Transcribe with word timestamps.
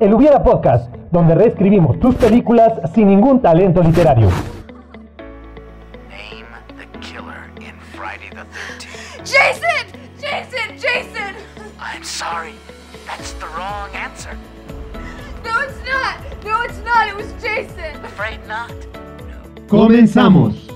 El 0.00 0.14
Hubiera 0.14 0.42
Podcast, 0.42 0.92
donde 1.10 1.34
reescribimos 1.34 2.00
tus 2.00 2.14
películas 2.16 2.72
sin 2.94 3.08
ningún 3.08 3.40
talento 3.40 3.82
literario. 3.82 4.28
Name 6.08 6.44
the 6.76 6.98
killer 7.00 7.50
in 7.60 7.74
Friday 7.94 8.30
the 8.30 8.44
13th. 8.44 9.22
Jason! 9.24 9.86
Jason! 10.20 10.76
Jason! 10.76 11.34
I'm 11.78 12.02
sorry. 12.02 12.54
That's 13.06 13.32
the 13.34 13.46
wrong 13.56 13.90
answer. 13.94 14.36
No, 15.44 15.60
it's 15.60 15.78
not! 15.84 16.44
No, 16.44 16.62
it's 16.62 16.78
not! 16.84 17.08
It 17.08 17.16
was 17.16 17.32
Jason! 17.42 18.04
Afraid 18.04 18.40
not. 18.48 18.72
Comenzamos. 19.68 20.68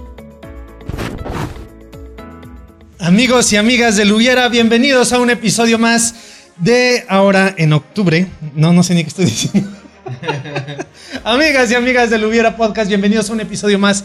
Amigos 2.99 3.53
y 3.53 3.57
amigas 3.57 3.97
del 3.97 4.13
Hubiera, 4.13 4.49
bienvenidos 4.49 5.13
a 5.13 5.21
un 5.21 5.31
episodio 5.31 5.79
más 5.79 6.25
de 6.59 7.04
ahora 7.09 7.54
en 7.57 7.72
octubre. 7.72 8.27
No, 8.54 8.72
no 8.72 8.82
sé 8.82 8.95
ni 8.95 9.02
qué 9.02 9.09
estoy 9.09 9.25
diciendo. 9.27 9.71
amigas 11.25 11.71
y 11.71 11.75
amigas 11.75 12.11
del 12.11 12.25
Hubiera 12.25 12.57
Podcast, 12.57 12.89
bienvenidos 12.89 13.29
a 13.31 13.32
un 13.32 13.40
episodio 13.40 13.79
más. 13.79 14.04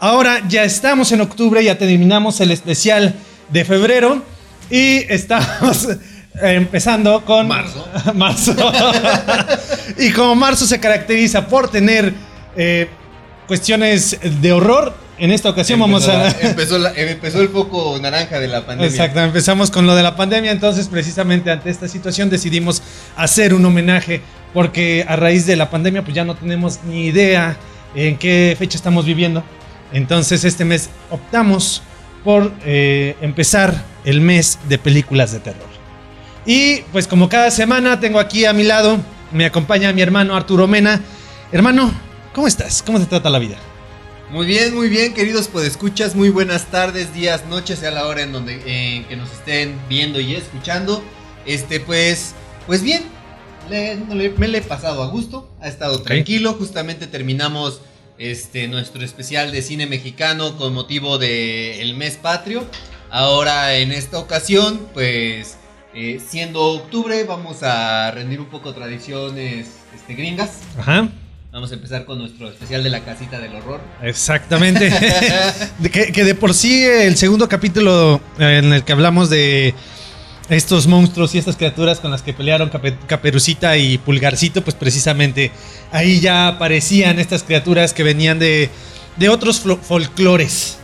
Ahora 0.00 0.42
ya 0.48 0.64
estamos 0.64 1.12
en 1.12 1.20
octubre, 1.20 1.62
ya 1.62 1.78
terminamos 1.78 2.40
el 2.40 2.50
especial 2.50 3.14
de 3.50 3.64
febrero 3.64 4.22
y 4.70 5.04
estamos 5.12 5.88
empezando 6.42 7.24
con 7.24 7.46
Marzo. 7.46 7.88
marzo. 8.14 8.54
y 9.98 10.10
como 10.10 10.34
marzo 10.34 10.66
se 10.66 10.80
caracteriza 10.80 11.46
por 11.46 11.70
tener 11.70 12.12
eh, 12.56 12.88
cuestiones 13.46 14.18
de 14.40 14.52
horror, 14.52 14.94
en 15.24 15.30
esta 15.30 15.50
ocasión 15.50 15.78
vamos 15.78 16.08
Empezó 16.08 16.18
a... 16.18 16.24
la- 16.24 16.40
empezó, 16.50 16.78
la- 16.78 16.92
empezó 16.94 17.40
el 17.40 17.48
foco 17.48 17.96
naranja 18.02 18.40
de 18.40 18.48
la 18.48 18.66
pandemia. 18.66 18.90
Exacto, 18.90 19.20
empezamos 19.20 19.70
con 19.70 19.86
lo 19.86 19.94
de 19.94 20.02
la 20.02 20.16
pandemia, 20.16 20.50
entonces 20.50 20.88
precisamente 20.88 21.50
ante 21.52 21.70
esta 21.70 21.86
situación 21.86 22.28
decidimos 22.28 22.82
hacer 23.16 23.54
un 23.54 23.64
homenaje 23.64 24.20
porque 24.52 25.04
a 25.06 25.14
raíz 25.14 25.46
de 25.46 25.54
la 25.54 25.70
pandemia 25.70 26.02
pues 26.02 26.16
ya 26.16 26.24
no 26.24 26.34
tenemos 26.34 26.80
ni 26.84 27.06
idea 27.06 27.56
en 27.94 28.16
qué 28.18 28.56
fecha 28.58 28.76
estamos 28.76 29.06
viviendo. 29.06 29.44
Entonces 29.92 30.42
este 30.44 30.64
mes 30.64 30.90
optamos 31.08 31.82
por 32.24 32.52
eh, 32.64 33.14
empezar 33.20 33.84
el 34.04 34.20
mes 34.20 34.58
de 34.68 34.78
películas 34.78 35.30
de 35.30 35.38
terror. 35.38 35.68
Y 36.46 36.78
pues 36.90 37.06
como 37.06 37.28
cada 37.28 37.52
semana 37.52 38.00
tengo 38.00 38.18
aquí 38.18 38.44
a 38.44 38.52
mi 38.52 38.64
lado, 38.64 38.98
me 39.30 39.44
acompaña 39.44 39.92
mi 39.92 40.02
hermano 40.02 40.34
Arturo 40.34 40.66
Mena. 40.66 41.00
Hermano, 41.52 41.92
¿cómo 42.32 42.48
estás? 42.48 42.82
¿Cómo 42.82 42.98
te 42.98 43.06
trata 43.06 43.30
la 43.30 43.38
vida? 43.38 43.56
Muy 44.32 44.46
bien, 44.46 44.74
muy 44.74 44.88
bien, 44.88 45.12
queridos 45.12 45.48
podescuchas. 45.48 46.14
Muy 46.14 46.30
buenas 46.30 46.66
tardes, 46.70 47.12
días, 47.12 47.44
noches, 47.46 47.80
sea 47.80 47.90
la 47.90 48.06
hora 48.06 48.22
en 48.22 48.32
donde 48.32 48.58
que 48.60 49.16
nos 49.16 49.30
estén 49.30 49.78
viendo 49.88 50.20
y 50.20 50.34
escuchando. 50.34 51.02
Este, 51.44 51.80
pues, 51.80 52.34
pues 52.66 52.82
bien, 52.82 53.02
le- 53.68 53.96
le- 53.96 54.30
me 54.30 54.48
le 54.48 54.58
he 54.58 54.62
pasado 54.62 55.02
a 55.02 55.08
gusto. 55.08 55.54
Ha 55.60 55.68
estado 55.68 56.00
tranquilo. 56.00 56.54
Justamente 56.54 57.06
terminamos 57.06 57.82
este 58.16 58.68
nuestro 58.68 59.04
especial 59.04 59.52
de 59.52 59.60
cine 59.60 59.86
mexicano 59.86 60.56
con 60.56 60.72
motivo 60.72 61.18
del 61.18 61.94
mes 61.96 62.16
patrio. 62.16 62.64
Ahora 63.10 63.74
en 63.76 63.92
esta 63.92 64.18
ocasión, 64.18 64.80
pues, 64.94 65.58
eh, 65.94 66.18
siendo 66.26 66.62
octubre, 66.62 67.24
vamos 67.24 67.62
a 67.62 68.10
rendir 68.12 68.40
un 68.40 68.46
poco 68.46 68.72
tradiciones 68.72 69.66
este, 69.94 70.14
gringas. 70.14 70.52
Ajá. 70.78 71.10
Vamos 71.52 71.70
a 71.70 71.74
empezar 71.74 72.06
con 72.06 72.18
nuestro 72.18 72.48
especial 72.48 72.82
de 72.82 72.88
la 72.88 73.00
casita 73.04 73.38
del 73.38 73.54
horror. 73.54 73.80
Exactamente. 74.02 74.90
Que, 75.92 76.10
que 76.12 76.24
de 76.24 76.34
por 76.34 76.54
sí 76.54 76.82
el 76.84 77.16
segundo 77.16 77.48
capítulo 77.48 78.20
eh, 78.38 78.60
en 78.62 78.72
el 78.72 78.84
que 78.84 78.92
hablamos 78.92 79.28
de 79.28 79.74
estos 80.48 80.86
monstruos 80.86 81.34
y 81.34 81.38
estas 81.38 81.56
criaturas 81.56 82.00
con 82.00 82.10
las 82.10 82.22
que 82.22 82.32
pelearon 82.32 82.70
Cape- 82.70 82.96
Caperucita 83.06 83.76
y 83.76 83.98
Pulgarcito, 83.98 84.62
pues 84.62 84.74
precisamente 84.76 85.50
ahí 85.90 86.20
ya 86.20 86.48
aparecían 86.48 87.18
estas 87.18 87.42
criaturas 87.42 87.92
que 87.92 88.02
venían 88.02 88.38
de, 88.38 88.70
de 89.16 89.28
otros 89.28 89.60
folclores. 89.82 90.78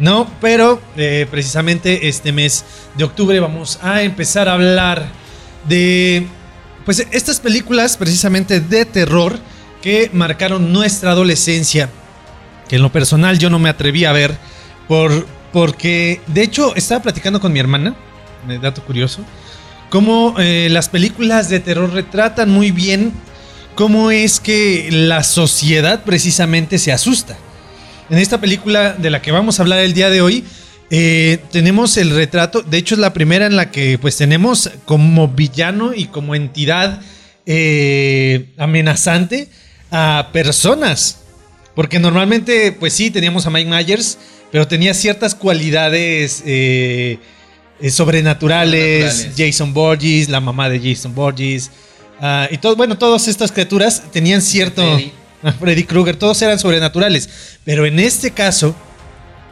¿No? 0.00 0.28
Pero 0.40 0.80
eh, 0.96 1.26
precisamente 1.30 2.08
este 2.08 2.32
mes 2.32 2.64
de 2.96 3.04
octubre 3.04 3.38
vamos 3.38 3.78
a 3.82 4.02
empezar 4.02 4.48
a 4.48 4.54
hablar 4.54 5.06
de 5.68 6.26
pues 6.84 7.06
estas 7.12 7.38
películas 7.40 7.96
precisamente 7.96 8.60
de 8.60 8.84
terror 8.84 9.38
que 9.82 10.10
marcaron 10.12 10.72
nuestra 10.72 11.12
adolescencia 11.12 11.88
que 12.68 12.76
en 12.76 12.82
lo 12.82 12.92
personal 12.92 13.38
yo 13.38 13.50
no 13.50 13.58
me 13.58 13.68
atreví 13.68 14.04
a 14.04 14.12
ver 14.12 14.36
por 14.86 15.26
porque 15.52 16.20
de 16.26 16.42
hecho 16.42 16.76
estaba 16.76 17.02
platicando 17.02 17.40
con 17.40 17.52
mi 17.52 17.58
hermana, 17.58 17.96
dato 18.60 18.84
curioso, 18.84 19.24
cómo 19.88 20.34
eh, 20.38 20.68
las 20.70 20.90
películas 20.90 21.48
de 21.48 21.60
terror 21.60 21.90
retratan 21.90 22.50
muy 22.50 22.70
bien 22.70 23.12
cómo 23.74 24.10
es 24.10 24.40
que 24.40 24.88
la 24.90 25.22
sociedad 25.22 26.04
precisamente 26.04 26.78
se 26.78 26.92
asusta. 26.92 27.38
En 28.10 28.18
esta 28.18 28.40
película 28.40 28.92
de 28.92 29.10
la 29.10 29.22
que 29.22 29.32
vamos 29.32 29.58
a 29.58 29.62
hablar 29.62 29.78
el 29.78 29.94
día 29.94 30.10
de 30.10 30.20
hoy, 30.20 30.44
eh, 30.90 31.38
tenemos 31.50 31.96
el 31.96 32.10
retrato, 32.10 32.62
de 32.62 32.76
hecho 32.78 32.94
es 32.94 33.00
la 33.00 33.12
primera 33.12 33.46
en 33.46 33.56
la 33.56 33.70
que 33.70 33.98
pues 33.98 34.16
tenemos 34.16 34.70
como 34.84 35.28
villano 35.28 35.94
y 35.94 36.06
como 36.06 36.34
entidad 36.34 37.00
eh, 37.46 38.52
amenazante 38.58 39.48
a 39.90 40.28
personas. 40.32 41.18
Porque 41.74 41.98
normalmente, 41.98 42.72
pues 42.72 42.92
sí, 42.92 43.10
teníamos 43.10 43.46
a 43.46 43.50
Mike 43.50 43.70
Myers, 43.70 44.18
pero 44.50 44.66
tenía 44.66 44.94
ciertas 44.94 45.34
cualidades 45.34 46.42
eh, 46.44 47.18
eh, 47.80 47.90
sobrenaturales, 47.90 49.12
Sobrenaturales. 49.12 49.52
Jason 49.52 49.72
Borges, 49.74 50.28
la 50.28 50.40
mamá 50.40 50.68
de 50.68 50.80
Jason 50.80 51.14
Borges, 51.14 51.70
ah, 52.20 52.48
y 52.50 52.58
todo, 52.58 52.74
bueno, 52.74 52.98
todas 52.98 53.28
estas 53.28 53.52
criaturas 53.52 54.02
tenían 54.12 54.42
cierto... 54.42 54.82
Freddy. 54.82 55.12
Ah, 55.42 55.52
Freddy 55.52 55.84
Krueger, 55.84 56.16
todos 56.16 56.42
eran 56.42 56.58
sobrenaturales. 56.58 57.28
Pero 57.64 57.86
en 57.86 58.00
este 58.00 58.32
caso, 58.32 58.74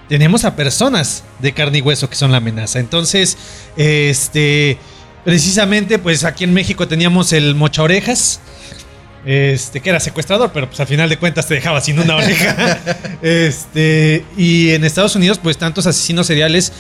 tenemos 0.08 0.44
a 0.44 0.56
personas 0.56 1.24
de 1.38 1.52
carne 1.52 1.78
y 1.78 1.80
hueso 1.80 2.08
que 2.08 2.16
son 2.16 2.32
la 2.32 2.38
amenaza. 2.38 2.78
Entonces, 2.78 3.36
este, 3.76 4.78
precisamente, 5.24 5.98
pues 5.98 6.24
aquí 6.24 6.44
en 6.44 6.54
México 6.54 6.88
teníamos 6.88 7.32
el 7.32 7.54
mocha 7.54 7.82
orejas. 7.82 8.40
Este, 9.26 9.80
que 9.80 9.90
era 9.90 9.98
secuestrador, 9.98 10.52
pero 10.52 10.68
pues 10.68 10.78
al 10.78 10.86
final 10.86 11.08
de 11.08 11.18
cuentas 11.18 11.48
te 11.48 11.54
dejaba 11.54 11.80
sin 11.80 11.98
una 11.98 12.16
oreja. 12.16 12.78
Este, 13.22 14.24
y 14.36 14.70
en 14.70 14.84
Estados 14.84 15.16
Unidos, 15.16 15.40
pues 15.42 15.58
tantos 15.58 15.86
asesinos 15.86 16.26
seriales 16.28 16.72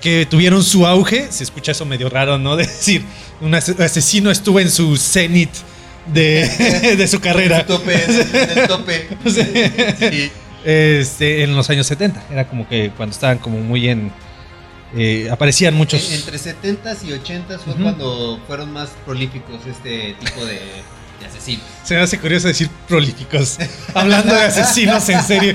que 0.00 0.24
tuvieron 0.24 0.62
su 0.64 0.86
auge. 0.86 1.26
Se 1.30 1.44
escucha 1.44 1.72
eso 1.72 1.84
medio 1.84 2.08
raro, 2.08 2.38
¿no? 2.38 2.56
De 2.56 2.66
decir, 2.66 3.04
un 3.42 3.54
ase- 3.54 3.76
asesino 3.84 4.30
estuvo 4.30 4.60
en 4.60 4.70
su 4.70 4.96
cenit 4.96 5.50
de, 6.12 6.94
de 6.96 7.06
su 7.08 7.20
carrera. 7.20 7.58
El 7.60 7.66
tope, 7.66 7.94
es 7.94 8.08
el 8.56 8.66
tope. 8.66 9.08
Sí. 9.26 10.30
Este, 10.64 11.42
en 11.42 11.54
los 11.54 11.68
años 11.70 11.86
70. 11.86 12.22
Era 12.30 12.48
como 12.48 12.66
que 12.68 12.90
cuando 12.96 13.12
estaban 13.14 13.38
como 13.38 13.60
muy 13.60 13.88
en. 13.88 14.10
eh, 14.96 15.28
aparecían 15.30 15.74
muchos. 15.74 16.08
En- 16.10 16.14
Entre 16.20 16.38
70s 16.38 16.98
y 17.04 17.08
80s 17.10 17.58
fue 17.64 17.74
cuando 17.74 18.40
fueron 18.46 18.72
más 18.72 18.88
prolíficos 19.04 19.60
este 19.68 20.14
tipo 20.18 20.44
de, 20.46 20.60
de 21.20 21.26
asesinos. 21.26 21.62
Se 21.84 21.94
me 21.94 22.00
hace 22.00 22.18
curioso 22.18 22.48
decir 22.48 22.68
prolíficos. 22.88 23.58
Hablando 23.94 24.34
de 24.34 24.40
asesinos 24.40 25.08
en 25.08 25.22
serio. 25.22 25.54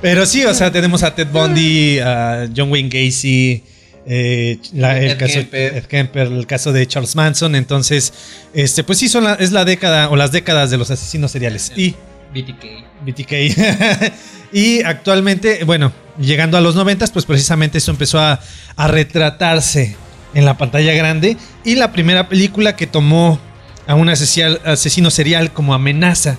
Pero 0.00 0.26
sí, 0.26 0.44
o 0.44 0.54
sea, 0.54 0.72
tenemos 0.72 1.02
a 1.02 1.14
Ted 1.14 1.28
Bundy, 1.28 2.00
a 2.00 2.48
John 2.54 2.70
Wayne 2.70 2.88
Gacy. 2.88 3.62
eh, 4.04 4.58
la- 4.72 4.98
el 4.98 5.12
Ed 5.12 5.16
caso 5.18 5.34
Kemper. 5.34 5.76
Ed 5.76 5.84
Kemper, 5.84 6.26
el 6.26 6.46
caso 6.48 6.72
de 6.72 6.84
Charles 6.88 7.14
Manson. 7.14 7.54
Entonces, 7.54 8.12
este, 8.52 8.82
pues 8.82 8.98
sí, 8.98 9.08
son 9.08 9.22
la- 9.24 9.34
es 9.34 9.52
la 9.52 9.64
década 9.64 10.08
o 10.10 10.16
las 10.16 10.32
décadas 10.32 10.70
de 10.72 10.76
los 10.78 10.90
asesinos 10.90 11.30
seriales. 11.30 11.70
Y 11.76 11.94
BTK. 12.34 12.64
BTK. 13.06 14.12
y 14.52 14.82
actualmente, 14.82 15.62
bueno, 15.64 15.92
llegando 16.18 16.56
a 16.56 16.60
los 16.60 16.74
90, 16.74 17.06
pues 17.12 17.24
precisamente 17.26 17.78
eso 17.78 17.92
empezó 17.92 18.18
a, 18.18 18.40
a 18.74 18.88
retratarse 18.88 19.94
en 20.34 20.46
la 20.46 20.58
pantalla 20.58 20.92
grande. 20.94 21.36
Y 21.64 21.76
la 21.76 21.92
primera 21.92 22.28
película 22.28 22.74
que 22.74 22.88
tomó 22.88 23.38
a 23.86 23.94
un 23.94 24.08
asesino 24.08 25.10
serial 25.10 25.52
como 25.52 25.74
amenaza 25.74 26.38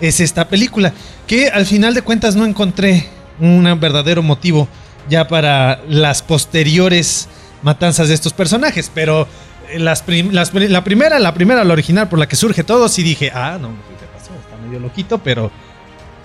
es 0.00 0.20
esta 0.20 0.48
película. 0.48 0.92
Que 1.26 1.48
al 1.48 1.66
final 1.66 1.94
de 1.94 2.02
cuentas 2.02 2.36
no 2.36 2.44
encontré 2.46 3.06
un 3.40 3.64
verdadero 3.80 4.22
motivo 4.22 4.68
ya 5.08 5.26
para 5.28 5.80
las 5.88 6.22
posteriores 6.22 7.28
matanzas 7.62 8.08
de 8.08 8.14
estos 8.14 8.32
personajes. 8.32 8.90
Pero 8.94 9.26
eh, 9.70 9.78
las 9.78 10.02
prim- 10.02 10.30
las 10.32 10.50
pri- 10.50 10.68
la 10.68 10.84
primera, 10.84 11.18
la 11.18 11.34
primera, 11.34 11.64
la 11.64 11.72
original 11.72 12.08
por 12.08 12.18
la 12.18 12.26
que 12.28 12.36
surge 12.36 12.64
todo, 12.64 12.88
sí 12.88 13.02
dije, 13.02 13.30
ah, 13.34 13.58
no, 13.60 13.68
¿qué 13.68 14.06
pasó? 14.18 14.30
Está 14.40 14.56
medio 14.66 14.80
loquito, 14.80 15.18
pero, 15.18 15.50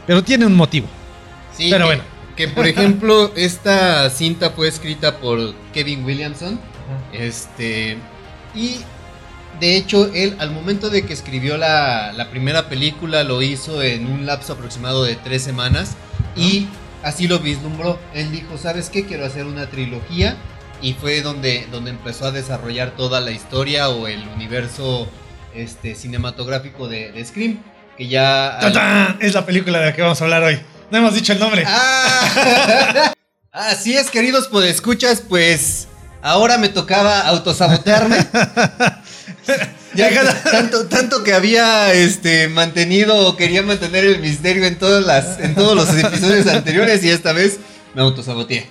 pero 0.07 0.23
tiene 0.23 0.45
un 0.45 0.55
motivo. 0.55 0.87
Sí, 1.57 1.67
Pero 1.69 1.85
que- 1.85 1.95
bueno. 1.95 2.03
Que 2.35 2.47
por 2.47 2.65
ejemplo, 2.67 3.31
esta 3.35 4.09
cinta 4.09 4.49
fue 4.51 4.67
escrita 4.67 5.17
por 5.17 5.53
Kevin 5.73 6.03
Williamson. 6.03 6.59
Este. 7.11 7.97
Y 8.55 8.77
de 9.59 9.77
hecho, 9.77 10.11
él 10.13 10.35
al 10.39 10.51
momento 10.51 10.89
de 10.89 11.05
que 11.05 11.13
escribió 11.13 11.57
la, 11.57 12.11
la 12.13 12.29
primera 12.29 12.69
película 12.69 13.23
lo 13.23 13.41
hizo 13.41 13.81
en 13.81 14.07
un 14.07 14.25
lapso 14.25 14.53
aproximado 14.53 15.03
de 15.03 15.15
tres 15.15 15.43
semanas. 15.43 15.95
Y 16.35 16.67
así 17.03 17.27
lo 17.27 17.39
vislumbró. 17.39 17.99
Él 18.13 18.31
dijo, 18.31 18.57
¿sabes 18.57 18.89
qué? 18.89 19.05
Quiero 19.05 19.25
hacer 19.25 19.45
una 19.45 19.67
trilogía. 19.67 20.35
Y 20.81 20.93
fue 20.93 21.21
donde, 21.21 21.67
donde 21.71 21.91
empezó 21.91 22.25
a 22.25 22.31
desarrollar 22.31 22.91
toda 22.97 23.21
la 23.21 23.31
historia 23.31 23.89
o 23.89 24.07
el 24.07 24.27
universo 24.35 25.07
este, 25.55 25.95
cinematográfico 25.95 26.87
de, 26.87 27.11
de 27.11 27.23
Scream. 27.23 27.59
Que 27.97 28.07
ya. 28.07 28.59
Es 29.19 29.33
la 29.33 29.45
película 29.45 29.79
de 29.79 29.85
la 29.85 29.93
que 29.93 30.01
vamos 30.01 30.19
a 30.19 30.23
hablar 30.25 30.43
hoy. 30.43 30.59
No 30.91 30.97
hemos 30.97 31.13
dicho 31.13 31.33
el 31.33 31.39
nombre. 31.39 31.63
Ah, 31.65 33.13
así 33.51 33.95
es, 33.95 34.11
queridos 34.11 34.49
escuchas, 34.65 35.23
pues 35.27 35.87
ahora 36.21 36.57
me 36.57 36.69
tocaba 36.69 37.21
autosabotearme. 37.21 38.17
Ya 39.95 40.09
tanto, 40.51 40.87
tanto 40.87 41.23
que 41.23 41.33
había 41.33 41.93
este 41.93 42.47
mantenido 42.47 43.15
o 43.27 43.37
quería 43.37 43.61
mantener 43.61 44.03
el 44.03 44.19
misterio 44.19 44.65
en 44.65 44.79
todas 44.79 45.05
las, 45.05 45.39
en 45.39 45.53
todos 45.53 45.75
los 45.75 45.87
episodios 45.95 46.47
anteriores 46.47 47.03
y 47.03 47.11
esta 47.11 47.31
vez 47.31 47.59
me 47.93 48.01
autosaboteé. 48.01 48.67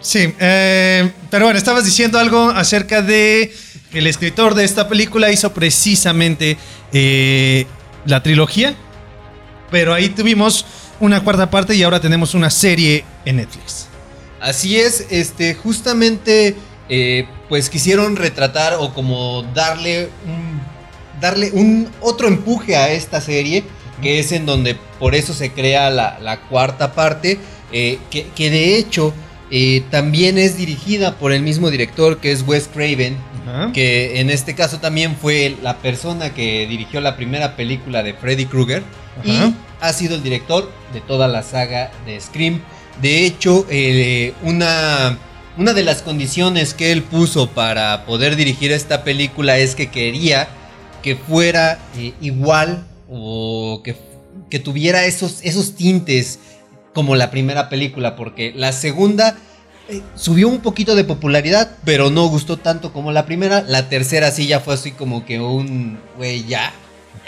Sí, 0.00 0.32
eh, 0.38 1.10
pero 1.30 1.44
bueno, 1.44 1.58
estabas 1.58 1.84
diciendo 1.84 2.18
algo 2.18 2.48
acerca 2.48 3.02
de 3.02 3.52
que 3.90 3.98
el 3.98 4.06
escritor 4.06 4.54
de 4.54 4.64
esta 4.64 4.88
película 4.88 5.30
hizo 5.30 5.52
precisamente 5.52 6.56
eh, 6.92 7.66
la 8.06 8.22
trilogía, 8.22 8.74
pero 9.70 9.92
ahí 9.92 10.08
tuvimos 10.08 10.64
una 11.00 11.22
cuarta 11.22 11.50
parte 11.50 11.74
y 11.74 11.82
ahora 11.82 12.00
tenemos 12.00 12.34
una 12.34 12.50
serie 12.50 13.04
en 13.24 13.36
Netflix. 13.36 13.88
Así 14.40 14.78
es, 14.78 15.06
este, 15.10 15.54
justamente, 15.54 16.56
eh, 16.92 17.24
pues 17.48 17.70
quisieron 17.70 18.16
retratar 18.16 18.74
o 18.74 18.92
como 18.92 19.44
darle 19.54 20.08
un, 20.26 20.60
darle 21.20 21.52
un 21.52 21.88
otro 22.00 22.26
empuje 22.26 22.74
a 22.74 22.90
esta 22.90 23.20
serie, 23.20 23.62
que 24.02 24.18
es 24.18 24.32
en 24.32 24.44
donde 24.44 24.76
por 24.98 25.14
eso 25.14 25.32
se 25.32 25.52
crea 25.52 25.88
la, 25.90 26.18
la 26.18 26.40
cuarta 26.40 26.92
parte, 26.92 27.38
eh, 27.70 28.00
que, 28.10 28.26
que, 28.34 28.50
de 28.50 28.76
hecho 28.76 29.14
eh, 29.52 29.84
también 29.92 30.36
es 30.36 30.56
dirigida 30.56 31.14
por 31.14 31.30
el 31.30 31.42
mismo 31.42 31.70
director 31.70 32.18
que 32.18 32.32
es 32.32 32.42
Wes 32.42 32.66
Craven, 32.66 33.16
que 33.72 34.20
en 34.20 34.28
este 34.28 34.56
caso 34.56 34.78
también 34.78 35.14
fue 35.14 35.56
la 35.62 35.78
persona 35.78 36.34
que 36.34 36.66
dirigió 36.66 37.00
la 37.00 37.14
primera 37.14 37.54
película 37.54 38.02
de 38.02 38.14
Freddy 38.14 38.46
Krueger 38.46 38.82
y 39.24 39.54
ha 39.80 39.92
sido 39.92 40.16
el 40.16 40.24
director 40.24 40.70
de 40.92 41.00
toda 41.00 41.28
la 41.28 41.44
saga 41.44 41.92
de 42.04 42.20
Scream. 42.20 42.60
De 43.00 43.24
hecho, 43.24 43.66
una, 44.42 45.18
una 45.60 45.74
de 45.74 45.84
las 45.84 46.00
condiciones 46.00 46.72
que 46.72 46.90
él 46.90 47.02
puso 47.02 47.50
para 47.50 48.06
poder 48.06 48.34
dirigir 48.34 48.72
esta 48.72 49.04
película 49.04 49.58
es 49.58 49.74
que 49.74 49.90
quería 49.90 50.48
que 51.02 51.16
fuera 51.16 51.78
eh, 51.98 52.14
igual 52.22 52.86
o 53.10 53.82
que, 53.84 53.94
que 54.48 54.58
tuviera 54.58 55.04
esos, 55.04 55.40
esos 55.42 55.74
tintes 55.74 56.38
como 56.94 57.14
la 57.14 57.30
primera 57.30 57.68
película, 57.68 58.16
porque 58.16 58.54
la 58.56 58.72
segunda 58.72 59.36
eh, 59.90 60.00
subió 60.14 60.48
un 60.48 60.60
poquito 60.60 60.94
de 60.94 61.04
popularidad, 61.04 61.76
pero 61.84 62.08
no 62.08 62.26
gustó 62.28 62.56
tanto 62.56 62.94
como 62.94 63.12
la 63.12 63.26
primera. 63.26 63.60
La 63.60 63.90
tercera 63.90 64.30
sí 64.30 64.46
ya 64.46 64.60
fue 64.60 64.72
así 64.72 64.92
como 64.92 65.26
que 65.26 65.40
un, 65.40 66.00
güey, 66.16 66.46
ya, 66.46 66.72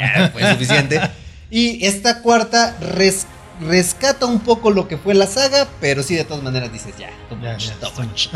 ya 0.01 0.31
fue 0.33 0.51
suficiente. 0.51 1.03
y 1.51 1.85
esta 1.85 2.23
cuarta 2.23 2.79
res, 2.81 3.27
rescata 3.67 4.27
un 4.27 4.41
poco 4.41 4.71
lo 4.71 4.89
que 4.89 4.97
fue 4.97 5.15
la 5.15 5.27
saga, 5.27 5.69
pero 5.81 6.03
sí 6.03 6.15
de 6.15 6.25
todas 6.25 6.43
maneras 6.43 6.73
dices, 6.73 6.95
ya, 6.99 7.11
too 7.29 7.37
much, 7.37 7.45
Ya, 7.45 7.59
ya, 7.59 7.75
too 7.81 7.91
too 7.91 8.03
much. 8.03 8.29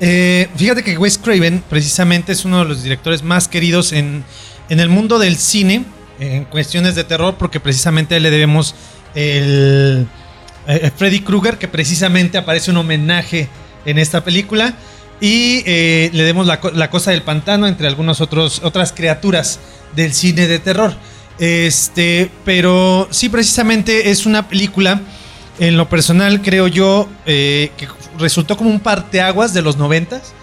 Eh, 0.00 0.48
fíjate 0.56 0.82
que 0.82 0.98
Wes 0.98 1.16
Craven 1.18 1.62
precisamente 1.70 2.32
es 2.32 2.44
uno 2.44 2.58
de 2.60 2.64
los 2.64 2.82
directores 2.82 3.22
más 3.22 3.46
queridos 3.46 3.92
en, 3.92 4.24
en 4.68 4.80
el 4.80 4.88
mundo 4.88 5.18
del 5.18 5.36
cine, 5.36 5.84
en 6.18 6.44
cuestiones 6.44 6.94
de 6.94 7.04
terror, 7.04 7.36
porque 7.38 7.60
precisamente 7.60 8.18
le 8.18 8.30
debemos 8.30 8.74
el... 9.14 10.06
eh, 10.66 10.90
Freddy 10.96 11.20
Krueger, 11.20 11.58
que 11.58 11.68
precisamente 11.68 12.36
aparece 12.38 12.70
un 12.70 12.78
homenaje 12.78 13.48
en 13.84 13.98
esta 13.98 14.24
película. 14.24 14.74
Y 15.20 15.62
eh, 15.66 16.10
le 16.12 16.24
demos 16.24 16.48
la, 16.48 16.58
la 16.74 16.90
cosa 16.90 17.12
del 17.12 17.22
pantano 17.22 17.68
entre 17.68 17.86
algunas 17.86 18.20
otras 18.20 18.92
criaturas 18.92 19.60
del 19.94 20.12
cine 20.14 20.48
de 20.48 20.58
terror. 20.58 20.96
Este, 21.38 22.30
pero 22.44 23.08
sí, 23.10 23.28
precisamente 23.28 24.10
es 24.10 24.26
una 24.26 24.48
película, 24.48 25.00
en 25.58 25.76
lo 25.76 25.88
personal 25.88 26.42
creo 26.42 26.68
yo, 26.68 27.08
eh, 27.26 27.70
que 27.76 27.88
resultó 28.18 28.56
como 28.56 28.70
un 28.70 28.80
parteaguas 28.80 29.54
de 29.54 29.62
los 29.62 29.76
noventas. 29.76 30.34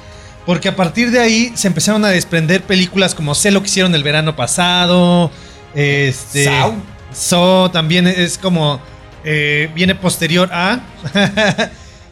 Porque 0.46 0.70
a 0.70 0.76
partir 0.76 1.12
de 1.12 1.20
ahí 1.20 1.52
se 1.54 1.68
empezaron 1.68 2.04
a 2.06 2.10
desprender 2.10 2.64
películas 2.64 3.14
como 3.14 3.36
Sé 3.36 3.52
lo 3.52 3.62
que 3.62 3.68
hicieron 3.68 3.94
el 3.94 4.04
verano 4.04 4.36
pasado. 4.36 5.30
Este. 5.76 6.46
Saw. 6.46 6.74
Saw 7.14 7.70
también 7.70 8.08
es 8.08 8.38
como. 8.38 8.82
eh, 9.24 9.70
viene 9.76 9.96
posterior 9.96 10.50
a. 10.52 10.82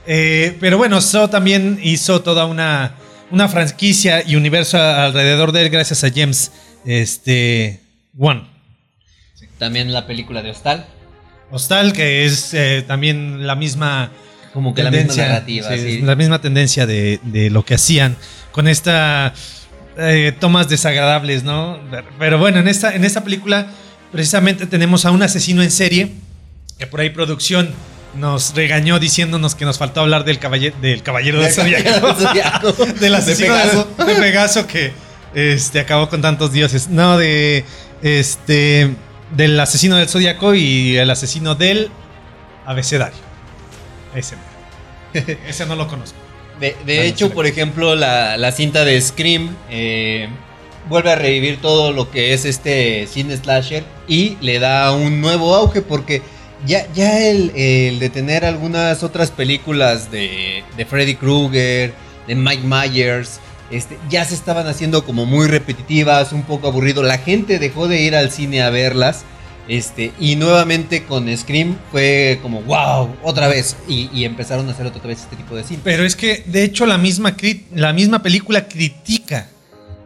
Eh, 0.09 0.56
pero 0.62 0.77
bueno, 0.77 1.01
Saw 1.01 1.27
también 1.27 1.81
hizo 1.83 2.21
toda 2.21 2.45
una, 2.45 2.95
una 3.29 3.50
franquicia 3.50 4.24
y 4.25 4.38
universo 4.38 4.81
alrededor 4.81 5.51
de 5.51 5.63
él 5.63 5.69
gracias 5.69 6.06
a 6.06 6.09
James 6.09 6.53
este, 6.85 7.81
Wan. 8.13 8.47
También 9.59 9.92
la 9.94 10.06
película 10.07 10.42
de 10.42 10.51
Hostal, 10.51 10.86
Hostal, 11.51 11.94
que 11.94 12.25
es 12.25 12.54
eh, 12.54 12.83
también 12.88 13.48
la 13.48 13.56
misma 13.56 14.12
como 14.54 14.74
que 14.74 14.83
la 14.83 14.92
misma 14.92 15.15
narrativa. 15.15 15.69
sí, 15.71 15.80
sí. 15.80 16.01
la 16.01 16.15
misma 16.15 16.42
tendencia 16.42 16.86
de, 16.86 17.19
de 17.24 17.50
lo 17.50 17.63
que 17.63 17.75
hacían 17.75 18.15
con 18.51 18.68
esta 18.68 19.33
eh, 19.98 20.33
tomas 20.39 20.68
desagradables, 20.69 21.44
¿no? 21.44 21.80
Pero- 22.19 22.38
bueno, 22.38 22.59
en 22.59 22.68
esta, 22.68 22.94
en 22.95 23.06
esta 23.06 23.24
película 23.24 23.68
precisamente 24.12 24.65
tenemos 24.68 25.06
a 25.06 25.12
un 25.12 25.21
asesino 25.24 25.62
en 25.63 25.71
serie 25.71 26.12
que 26.77 26.86
por 26.88 27.00
ahí 27.00 27.10
producción 27.12 27.69
nos 28.15 28.53
regañó 28.56 29.00
diciéndonos 29.00 29.53
que 29.56 29.65
nos 29.65 29.77
faltó 29.77 30.01
hablar 30.01 30.24
del 30.25 30.39
caballero 30.39 30.75
del 30.81 31.03
caballero 31.03 31.39
del 31.42 31.51
Zodiaco. 31.51 32.13
Del 33.00 33.15
asesino 33.15 33.53
De 33.56 33.60
de 33.62 33.65
Pegaso. 33.68 33.88
Pegaso, 33.95 34.06
de 34.06 34.15
Pegaso 34.15 34.68
que 34.68 34.92
este, 35.36 35.80
acabó 35.80 36.10
con 36.10 36.21
tantos 36.21 36.51
dioses. 36.51 36.88
No, 36.89 37.18
de 37.18 37.63
este 38.01 38.95
del 39.31 39.59
asesino 39.59 39.97
del 39.97 40.07
Zodiaco 40.07 40.53
y 40.53 40.97
el 40.97 41.09
asesino 41.09 41.56
del 41.56 41.89
abecedario. 42.65 43.19
Ese. 44.15 44.35
Ese 45.47 45.65
no 45.65 45.75
lo 45.75 45.88
conozco. 45.88 46.18
De, 46.59 46.75
de 46.85 46.97
no, 46.97 47.01
hecho, 47.03 47.29
por 47.31 47.45
ejemplo, 47.45 47.95
la, 47.95 48.38
la 48.38 48.51
cinta 48.51 48.83
de 48.83 49.00
Scream 49.00 49.56
eh, 49.69 50.27
vuelve 50.89 51.12
a 51.12 51.15
revivir 51.15 51.62
todo 51.62 51.91
lo 51.91 52.09
que 52.09 52.33
es 52.33 52.45
este 52.45 53.07
cine 53.07 53.38
slasher 53.38 53.83
y 54.07 54.38
le 54.41 54.59
da 54.59 54.91
un 54.91 55.21
nuevo 55.21 55.53
auge 55.56 55.81
porque 55.81 56.21
ya, 56.65 56.91
ya 56.94 57.27
el, 57.27 57.51
el 57.56 58.00
de 58.00 58.09
tener 58.09 58.44
algunas 58.44 59.03
otras 59.03 59.29
películas 59.29 60.09
de, 60.12 60.63
de 60.75 60.85
Freddy 60.85 61.15
Krueger, 61.15 61.94
de 62.25 62.35
Mike 62.35 62.63
Myers, 62.63 63.39
este, 63.71 63.97
ya 64.09 64.23
se 64.25 64.35
estaban 64.35 64.67
haciendo 64.67 65.03
como 65.05 65.25
muy 65.25 65.47
repetitivas, 65.47 66.31
un 66.31 66.43
poco 66.43 66.67
aburrido. 66.67 67.03
La 67.03 67.17
gente 67.17 67.59
dejó 67.59 67.88
de 67.88 68.01
ir 68.01 68.15
al 68.15 68.31
cine 68.31 68.62
a 68.62 68.69
verlas. 68.69 69.24
Este, 69.67 70.13
y 70.17 70.38
nuevamente 70.38 71.03
con 71.03 71.36
Scream 71.36 71.77
fue 71.91 72.39
como, 72.41 72.62
wow, 72.62 73.13
otra 73.24 73.47
vez. 73.47 73.75
Y, 73.88 74.24
empezaron 74.24 74.67
a 74.69 74.71
hacer 74.71 74.86
otra 74.86 75.01
vez 75.05 75.19
este 75.19 75.36
tipo 75.36 75.55
de 75.55 75.63
cine. 75.63 75.81
Pero 75.83 76.05
es 76.05 76.15
que, 76.15 76.43
de 76.45 76.63
hecho, 76.63 76.86
la 76.86 76.97
misma, 76.97 77.36
la 77.74 77.91
misma 77.91 78.24
película 78.24 78.67
critica 78.67 79.47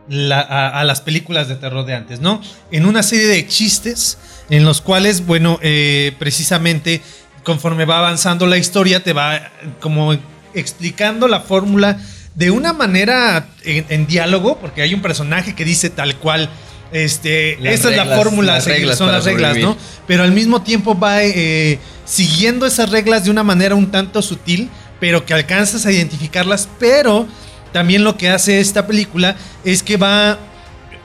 a, 0.09 0.83
las 0.83 1.01
películas 1.01 1.47
de 1.47 1.55
terror 1.55 1.85
de 1.85 1.93
antes, 1.93 2.19
¿no? 2.19 2.41
En 2.71 2.85
una 2.85 3.03
serie 3.03 3.27
de 3.27 3.47
chistes 3.47 4.17
en 4.49 4.65
los 4.65 4.81
cuales, 4.81 5.25
bueno, 5.25 5.59
eh, 5.61 6.13
precisamente 6.19 7.01
conforme 7.43 7.85
va 7.85 7.99
avanzando 7.99 8.45
la 8.45 8.57
historia, 8.57 9.03
te 9.03 9.13
va 9.13 9.51
como 9.79 10.15
explicando 10.53 11.27
la 11.27 11.39
fórmula 11.39 11.99
de 12.35 12.51
una 12.51 12.73
manera 12.73 13.47
en, 13.63 13.85
en 13.89 14.07
diálogo, 14.07 14.57
porque 14.59 14.81
hay 14.81 14.93
un 14.93 15.01
personaje 15.01 15.55
que 15.55 15.65
dice 15.65 15.89
tal 15.89 16.15
cual. 16.17 16.49
Este, 16.91 17.57
Las 17.61 17.75
esta 17.75 17.89
es 17.89 17.95
la 17.95 18.17
fórmula, 18.17 18.55
las 18.55 18.65
reglas 18.65 18.97
son 18.97 19.13
las 19.13 19.23
reglas, 19.23 19.57
¿no? 19.59 19.77
pero 20.07 20.23
al 20.23 20.33
mismo 20.33 20.61
tiempo 20.61 20.99
va 20.99 21.23
eh, 21.23 21.79
siguiendo 22.03 22.65
esas 22.65 22.89
reglas 22.89 23.23
de 23.23 23.31
una 23.31 23.43
manera 23.43 23.75
un 23.75 23.91
tanto 23.91 24.21
sutil, 24.21 24.69
pero 24.99 25.25
que 25.25 25.33
alcanzas 25.33 25.85
a 25.85 25.91
identificarlas, 25.93 26.67
pero 26.79 27.29
también 27.71 28.03
lo 28.03 28.17
que 28.17 28.27
hace 28.27 28.59
esta 28.59 28.87
película 28.87 29.37
es 29.63 29.83
que 29.83 29.95
va 29.95 30.37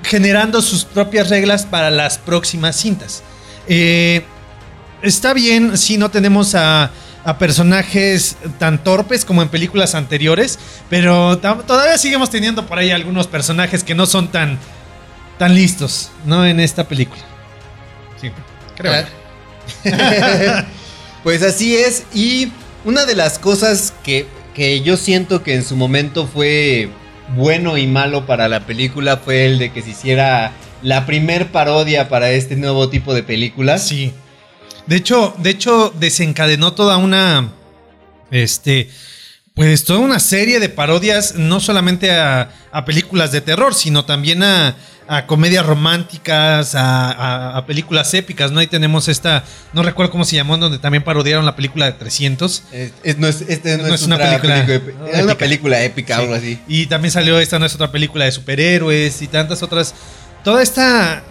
generando 0.02 0.60
sus 0.60 0.84
propias 0.84 1.28
reglas 1.28 1.64
para 1.64 1.90
las 1.90 2.18
próximas 2.18 2.74
cintas. 2.74 3.22
Eh, 3.68 4.24
está 5.02 5.32
bien 5.34 5.78
si 5.78 5.98
no 5.98 6.10
tenemos 6.10 6.56
a, 6.56 6.90
a 7.26 7.38
personajes 7.38 8.36
tan 8.60 8.82
torpes 8.84 9.24
como 9.24 9.42
en 9.42 9.48
películas 9.48 9.96
anteriores, 9.96 10.60
pero 10.88 11.38
todavía 11.38 11.98
seguimos 11.98 12.30
teniendo 12.30 12.66
por 12.66 12.78
ahí 12.78 12.92
algunos 12.92 13.26
personajes 13.26 13.82
que 13.82 13.96
no 13.96 14.06
son 14.06 14.28
tan, 14.28 14.56
tan 15.36 15.52
listos, 15.52 16.12
¿no? 16.24 16.46
En 16.46 16.60
esta 16.60 16.86
película. 16.86 17.20
Sí, 18.20 18.30
creo. 18.76 18.92
Ah. 19.84 20.64
pues 21.24 21.42
así 21.42 21.74
es. 21.74 22.04
Y 22.14 22.52
una 22.84 23.04
de 23.06 23.16
las 23.16 23.40
cosas 23.40 23.92
que, 24.04 24.28
que 24.54 24.82
yo 24.82 24.96
siento 24.96 25.42
que 25.42 25.56
en 25.56 25.64
su 25.64 25.74
momento 25.74 26.28
fue 26.28 26.90
bueno 27.34 27.76
y 27.76 27.88
malo 27.88 28.24
para 28.24 28.48
la 28.48 28.60
película 28.66 29.16
fue 29.16 29.46
el 29.46 29.58
de 29.58 29.72
que 29.72 29.82
se 29.82 29.90
hiciera 29.90 30.52
la 30.80 31.06
primer 31.06 31.48
parodia 31.48 32.08
para 32.08 32.30
este 32.30 32.54
nuevo 32.54 32.88
tipo 32.88 33.14
de 33.14 33.24
películas. 33.24 33.88
Sí. 33.88 34.14
De 34.86 34.96
hecho, 34.96 35.34
de 35.38 35.50
hecho, 35.50 35.92
desencadenó 35.98 36.72
toda 36.72 36.96
una. 36.96 37.50
Este. 38.30 38.90
Pues 39.54 39.84
toda 39.84 40.00
una 40.00 40.20
serie 40.20 40.60
de 40.60 40.68
parodias, 40.68 41.34
no 41.36 41.60
solamente 41.60 42.10
a, 42.10 42.50
a 42.72 42.84
películas 42.84 43.32
de 43.32 43.40
terror, 43.40 43.74
sino 43.74 44.04
también 44.04 44.42
a, 44.42 44.76
a 45.08 45.26
comedias 45.26 45.64
románticas, 45.64 46.74
a, 46.74 47.10
a- 47.10 47.56
a 47.56 47.64
películas 47.64 48.12
épicas, 48.12 48.52
¿no? 48.52 48.60
Ahí 48.60 48.66
tenemos 48.66 49.08
esta, 49.08 49.44
no 49.72 49.82
recuerdo 49.82 50.12
cómo 50.12 50.26
se 50.26 50.36
llamó, 50.36 50.58
donde 50.58 50.78
también 50.78 51.02
parodiaron 51.04 51.46
la 51.46 51.56
película 51.56 51.86
de 51.86 51.92
300. 51.92 52.64
Es, 52.70 52.92
es- 53.02 53.16
no 53.16 53.26
es, 53.28 53.40
este 53.48 53.78
no, 53.78 53.86
No 53.88 53.94
es, 53.94 54.02
una 54.02 54.18
película. 54.18 54.58
Era 55.10 55.24
una 55.24 55.38
película 55.38 55.82
épica, 55.82 56.18
algo 56.18 56.34
así. 56.34 56.60
Y 56.68 56.84
también 56.84 57.10
salió 57.10 57.38
esta, 57.40 57.58
no 57.58 57.64
es 57.64 57.74
otra 57.74 57.90
película 57.90 58.26
de 58.26 58.32
superhéroes 58.32 59.22
y 59.22 59.26
tantas 59.26 59.62
otras. 59.62 59.94
Toda 60.44 60.62
esta, 60.62 61.22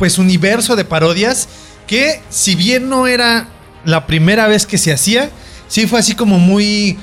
pues, 0.00 0.18
universo 0.18 0.74
de 0.74 0.84
parodias 0.84 1.48
que, 1.88 2.20
si 2.30 2.54
bien 2.54 2.88
no 2.88 3.08
era 3.08 3.48
la 3.84 4.06
primera 4.06 4.46
vez 4.46 4.66
que 4.66 4.78
se 4.78 4.92
hacía, 4.92 5.30
sí 5.66 5.88
fue 5.88 5.98
así 5.98 6.14
como 6.14 6.38
muy, 6.38 6.96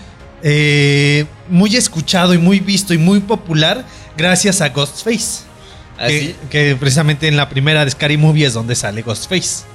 eh, 0.43 1.25
muy 1.49 1.75
escuchado 1.75 2.33
y 2.33 2.37
muy 2.37 2.61
visto 2.61 2.93
y 2.93 2.97
muy 2.97 3.19
popular 3.19 3.83
gracias 4.15 4.61
a 4.61 4.69
Ghostface. 4.69 5.43
Así. 5.97 6.35
Que, 6.49 6.69
que 6.69 6.75
precisamente 6.77 7.27
en 7.27 7.35
la 7.35 7.49
primera 7.49 7.83
de 7.83 7.91
Scary 7.91 8.15
Movie 8.17 8.45
es 8.45 8.53
donde 8.53 8.75
sale 8.75 9.01
Ghostface. 9.01 9.65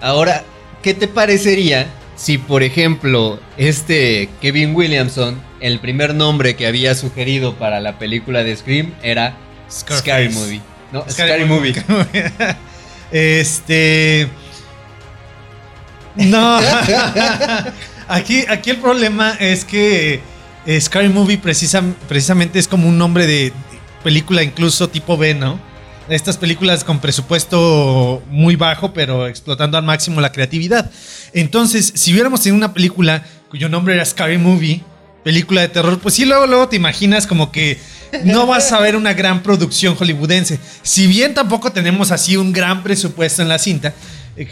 Ahora, 0.00 0.44
¿qué 0.82 0.92
te 0.92 1.08
parecería 1.08 1.86
si, 2.16 2.38
por 2.38 2.62
ejemplo, 2.62 3.38
este 3.58 4.30
Kevin 4.40 4.74
Williamson, 4.74 5.40
el 5.60 5.78
primer 5.80 6.14
nombre 6.14 6.56
que 6.56 6.66
había 6.66 6.94
sugerido 6.94 7.54
para 7.56 7.80
la 7.80 7.98
película 7.98 8.42
de 8.42 8.56
Scream 8.56 8.94
era 9.02 9.36
Scarface. 9.70 10.00
Scary 10.00 10.28
Movie? 10.30 10.60
No, 10.92 11.04
Scary, 11.08 11.44
Movie. 11.44 11.74
este. 13.12 14.28
No. 16.16 16.58
aquí, 18.08 18.44
aquí 18.48 18.70
el 18.70 18.76
problema 18.78 19.36
es 19.38 19.64
que 19.64 20.20
eh, 20.66 20.80
Scary 20.80 21.08
Movie 21.08 21.38
precisa- 21.38 21.94
precisamente 22.08 22.58
es 22.58 22.68
como 22.68 22.88
un 22.88 22.98
nombre 22.98 23.26
de 23.26 23.52
película 24.02 24.42
incluso 24.42 24.88
tipo 24.88 25.16
B, 25.16 25.34
¿no? 25.34 25.58
Estas 26.08 26.36
películas 26.36 26.84
con 26.84 27.00
presupuesto 27.00 28.22
muy 28.30 28.54
bajo, 28.54 28.92
pero 28.92 29.26
explotando 29.26 29.76
al 29.76 29.84
máximo 29.84 30.20
la 30.20 30.30
creatividad. 30.30 30.90
Entonces, 31.32 31.92
si 31.96 32.12
hubiéramos 32.12 32.40
tenido 32.42 32.56
una 32.56 32.72
película 32.72 33.24
cuyo 33.50 33.68
nombre 33.68 33.94
era 33.94 34.04
Scary 34.04 34.38
Movie, 34.38 34.82
película 35.24 35.62
de 35.62 35.68
terror, 35.68 35.98
pues 35.98 36.14
sí, 36.14 36.24
luego, 36.24 36.46
luego 36.46 36.68
te 36.68 36.76
imaginas 36.76 37.26
como 37.26 37.50
que 37.50 37.80
no 38.22 38.46
vas 38.46 38.70
a 38.70 38.78
ver 38.80 38.94
una 38.94 39.14
gran 39.14 39.42
producción 39.42 39.96
hollywoodense. 39.96 40.60
Si 40.82 41.08
bien 41.08 41.34
tampoco 41.34 41.72
tenemos 41.72 42.12
así 42.12 42.36
un 42.36 42.52
gran 42.52 42.84
presupuesto 42.84 43.42
en 43.42 43.48
la 43.48 43.58
cinta, 43.58 43.92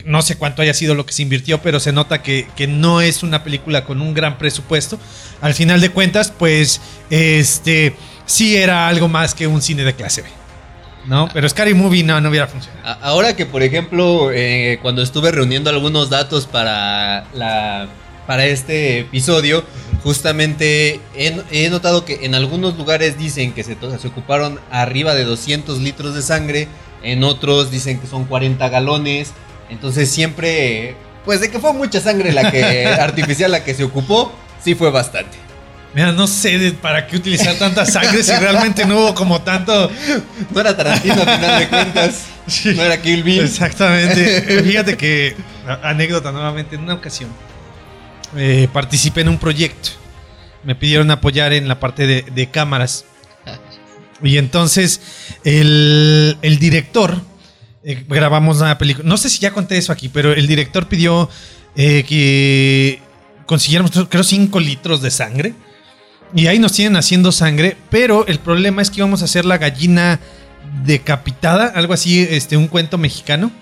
no 0.05 0.23
sé 0.23 0.37
cuánto 0.37 0.63
haya 0.63 0.75
sido 0.75 0.95
lo 0.95 1.05
que 1.07 1.13
se 1.13 1.23
invirtió, 1.23 1.61
pero 1.61 1.81
se 1.81 1.93
nota 1.93 2.23
que, 2.23 2.47
que 2.57 2.67
no 2.67 3.01
es 3.01 3.23
una 3.23 3.45
película 3.45 3.85
con 3.85 4.01
un 4.01 4.15
gran 4.15 4.39
presupuesto. 4.39 4.99
Al 5.41 5.55
final 5.55 5.81
de 5.81 5.91
cuentas, 5.91 6.33
pues, 6.37 6.81
este, 7.11 7.95
sí 8.27 8.57
era 8.57 8.89
algo 8.89 9.09
más 9.09 9.35
que 9.35 9.47
un 9.47 9.61
cine 9.61 9.85
de 9.85 9.95
clase 9.95 10.23
B. 10.23 10.29
¿No? 11.07 11.29
Pero 11.35 11.47
Scary 11.47 11.75
Movie 11.75 12.03
no, 12.03 12.19
no 12.21 12.31
hubiera 12.31 12.47
funcionado. 12.47 12.99
Ahora 13.03 13.37
que, 13.37 13.45
por 13.45 13.63
ejemplo, 13.63 14.31
eh, 14.33 14.79
cuando 14.81 15.03
estuve 15.03 15.31
reuniendo 15.31 15.69
algunos 15.69 16.09
datos 16.09 16.47
para, 16.47 17.27
la, 17.35 17.89
para 18.27 18.47
este 18.47 19.01
episodio, 19.01 19.65
justamente 20.03 21.01
he, 21.15 21.43
he 21.51 21.69
notado 21.69 22.07
que 22.07 22.25
en 22.25 22.35
algunos 22.35 22.79
lugares 22.79 23.19
dicen 23.19 23.53
que 23.53 23.65
se, 23.65 23.77
se 23.99 24.09
ocuparon 24.09 24.59
arriba 24.71 25.15
de 25.15 25.25
200 25.25 25.79
litros 25.81 26.15
de 26.15 26.23
sangre, 26.23 26.69
en 27.03 27.23
otros 27.23 27.71
dicen 27.71 28.01
que 28.01 28.07
son 28.07 28.25
40 28.25 28.67
galones, 28.71 29.35
entonces 29.71 30.11
siempre, 30.11 30.97
pues 31.25 31.41
de 31.41 31.51
que 31.51 31.59
fue 31.59 31.73
mucha 31.73 32.01
sangre 32.01 32.33
la 32.33 32.51
que 32.51 32.87
artificial 33.01 33.51
la 33.51 33.65
que 33.65 33.75
se 33.75 33.85
ocupó, 33.85 34.33
sí 34.63 34.75
fue 34.75 34.91
bastante. 34.91 35.37
Mira, 35.95 36.11
no 36.13 36.27
sé 36.27 36.59
de- 36.59 36.73
para 36.73 37.07
qué 37.07 37.17
utilizar 37.17 37.55
tanta 37.57 37.87
sangre 37.87 38.23
si 38.23 38.33
realmente 38.33 38.85
no 38.85 38.97
hubo 38.99 39.15
como 39.15 39.43
tanto. 39.43 39.91
No 40.51 40.61
era 40.61 40.77
Tarantino 40.77 41.15
a 41.23 41.37
final 41.37 41.61
de 41.61 41.69
cuentas, 41.69 42.25
no 42.65 42.83
era 42.83 43.01
Kill 43.01 43.23
Bill. 43.23 43.45
Exactamente. 43.45 44.63
Fíjate 44.65 44.97
que, 44.97 45.37
anécdota 45.85 46.33
nuevamente, 46.33 46.75
en 46.75 46.83
una 46.83 46.95
ocasión 46.95 47.31
eh, 48.37 48.67
participé 48.73 49.21
en 49.21 49.29
un 49.29 49.39
proyecto. 49.39 49.91
Me 50.65 50.75
pidieron 50.75 51.11
apoyar 51.13 51.53
en 51.53 51.69
la 51.69 51.79
parte 51.79 52.07
de, 52.09 52.23
de 52.23 52.51
cámaras. 52.51 53.05
Y 54.23 54.39
entonces 54.39 55.01
el, 55.45 56.39
el 56.43 56.59
director, 56.59 57.21
eh, 57.85 58.05
grabamos 58.09 58.61
una 58.61 58.79
película, 58.79 59.07
no 59.07 59.17
sé 59.17 59.29
si 59.29 59.41
ya 59.41 59.53
conté 59.53 59.77
eso 59.77 59.93
aquí, 59.93 60.09
pero 60.09 60.33
el 60.33 60.47
director 60.47 60.89
pidió 60.89 61.29
eh, 61.77 62.05
que 62.09 63.03
consiguiéramos, 63.47 63.93
creo, 64.09 64.25
5 64.25 64.59
litros 64.61 65.03
de 65.03 65.11
sangre. 65.11 65.55
Y 66.35 66.49
ahí 66.49 66.59
nos 66.59 66.73
tienen 66.73 66.97
haciendo 66.97 67.31
sangre, 67.31 67.77
pero 67.91 68.27
el 68.27 68.39
problema 68.41 68.83
es 68.83 68.91
que 68.91 68.99
íbamos 68.99 69.23
a 69.23 69.27
hacer 69.27 69.45
la 69.45 69.59
gallina 69.59 70.19
decapitada, 70.85 71.67
algo 71.67 71.93
así, 71.93 72.27
este, 72.29 72.57
un 72.57 72.67
cuento 72.67 72.99
mexicano. 72.99 73.53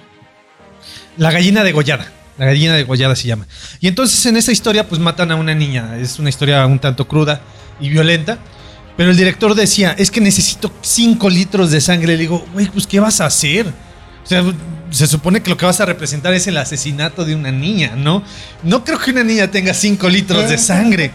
La 1.18 1.30
gallina 1.30 1.64
degollada. 1.64 2.10
La 2.38 2.46
gallina 2.46 2.74
degollada 2.74 3.14
se 3.14 3.28
llama. 3.28 3.46
Y 3.80 3.88
entonces 3.88 4.24
en 4.24 4.36
esa 4.36 4.52
historia 4.52 4.88
pues 4.88 5.00
matan 5.00 5.30
a 5.32 5.36
una 5.36 5.54
niña. 5.54 5.98
Es 5.98 6.18
una 6.18 6.30
historia 6.30 6.64
un 6.64 6.78
tanto 6.78 7.06
cruda 7.06 7.42
y 7.78 7.90
violenta. 7.90 8.38
Pero 8.96 9.10
el 9.10 9.16
director 9.16 9.54
decía, 9.54 9.94
es 9.98 10.10
que 10.10 10.20
necesito 10.20 10.72
5 10.80 11.28
litros 11.28 11.70
de 11.70 11.80
sangre. 11.80 12.14
Le 12.14 12.18
digo, 12.18 12.46
güey, 12.54 12.68
pues 12.70 12.86
¿qué 12.86 13.00
vas 13.00 13.20
a 13.20 13.26
hacer? 13.26 13.66
O 14.24 14.26
sea, 14.26 14.42
se 14.90 15.06
supone 15.06 15.42
que 15.42 15.50
lo 15.50 15.56
que 15.56 15.66
vas 15.66 15.80
a 15.80 15.86
representar 15.86 16.32
es 16.34 16.46
el 16.46 16.56
asesinato 16.56 17.24
de 17.24 17.34
una 17.34 17.50
niña, 17.50 17.94
¿no? 17.96 18.22
No 18.62 18.84
creo 18.84 18.98
que 18.98 19.10
una 19.10 19.24
niña 19.24 19.50
tenga 19.50 19.74
5 19.74 20.08
litros 20.08 20.48
de 20.48 20.58
sangre. 20.58 21.10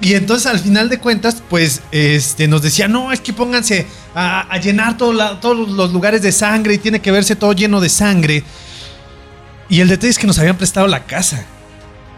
Y 0.00 0.14
entonces 0.14 0.46
al 0.46 0.58
final 0.58 0.88
de 0.88 0.98
cuentas, 0.98 1.42
pues 1.48 1.80
este, 1.92 2.46
nos 2.48 2.60
decía, 2.62 2.88
no, 2.88 3.12
es 3.12 3.20
que 3.20 3.32
pónganse 3.32 3.86
a, 4.14 4.40
a 4.52 4.58
llenar 4.58 4.96
todo 4.98 5.12
la- 5.12 5.40
todos 5.40 5.68
los 5.70 5.92
lugares 5.92 6.20
de 6.22 6.32
sangre 6.32 6.74
y 6.74 6.78
tiene 6.78 7.00
que 7.00 7.10
verse 7.12 7.36
todo 7.36 7.52
lleno 7.52 7.80
de 7.80 7.88
sangre. 7.88 8.44
Y 9.68 9.80
el 9.80 9.88
detalle 9.88 10.10
es 10.10 10.18
que 10.18 10.26
nos 10.26 10.38
habían 10.38 10.56
prestado 10.58 10.86
la 10.88 11.04
casa. 11.04 11.44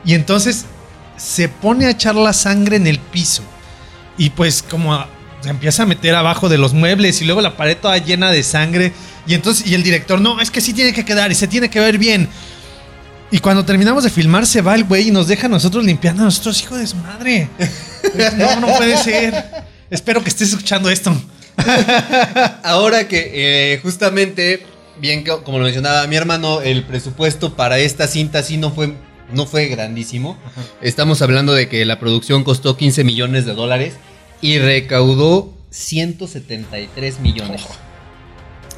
Y 0.05 0.15
entonces 0.15 0.65
se 1.17 1.49
pone 1.49 1.87
a 1.87 1.91
echar 1.91 2.15
la 2.17 2.33
sangre 2.33 2.77
en 2.77 2.87
el 2.87 2.99
piso. 2.99 3.43
Y 4.19 4.31
pues 4.31 4.63
como 4.69 4.95
a- 4.95 5.09
se 5.43 5.51
empieza 5.51 5.85
a 5.85 5.87
meter 5.87 6.15
abajo 6.15 6.49
de 6.49 6.59
los 6.59 6.73
muebles 6.73 7.21
y 7.23 7.25
luego 7.27 7.41
la 7.43 7.57
pared 7.57 7.77
toda 7.77 7.97
llena 7.99 8.31
de 8.33 8.43
sangre. 8.43 8.93
Y 9.27 9.35
entonces, 9.35 9.67
y 9.67 9.75
el 9.75 9.83
director, 9.83 10.21
no, 10.21 10.41
es 10.41 10.51
que 10.51 10.61
sí 10.61 10.73
tiene 10.73 10.93
que 10.93 11.05
quedar 11.05 11.33
y 11.33 11.35
se 11.35 11.49
tiene 11.49 11.69
que 11.69 11.81
ver 11.81 11.99
bien. 11.99 12.29
Y 13.31 13.39
cuando 13.41 13.65
terminamos 13.65 14.05
de 14.05 14.11
filmar, 14.11 14.47
se 14.47 14.63
va 14.63 14.75
el 14.75 14.85
güey 14.85 15.09
y 15.09 15.11
nos 15.11 15.27
deja 15.27 15.47
a 15.47 15.51
nosotros 15.51 15.85
limpiando 15.85 16.23
a 16.23 16.27
nosotros, 16.27 16.63
hijo 16.63 16.77
de 16.77 16.87
su 16.87 16.97
madre. 16.97 17.49
No, 18.37 18.61
no 18.61 18.77
puede 18.77 18.97
ser. 18.99 19.35
Espero 19.91 20.23
que 20.23 20.29
estés 20.29 20.51
escuchando 20.51 20.89
esto. 20.91 21.15
Ahora 22.63 23.09
que 23.09 23.73
eh, 23.75 23.81
justamente, 23.83 24.65
bien 25.01 25.25
como 25.25 25.59
lo 25.59 25.65
mencionaba 25.65 26.07
mi 26.07 26.17
hermano, 26.17 26.61
el 26.61 26.85
presupuesto 26.85 27.57
para 27.57 27.79
esta 27.79 28.07
cinta 28.07 28.43
sí 28.43 28.59
no 28.59 28.71
fue, 28.71 28.95
no 29.33 29.47
fue 29.47 29.67
grandísimo. 29.67 30.39
Estamos 30.81 31.21
hablando 31.21 31.53
de 31.53 31.69
que 31.69 31.85
la 31.85 31.99
producción 31.99 32.45
costó 32.45 32.77
15 32.77 33.03
millones 33.03 33.45
de 33.45 33.55
dólares 33.55 33.95
y 34.41 34.59
recaudó 34.59 35.53
173 35.71 37.21
millones. 37.21 37.63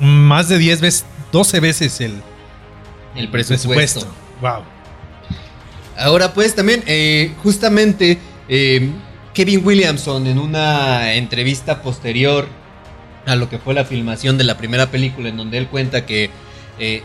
Más 0.01 0.49
de 0.49 0.59
10 0.59 0.81
veces, 0.81 1.05
12 1.33 1.61
veces 1.61 2.01
el, 2.01 2.23
El 3.15 3.29
presupuesto. 3.29 4.07
Wow. 4.41 4.63
Ahora 5.97 6.33
pues 6.33 6.55
también, 6.55 6.85
eh, 6.87 7.33
justamente, 7.43 8.19
eh, 8.49 8.91
Kevin 9.35 9.65
Williamson 9.65 10.27
en 10.27 10.39
una 10.39 11.15
entrevista 11.15 11.83
posterior 11.83 12.47
a 13.27 13.37
lo 13.37 13.49
que 13.49 13.59
fue 13.59 13.75
la 13.75 13.85
filmación 13.85 14.39
de 14.39 14.45
la 14.45 14.57
primera 14.57 14.91
película, 14.91 15.29
en 15.29 15.37
donde 15.37 15.59
él 15.59 15.69
cuenta 15.69 16.07
que 16.07 16.31
eh, 16.79 17.03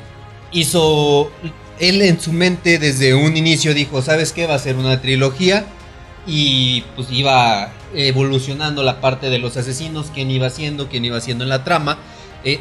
hizo, 0.51 1.31
él 1.79 2.01
en 2.01 2.19
su 2.19 2.31
mente 2.31 2.79
desde 2.79 3.13
un 3.13 3.35
inicio 3.35 3.73
dijo, 3.73 4.01
¿sabes 4.01 4.31
qué? 4.31 4.47
Va 4.47 4.55
a 4.55 4.59
ser 4.59 4.77
una 4.77 5.01
trilogía 5.01 5.65
y 6.25 6.83
pues 6.95 7.09
iba 7.11 7.71
evolucionando 7.93 8.83
la 8.83 9.01
parte 9.01 9.29
de 9.29 9.39
los 9.39 9.57
asesinos, 9.57 10.11
quién 10.13 10.31
iba 10.31 10.47
haciendo, 10.47 10.87
quién 10.87 11.03
iba 11.05 11.17
haciendo 11.17 11.43
en 11.43 11.49
la 11.49 11.63
trama. 11.63 11.97
Eh, 12.43 12.59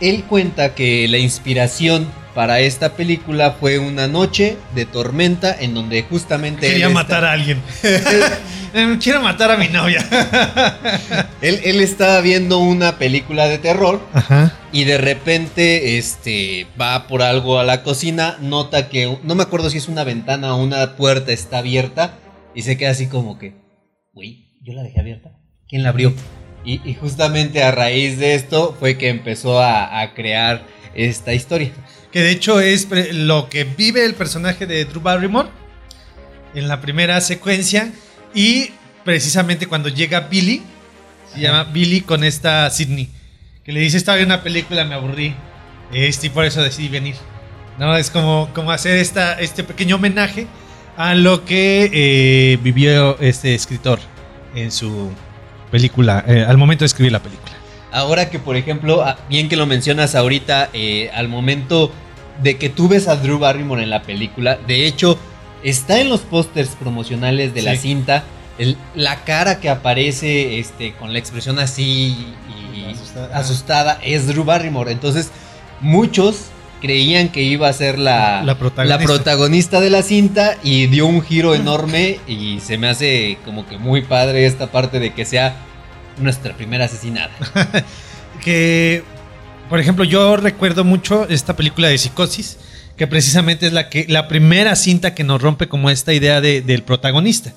él 0.00 0.24
cuenta 0.24 0.74
que 0.74 1.08
la 1.08 1.18
inspiración 1.18 2.06
para 2.34 2.60
esta 2.60 2.92
película 2.92 3.56
fue 3.58 3.78
una 3.78 4.06
noche 4.06 4.56
de 4.74 4.84
tormenta 4.84 5.56
en 5.58 5.74
donde 5.74 6.02
justamente... 6.02 6.68
Quería 6.68 6.88
matar 6.88 7.24
a 7.24 7.32
alguien. 7.32 7.60
Eh, 8.74 8.98
Quiero 9.02 9.22
matar 9.22 9.50
a 9.50 9.56
mi 9.56 9.68
novia. 9.68 10.06
Él, 11.40 11.58
él 11.64 11.80
estaba 11.80 12.20
viendo 12.20 12.58
una 12.58 12.98
película 12.98 13.48
de 13.48 13.56
terror 13.56 13.98
Ajá. 14.12 14.52
y 14.72 14.84
de 14.84 14.98
repente 14.98 15.96
este, 15.96 16.66
va 16.78 17.06
por 17.06 17.22
algo 17.22 17.58
a 17.58 17.64
la 17.64 17.82
cocina, 17.82 18.36
nota 18.42 18.90
que, 18.90 19.18
no 19.22 19.34
me 19.34 19.42
acuerdo 19.42 19.70
si 19.70 19.78
es 19.78 19.88
una 19.88 20.04
ventana 20.04 20.54
o 20.54 20.62
una 20.62 20.96
puerta 20.96 21.32
está 21.32 21.58
abierta 21.58 22.18
y 22.54 22.60
se 22.60 22.76
queda 22.76 22.90
así 22.90 23.06
como 23.06 23.38
que, 23.38 23.54
güey, 24.12 24.52
yo 24.60 24.74
la 24.74 24.82
dejé 24.82 25.00
abierta. 25.00 25.30
¿Quién 25.66 25.82
la 25.82 25.88
abrió? 25.88 26.12
Y, 26.64 26.80
y 26.88 26.94
justamente 26.94 27.62
a 27.62 27.70
raíz 27.70 28.18
de 28.18 28.34
esto 28.34 28.76
fue 28.78 28.98
que 28.98 29.08
empezó 29.08 29.60
a, 29.60 30.00
a 30.00 30.14
crear 30.14 30.64
esta 30.94 31.32
historia. 31.32 31.70
Que 32.12 32.22
de 32.22 32.30
hecho 32.30 32.60
es 32.60 32.88
lo 33.12 33.48
que 33.48 33.64
vive 33.64 34.04
el 34.04 34.14
personaje 34.14 34.66
de 34.66 34.84
Drew 34.84 35.00
Barrymore 35.00 35.48
en 36.54 36.68
la 36.68 36.80
primera 36.80 37.20
secuencia. 37.20 37.92
Y 38.34 38.70
precisamente 39.04 39.66
cuando 39.66 39.88
llega 39.88 40.20
Billy, 40.20 40.62
se 41.32 41.40
llama 41.40 41.64
Billy 41.64 42.00
con 42.00 42.24
esta 42.24 42.68
Sydney, 42.70 43.08
que 43.64 43.72
le 43.72 43.80
dice, 43.80 43.96
estaba 43.96 44.16
viendo 44.16 44.34
una 44.34 44.42
película, 44.42 44.84
me 44.84 44.94
aburrí, 44.94 45.34
este, 45.92 46.26
y 46.26 46.30
por 46.30 46.44
eso 46.44 46.62
decidí 46.62 46.88
venir. 46.88 47.14
¿No? 47.78 47.96
Es 47.96 48.10
como, 48.10 48.50
como 48.54 48.72
hacer 48.72 48.98
esta, 48.98 49.40
este 49.40 49.62
pequeño 49.62 49.96
homenaje 49.96 50.46
a 50.96 51.14
lo 51.14 51.44
que 51.44 51.90
eh, 51.92 52.58
vivió 52.60 53.18
este 53.20 53.54
escritor 53.54 54.00
en 54.54 54.72
su 54.72 55.12
película, 55.68 56.24
eh, 56.26 56.44
al 56.46 56.56
momento 56.58 56.82
de 56.82 56.86
escribir 56.86 57.12
la 57.12 57.22
película. 57.22 57.52
Ahora 57.92 58.28
que, 58.30 58.38
por 58.38 58.56
ejemplo, 58.56 59.02
ah, 59.02 59.16
bien 59.28 59.48
que 59.48 59.56
lo 59.56 59.66
mencionas 59.66 60.14
ahorita, 60.14 60.68
eh, 60.72 61.10
al 61.14 61.28
momento 61.28 61.90
de 62.42 62.56
que 62.56 62.68
tú 62.68 62.88
ves 62.88 63.08
a 63.08 63.16
Drew 63.16 63.38
Barrymore 63.38 63.82
en 63.82 63.90
la 63.90 64.02
película, 64.02 64.58
de 64.66 64.86
hecho, 64.86 65.18
está 65.64 66.00
en 66.00 66.08
los 66.08 66.20
pósters 66.20 66.70
promocionales 66.78 67.54
de 67.54 67.62
la 67.62 67.76
cinta, 67.76 68.24
el- 68.58 68.76
la 68.94 69.24
cara 69.24 69.58
que 69.60 69.68
aparece 69.70 70.58
este, 70.58 70.92
con 70.94 71.12
la 71.12 71.18
expresión 71.18 71.58
así 71.58 72.34
y 72.76 72.84
Asustada. 72.90 73.36
asustada, 73.36 73.98
es 74.02 74.26
Drew 74.26 74.44
Barrymore. 74.44 74.92
Entonces, 74.92 75.30
muchos 75.80 76.46
creían 76.80 77.28
que 77.30 77.42
iba 77.42 77.68
a 77.68 77.72
ser 77.72 77.98
la, 77.98 78.42
La 78.44 78.58
protagonista. 78.58 78.98
la 78.98 79.04
protagonista 79.04 79.80
de 79.80 79.90
la 79.90 80.02
cinta 80.02 80.56
y 80.62 80.86
dio 80.86 81.06
un 81.06 81.22
giro 81.22 81.54
enorme 81.54 82.20
y 82.28 82.60
se 82.60 82.78
me 82.78 82.88
hace 82.88 83.38
como 83.44 83.66
que 83.66 83.78
muy 83.78 84.02
padre 84.02 84.46
esta 84.46 84.68
parte 84.68 85.00
de 85.00 85.12
que 85.12 85.24
sea 85.24 85.56
nuestra 86.18 86.54
primera 86.56 86.84
asesinada. 86.86 87.30
que, 88.44 89.02
por 89.68 89.80
ejemplo, 89.80 90.04
yo 90.04 90.36
recuerdo 90.36 90.84
mucho 90.84 91.26
esta 91.28 91.56
película 91.56 91.88
de 91.88 91.98
Psicosis, 91.98 92.58
que 92.96 93.06
precisamente 93.06 93.66
es 93.66 93.72
la, 93.72 93.88
que, 93.88 94.06
la 94.08 94.28
primera 94.28 94.74
cinta 94.76 95.14
que 95.14 95.24
nos 95.24 95.40
rompe 95.40 95.68
como 95.68 95.90
esta 95.90 96.12
idea 96.12 96.40
de- 96.40 96.62
del 96.62 96.82
protagonista. 96.82 97.52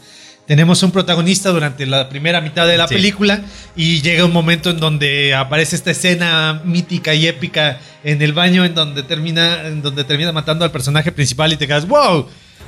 Tenemos 0.51 0.83
un 0.83 0.91
protagonista 0.91 1.49
durante 1.51 1.85
la 1.85 2.09
primera 2.09 2.41
mitad 2.41 2.67
de 2.67 2.77
la 2.77 2.85
Sí. 2.85 2.95
película 2.95 3.39
y 3.73 4.01
llega 4.01 4.25
un 4.25 4.33
momento 4.33 4.69
en 4.71 4.81
donde 4.81 5.33
aparece 5.33 5.77
esta 5.77 5.91
escena 5.91 6.59
mítica 6.65 7.13
y 7.13 7.25
épica 7.25 7.79
en 8.03 8.21
el 8.21 8.33
baño 8.33 8.65
en 8.65 8.75
donde 8.75 9.01
termina, 9.03 9.65
en 9.65 9.81
donde 9.81 10.03
termina 10.03 10.33
matando 10.33 10.65
al 10.65 10.71
personaje 10.71 11.09
principal 11.13 11.53
y 11.53 11.55
te 11.55 11.67
quedas, 11.67 11.87
wow, 11.87 12.27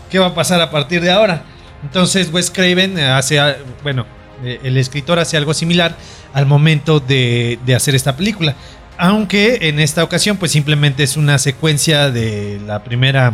¿qué 0.10 0.18
va 0.18 0.28
a 0.28 0.34
pasar 0.34 0.62
a 0.62 0.72
partir 0.72 1.02
de 1.02 1.12
ahora? 1.12 1.44
Entonces 1.84 2.30
Wes 2.32 2.50
Craven 2.50 2.98
hace, 3.00 3.38
bueno, 3.84 4.06
eh, 4.46 4.62
el 4.63 4.78
escritor 4.78 5.20
hace 5.20 5.36
algo 5.36 5.54
similar 5.54 5.98
al 6.34 6.46
momento 6.46 7.02
de, 7.02 7.60
de 7.66 7.75
hacer 7.75 7.96
esta 7.96 8.16
película. 8.16 8.56
Aunque 8.98 9.58
en 9.63 9.82
esta 9.82 10.06
ocasión 10.06 10.38
pues 10.38 10.54
simplemente 10.54 11.04
es 11.04 11.18
una 11.18 11.38
secuencia 11.38 12.10
de 12.10 12.62
la 12.66 12.82
primera, 12.82 13.34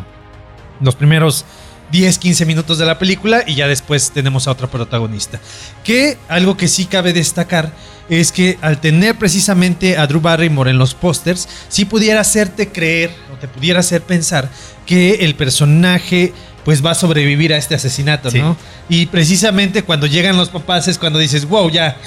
los 0.82 0.96
primeros 0.96 1.46
10, 1.92 2.18
15 2.20 2.46
minutos 2.46 2.78
de 2.78 2.86
la 2.86 3.00
película 3.00 3.44
y 3.48 3.56
ya 3.56 3.68
después 3.68 4.12
tenemos 4.12 4.48
a 4.48 4.52
otra 4.52 4.68
protagonista. 4.68 5.40
Que 5.84 6.18
algo 6.28 6.56
que 6.58 6.68
sí 6.68 6.86
cabe 6.86 7.14
destacar 7.14 7.72
es 8.10 8.32
que 8.32 8.58
al 8.62 8.80
tener 8.82 9.16
precisamente 9.18 9.98
a 9.98 10.06
Drew 10.08 10.22
Barrymore 10.22 10.72
en 10.72 10.78
los 10.78 10.94
pósters, 10.96 11.48
sí 11.68 11.86
pudiera 11.86 12.22
hacerte 12.22 12.70
creer 12.70 13.12
o 13.34 13.38
te 13.38 13.48
pudiera 13.48 13.80
hacer 13.80 14.02
pensar 14.04 14.50
que 14.86 15.16
el 15.26 15.36
personaje 15.36 16.34
pues 16.66 16.86
va 16.86 16.92
a 16.92 16.96
sobrevivir 16.96 17.54
a 17.54 17.58
este 17.58 17.74
asesinato, 17.76 18.30
Sí. 18.30 18.40
¿no? 18.40 18.56
Y 18.90 19.06
precisamente 19.08 19.84
cuando 19.84 20.06
llegan 20.08 20.38
los 20.38 20.50
papás 20.50 20.88
es 20.88 20.98
cuando 21.00 21.18
dices, 21.18 21.46
wow, 21.46 21.70
ya, 21.70 21.98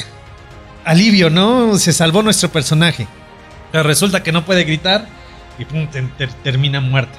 alivio, 0.85 1.31
¿no? 1.31 1.79
Se 1.79 1.93
salvó 1.93 2.23
nuestro 2.23 2.51
personaje. 2.51 3.07
Pero 3.71 3.85
resulta 3.85 4.23
que 4.23 4.33
no 4.33 4.45
puede 4.45 4.65
gritar 4.65 5.09
y 5.59 5.65
pum, 5.65 5.87
te- 5.89 6.03
te- 6.03 6.27
termina 6.45 6.81
muerta. 6.81 7.19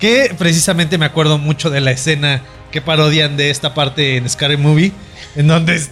Que 0.00 0.34
precisamente 0.36 0.96
me 0.98 1.06
acuerdo 1.06 1.38
mucho 1.38 1.70
de 1.70 1.80
la 1.80 1.90
escena 1.90 2.42
que 2.72 2.80
parodian 2.80 3.36
de 3.36 3.50
esta 3.50 3.74
parte 3.74 4.16
en 4.16 4.28
Scary 4.28 4.56
Movie, 4.56 4.92
en 5.36 5.46
donde 5.46 5.76
es 5.76 5.90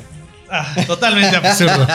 ah, 0.50 0.74
totalmente 0.86 1.36
absurdo. 1.36 1.86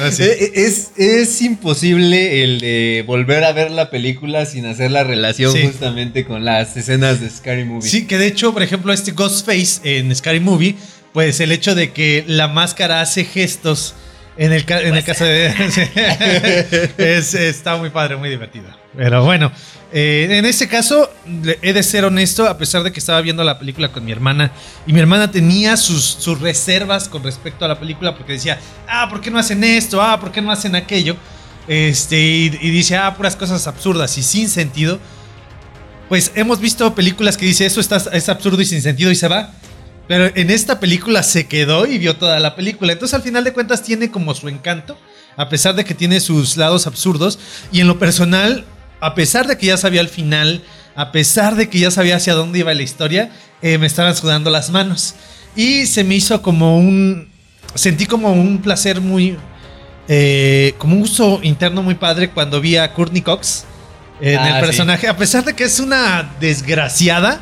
Así. 0.00 0.22
Eh, 0.22 0.52
Es, 0.54 0.92
es 0.96 1.42
imposible 1.42 2.42
el 2.44 2.60
de 2.60 3.04
volver 3.06 3.44
a 3.44 3.52
ver 3.52 3.70
la 3.70 3.90
película 3.90 4.46
sin 4.46 4.64
hacer 4.66 4.90
la 4.90 5.04
relación 5.04 5.52
Sí. 5.52 5.62
justamente 5.66 6.24
con 6.24 6.44
las 6.44 6.76
escenas 6.76 7.20
de 7.20 7.28
Scary 7.28 7.64
Movie. 7.64 7.90
Sí, 7.90 8.06
que 8.06 8.18
de 8.18 8.28
hecho, 8.28 8.52
por 8.52 8.62
ejemplo, 8.62 8.92
este 8.92 9.12
Ghostface 9.12 9.80
en 9.98 10.14
Scary 10.14 10.40
Movie, 10.40 10.76
pues 11.12 11.40
el 11.40 11.52
hecho 11.52 11.74
de 11.74 11.90
que 11.92 12.24
la 12.26 12.48
máscara 12.48 13.00
hace 13.00 13.24
gestos 13.24 13.94
en 14.36 14.52
el, 14.52 14.64
en 14.68 14.94
el 14.96 15.04
caso 15.04 15.24
de... 15.24 15.48
es, 16.98 17.34
está 17.34 17.76
muy 17.76 17.90
padre, 17.90 18.16
muy 18.16 18.30
divertido. 18.30 18.66
Pero 18.96 19.24
bueno, 19.24 19.50
eh, 19.92 20.28
en 20.30 20.44
este 20.44 20.68
caso, 20.68 21.10
he 21.62 21.72
de 21.72 21.82
ser 21.82 22.04
honesto, 22.04 22.48
a 22.48 22.56
pesar 22.58 22.82
de 22.82 22.92
que 22.92 23.00
estaba 23.00 23.20
viendo 23.20 23.42
la 23.44 23.58
película 23.58 23.90
con 23.90 24.04
mi 24.04 24.12
hermana 24.12 24.52
y 24.86 24.92
mi 24.92 25.00
hermana 25.00 25.30
tenía 25.30 25.76
sus, 25.76 26.04
sus 26.04 26.40
reservas 26.40 27.08
con 27.08 27.22
respecto 27.22 27.64
a 27.64 27.68
la 27.68 27.78
película 27.78 28.16
porque 28.16 28.34
decía, 28.34 28.58
ah, 28.88 29.08
¿por 29.08 29.20
qué 29.20 29.30
no 29.30 29.38
hacen 29.38 29.62
esto? 29.64 30.00
Ah, 30.00 30.18
¿por 30.20 30.30
qué 30.32 30.40
no 30.40 30.50
hacen 30.50 30.76
aquello? 30.76 31.16
Este, 31.66 32.20
y, 32.20 32.58
y 32.60 32.70
dice, 32.70 32.96
ah, 32.96 33.14
puras 33.16 33.36
cosas 33.36 33.66
absurdas 33.66 34.16
y 34.18 34.22
sin 34.22 34.48
sentido. 34.48 34.98
Pues 36.08 36.32
hemos 36.34 36.60
visto 36.60 36.94
películas 36.94 37.36
que 37.36 37.46
dice 37.46 37.66
eso 37.66 37.80
está, 37.80 37.96
es 38.12 38.28
absurdo 38.28 38.60
y 38.60 38.66
sin 38.66 38.82
sentido 38.82 39.10
y 39.10 39.16
se 39.16 39.28
va. 39.28 39.50
Pero 40.06 40.30
en 40.34 40.50
esta 40.50 40.80
película 40.80 41.22
se 41.22 41.46
quedó 41.46 41.86
y 41.86 41.98
vio 41.98 42.16
toda 42.16 42.38
la 42.40 42.54
película. 42.54 42.92
Entonces 42.92 43.14
al 43.14 43.22
final 43.22 43.42
de 43.42 43.52
cuentas 43.52 43.82
tiene 43.82 44.10
como 44.10 44.34
su 44.34 44.48
encanto, 44.48 44.98
a 45.36 45.48
pesar 45.48 45.74
de 45.74 45.84
que 45.84 45.94
tiene 45.94 46.20
sus 46.20 46.56
lados 46.56 46.86
absurdos. 46.86 47.38
Y 47.72 47.80
en 47.80 47.88
lo 47.88 47.98
personal, 47.98 48.66
a 49.00 49.14
pesar 49.14 49.46
de 49.46 49.56
que 49.58 49.66
ya 49.66 49.76
sabía 49.76 50.00
el 50.00 50.08
final, 50.08 50.62
a 50.96 51.12
pesar 51.12 51.56
de 51.56 51.68
que 51.68 51.78
ya 51.78 51.90
sabía 51.90 52.16
hacia 52.16 52.34
dónde 52.34 52.60
iba 52.60 52.72
la 52.74 52.82
historia, 52.82 53.30
eh, 53.62 53.78
me 53.78 53.86
estaban 53.86 54.14
sudando 54.16 54.50
las 54.50 54.70
manos. 54.70 55.14
Y 55.56 55.86
se 55.86 56.04
me 56.04 56.14
hizo 56.16 56.42
como 56.42 56.78
un... 56.78 57.28
Sentí 57.74 58.06
como 58.06 58.32
un 58.32 58.58
placer 58.62 59.00
muy... 59.00 59.36
eh, 60.08 60.74
como 60.78 60.96
un 60.96 61.02
uso 61.02 61.40
interno 61.42 61.82
muy 61.82 61.94
padre 61.94 62.30
cuando 62.30 62.60
vi 62.60 62.76
a 62.76 62.92
Courtney 62.92 63.22
Cox 63.22 63.64
en 64.20 64.38
Ah, 64.38 64.48
el 64.48 64.54
sí. 64.56 64.60
personaje. 64.66 65.08
A 65.08 65.16
pesar 65.16 65.44
de 65.44 65.54
que 65.54 65.64
es 65.64 65.80
una 65.80 66.34
desgraciada, 66.40 67.40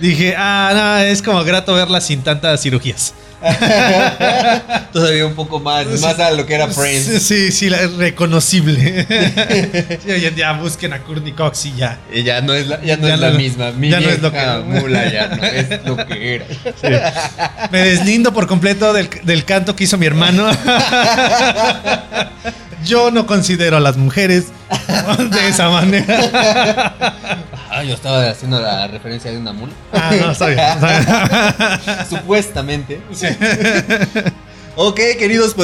dije, 0.00 0.34
ah, 0.36 0.70
no, 0.74 0.98
es 1.04 1.20
como 1.22 1.42
grato 1.44 1.74
verla 1.74 2.00
sin 2.00 2.22
tantas 2.22 2.62
cirugías. 2.62 3.14
Todavía 4.92 5.26
un 5.26 5.34
poco 5.34 5.58
más, 5.60 5.86
más 6.00 6.18
a 6.18 6.30
lo 6.32 6.44
que 6.46 6.54
era 6.54 6.68
Friends. 6.68 7.22
Sí, 7.22 7.50
sí, 7.52 7.68
la- 7.70 7.80
es 7.82 7.92
reconocible. 7.94 9.06
Sí, 10.04 10.10
hoy 10.10 10.24
en 10.26 10.34
día 10.34 10.52
busquen 10.52 10.92
a 10.92 10.98
Courtney 11.00 11.32
Cox 11.32 11.66
y 11.66 11.74
ya. 11.76 11.98
Y 12.12 12.22
ya 12.22 12.40
no 12.40 12.54
es 12.54 12.66
la, 12.66 12.82
ya 12.82 12.96
no 12.96 13.08
Ya 13.08 13.14
es 13.14 13.20
la 13.20 13.30
misma. 13.30 13.70
Mi 13.72 13.90
ya 13.90 14.00
no 14.00 14.08
es 14.08 14.20
lo 14.22 14.32
que- 14.32 14.62
mula 14.66 15.10
ya 15.12 15.28
no 15.28 15.42
es 15.44 15.68
lo 15.84 15.96
que 16.06 16.34
era. 16.36 17.68
Me 17.70 17.78
deslindo 17.80 18.32
por 18.32 18.46
completo 18.46 18.92
del, 18.92 19.08
del 19.24 19.44
canto 19.44 19.74
que 19.76 19.84
hizo 19.84 19.98
mi 19.98 20.06
hermano. 20.06 20.48
Yo 22.84 23.10
no 23.10 23.26
considero 23.26 23.76
a 23.76 23.80
las 23.80 23.96
mujeres 23.96 24.46
de 25.30 25.48
esa 25.48 25.68
manera. 25.70 27.16
Ah, 27.70 27.82
yo 27.82 27.94
estaba 27.94 28.28
haciendo 28.28 28.60
la 28.60 28.86
referencia 28.86 29.30
de 29.30 29.38
una 29.38 29.52
mula. 29.52 29.72
Ah, 29.92 30.12
no, 30.20 30.32
está 30.32 30.46
bien. 30.48 32.06
Supuestamente. 32.10 33.00
ok, 34.76 35.00
queridos 35.18 35.54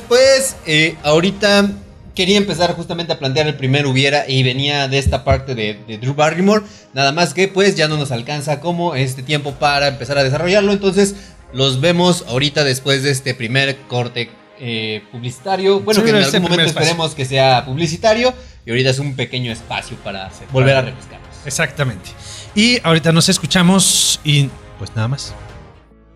pues 0.00 0.56
eh, 0.66 0.96
ahorita 1.02 1.70
quería 2.14 2.36
empezar 2.36 2.74
justamente 2.74 3.12
a 3.12 3.18
plantear 3.18 3.46
el 3.46 3.56
primer 3.56 3.86
hubiera 3.86 4.28
y 4.28 4.42
venía 4.42 4.88
de 4.88 4.98
esta 4.98 5.24
parte 5.24 5.54
de, 5.54 5.80
de 5.86 5.98
Drew 5.98 6.14
Barrymore. 6.14 6.64
Nada 6.92 7.12
más 7.12 7.34
que 7.34 7.48
pues 7.48 7.74
ya 7.76 7.88
no 7.88 7.96
nos 7.96 8.12
alcanza 8.12 8.60
como 8.60 8.94
este 8.94 9.22
tiempo 9.22 9.52
para 9.54 9.88
empezar 9.88 10.18
a 10.18 10.24
desarrollarlo. 10.24 10.72
Entonces 10.72 11.14
los 11.52 11.80
vemos 11.80 12.24
ahorita 12.28 12.64
después 12.64 13.02
de 13.02 13.10
este 13.10 13.34
primer 13.34 13.76
corte 13.88 14.30
eh, 14.60 15.02
publicitario. 15.10 15.80
Bueno, 15.80 16.00
Sí, 16.00 16.04
que 16.04 16.10
en 16.10 16.16
este 16.16 16.36
algún 16.36 16.50
momento 16.50 16.68
espacio. 16.68 16.88
esperemos 16.90 17.14
que 17.14 17.24
sea 17.24 17.64
publicitario. 17.64 18.32
Y 18.66 18.70
ahorita 18.70 18.90
es 18.90 18.98
un 18.98 19.16
pequeño 19.16 19.50
espacio 19.50 19.96
para 20.04 20.30
volver 20.52 20.76
a 20.76 20.82
refrescarnos. 20.82 21.28
Exactamente. 21.46 22.10
Y 22.54 22.78
ahorita 22.82 23.10
nos 23.12 23.28
escuchamos 23.28 24.20
y 24.22 24.48
pues 24.78 24.94
nada 24.94 25.08
más. 25.08 25.34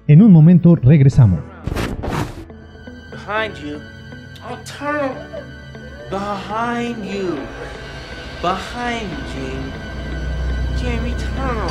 En 0.07 0.21
un 0.21 0.31
momento 0.31 0.77
regresamos. 0.77 1.41
Behind 3.11 3.55
you. 3.65 3.79
Oh, 4.47 4.59
turn. 4.79 5.11
Behind 6.11 7.03
you. 7.05 7.39
Behind 8.43 9.09
you. 9.35 9.73
Jamie, 10.77 11.15
turn 11.15 11.39
around. 11.39 11.71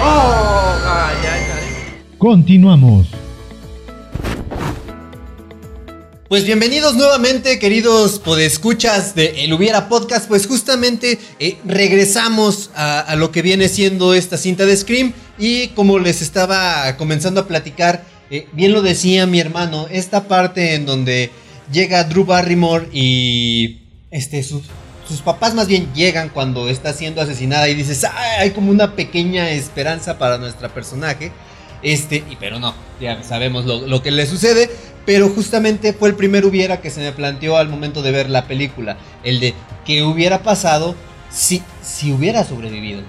Oh, 0.00 0.78
God, 0.84 1.22
ya, 1.22 1.36
ya. 1.38 2.18
Continuamos. 2.18 3.06
Pues 6.30 6.44
bienvenidos 6.44 6.94
nuevamente, 6.94 7.58
queridos 7.58 8.20
podescuchas 8.20 9.16
de 9.16 9.42
El 9.42 9.52
Hubiera 9.52 9.88
Podcast. 9.88 10.28
Pues 10.28 10.46
justamente 10.46 11.18
eh, 11.40 11.58
regresamos 11.64 12.70
a, 12.76 13.16
lo 13.16 13.32
que 13.32 13.42
viene 13.42 13.68
siendo 13.68 14.14
esta 14.14 14.36
cinta 14.36 14.64
de 14.64 14.76
Scream. 14.76 15.12
Y 15.40 15.70
como 15.70 15.98
les 15.98 16.22
estaba 16.22 16.96
comenzando 16.96 17.40
a 17.40 17.48
platicar, 17.48 18.04
eh, 18.30 18.46
bien 18.52 18.70
lo 18.70 18.80
decía 18.80 19.26
mi 19.26 19.40
hermano, 19.40 19.88
esta 19.90 20.28
parte 20.28 20.74
en 20.74 20.86
donde 20.86 21.32
llega 21.72 22.04
Drew 22.04 22.24
Barrymore 22.24 22.86
y 22.92 23.80
este, 24.12 24.44
sus, 24.44 24.62
sus 25.08 25.22
papás 25.22 25.56
más 25.56 25.66
bien 25.66 25.92
llegan 25.96 26.28
cuando 26.28 26.68
está 26.68 26.92
siendo 26.92 27.20
asesinada 27.20 27.68
y 27.68 27.74
dices, 27.74 28.04
"Ah, 28.04 28.36
hay 28.38 28.52
como 28.52 28.70
una 28.70 28.94
pequeña 28.94 29.50
esperanza 29.50 30.16
para 30.16 30.38
nuestra 30.38 30.68
personaje. 30.68 31.32
Este, 31.82 32.22
y 32.30 32.36
pero 32.38 32.60
no, 32.60 32.72
ya 33.00 33.20
sabemos 33.24 33.64
lo, 33.64 33.84
lo 33.86 34.00
que 34.00 34.12
le 34.12 34.26
sucede. 34.26 34.70
Pero 35.10 35.28
justamente 35.28 35.92
fue 35.92 36.08
el 36.08 36.14
primer 36.14 36.44
hubiera 36.44 36.80
que 36.80 36.88
se 36.88 37.00
me 37.00 37.10
planteó 37.10 37.56
al 37.56 37.68
momento 37.68 38.00
de 38.00 38.12
ver 38.12 38.30
la 38.30 38.46
película. 38.46 38.96
El 39.24 39.40
de 39.40 39.54
qué 39.84 40.04
hubiera 40.04 40.44
pasado 40.44 40.94
si, 41.28 41.64
si 41.82 42.12
hubiera 42.12 42.44
sobrevivido. 42.44 43.02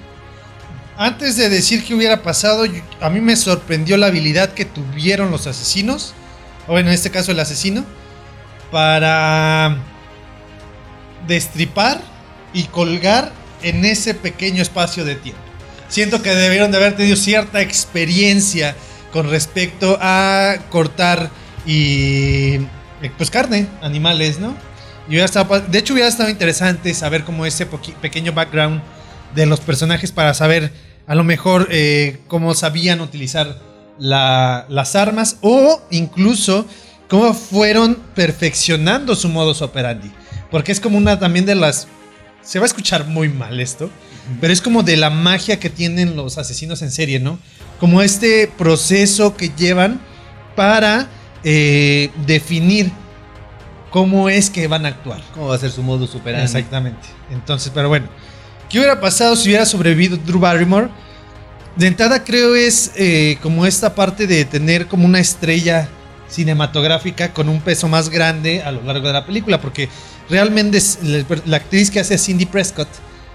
Antes 0.97 1.37
de 1.37 1.47
decir 1.47 1.85
qué 1.85 1.93
hubiera 1.93 2.23
pasado, 2.23 2.65
a 3.01 3.09
mí 3.11 3.21
me 3.21 3.35
sorprendió 3.35 3.97
la 3.97 4.07
habilidad 4.07 4.55
que 4.55 4.65
tuvieron 4.65 5.29
los 5.29 5.45
asesinos, 5.45 6.15
o 6.67 6.79
en 6.79 6.87
este 6.87 7.11
caso 7.11 7.33
el 7.33 7.39
asesino, 7.39 7.85
para 8.71 9.77
destripar 11.27 12.01
y 12.51 12.63
colgar 12.63 13.31
en 13.61 13.85
ese 13.85 14.15
pequeño 14.15 14.63
espacio 14.63 15.05
de 15.05 15.17
tiempo. 15.17 15.41
Siento 15.87 16.23
que 16.23 16.33
debieron 16.33 16.71
de 16.71 16.77
haber 16.77 16.95
tenido 16.95 17.15
cierta 17.15 17.61
experiencia 17.61 18.75
con 19.13 19.29
respecto 19.29 19.99
a 20.01 20.55
cortar 20.71 21.29
y 21.65 22.55
eh, 23.01 23.11
pues 23.17 23.29
carne, 23.29 23.67
animales, 23.81 24.39
¿no? 24.39 24.55
Y 25.07 25.11
hubiera 25.11 25.25
estado 25.25 25.47
pa- 25.47 25.59
de 25.59 25.77
hecho 25.79 25.93
hubiera 25.93 26.09
estado 26.09 26.29
interesante 26.29 26.93
saber 26.93 27.23
como 27.23 27.45
ese 27.45 27.65
pequeño 28.01 28.33
background 28.33 28.81
de 29.35 29.45
los 29.45 29.59
personajes 29.59 30.11
para 30.11 30.33
saber 30.33 30.71
a 31.07 31.15
lo 31.15 31.23
mejor 31.23 31.67
eh, 31.71 32.19
cómo 32.27 32.53
sabían 32.53 33.01
utilizar 33.01 33.57
la- 33.99 34.65
las 34.69 34.95
armas 34.95 35.37
o 35.41 35.81
incluso 35.91 36.65
cómo 37.09 37.33
fueron 37.33 37.95
perfeccionando 38.15 39.15
su 39.15 39.27
modus 39.29 39.61
operandi. 39.61 40.11
Porque 40.49 40.71
es 40.71 40.79
como 40.79 40.97
una 40.97 41.19
también 41.19 41.45
de 41.45 41.55
las... 41.55 41.87
Se 42.41 42.59
va 42.59 42.65
a 42.65 42.67
escuchar 42.67 43.05
muy 43.05 43.29
mal 43.29 43.59
esto, 43.59 43.89
pero 44.39 44.51
es 44.51 44.61
como 44.61 44.81
de 44.83 44.97
la 44.97 45.09
magia 45.09 45.59
que 45.59 45.69
tienen 45.69 46.15
los 46.15 46.37
asesinos 46.37 46.81
en 46.81 46.91
serie, 46.91 47.19
¿no? 47.19 47.37
Como 47.79 48.01
este 48.01 48.49
proceso 48.57 49.35
que 49.35 49.49
llevan 49.49 49.99
para 50.55 51.07
eh, 51.43 52.09
definir 52.25 52.91
cómo 53.89 54.29
es 54.29 54.49
que 54.49 54.67
van 54.67 54.85
a 54.85 54.89
actuar. 54.89 55.21
¿Cómo 55.33 55.47
va 55.47 55.55
a 55.55 55.59
ser 55.59 55.71
su 55.71 55.83
modo 55.83 56.07
superando? 56.07 56.45
Exactamente. 56.45 57.07
Entonces, 57.31 57.71
pero 57.73 57.89
bueno. 57.89 58.07
¿Qué 58.69 58.79
hubiera 58.79 59.01
pasado 59.01 59.35
si 59.35 59.49
hubiera 59.49 59.65
sobrevivido 59.65 60.15
Drew 60.15 60.39
Barrymore? 60.39 60.87
De 61.75 61.87
entrada 61.87 62.23
creo 62.23 62.55
es 62.55 62.91
eh, 62.95 63.37
como 63.41 63.65
esta 63.65 63.93
parte 63.95 64.27
de 64.27 64.45
tener 64.45 64.87
como 64.87 65.05
una 65.05 65.19
estrella 65.19 65.89
cinematográfica 66.29 67.33
con 67.33 67.49
un 67.49 67.59
peso 67.59 67.89
más 67.89 68.09
grande 68.09 68.61
a 68.63 68.71
lo 68.71 68.81
largo 68.83 69.07
de 69.07 69.13
la 69.13 69.25
película, 69.25 69.59
porque 69.59 69.89
realmente 70.29 70.79
la 71.45 71.57
actriz 71.57 71.91
que 71.91 71.99
hace 71.99 72.13
a 72.13 72.17
Cindy 72.17 72.45
Prescott 72.45 72.87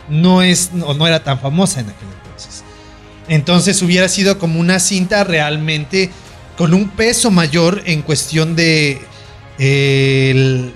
no 0.09 0.43
es 0.43 0.71
o 0.85 0.95
no 0.95 1.07
era 1.07 1.23
tan 1.23 1.39
famosa 1.39 1.81
en 1.81 1.91
aquel 1.91 2.09
entonces. 2.25 2.65
Entonces 3.29 3.83
hubiera 3.83 4.09
sido 4.09 4.39
como 4.39 4.59
una 4.59 4.79
cinta 4.79 5.25
realmente 5.25 6.11
con 6.57 6.75
un 6.75 6.89
peso 6.89 7.31
mayor 7.31 7.83
en 7.87 8.03
cuestión 8.03 8.57
de 8.57 9.01
eh, 9.59 10.31
el- 10.31 10.73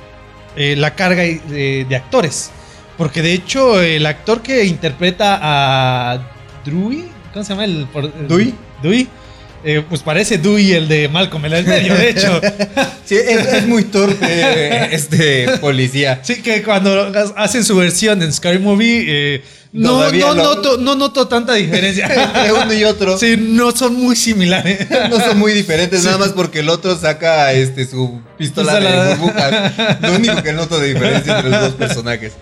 eh, 0.56 0.74
la 0.76 0.94
carga 0.94 1.22
de, 1.22 1.86
de 1.88 1.96
actores. 1.96 2.50
Porque 2.98 3.22
de 3.22 3.32
hecho 3.32 3.80
el 3.80 4.04
actor 4.06 4.42
que 4.42 4.64
interpreta 4.64 5.38
a 5.42 6.32
Dewey, 6.64 7.08
¿cómo 7.32 7.44
se 7.44 7.50
llama 7.52 7.64
el? 7.64 7.86
el- 7.94 8.28
¿Dewey? 8.28 8.54
Dewey. 8.82 9.08
Eh, 9.64 9.82
pues 9.88 10.02
parece 10.02 10.38
Dewey 10.38 10.72
el 10.72 10.88
de 10.88 11.08
Malcolm 11.08 11.44
el 11.46 11.64
medio, 11.66 11.94
de 11.94 12.10
hecho. 12.10 12.40
Sí, 13.04 13.16
es, 13.16 13.44
es 13.54 13.66
muy 13.66 13.82
torpe 13.84 14.94
este 14.94 15.48
policía. 15.60 16.20
Sí, 16.22 16.42
que 16.42 16.62
cuando 16.62 17.10
hacen 17.36 17.64
su 17.64 17.74
versión 17.76 18.22
en 18.22 18.32
Scary 18.32 18.60
Movie, 18.60 19.04
eh, 19.08 19.42
no, 19.72 20.08
no, 20.12 20.34
lo- 20.34 20.34
noto, 20.34 20.76
no 20.78 20.94
noto 20.94 21.26
tanta 21.26 21.54
diferencia. 21.54 22.06
Entre 22.34 22.52
uno 22.52 22.72
y 22.72 22.84
otro. 22.84 23.18
Sí, 23.18 23.36
no 23.36 23.72
son 23.72 23.94
muy 23.96 24.14
similares. 24.14 24.86
No 25.10 25.18
son 25.18 25.38
muy 25.40 25.52
diferentes, 25.52 26.00
Sí. 26.00 26.06
nada 26.06 26.18
más 26.18 26.28
porque 26.28 26.60
el 26.60 26.68
otro 26.68 26.96
saca 26.96 27.52
este 27.52 27.84
su 27.86 28.20
pistola 28.38 28.74
Pistola. 28.78 29.04
de 29.06 29.14
burbujas. 29.16 29.72
Lo 30.02 30.12
único 30.14 30.40
que 30.42 30.52
noto 30.52 30.78
de 30.78 30.94
diferencia 30.94 31.36
entre 31.36 31.50
los 31.50 31.60
dos 31.60 31.74
personajes. 31.74 32.32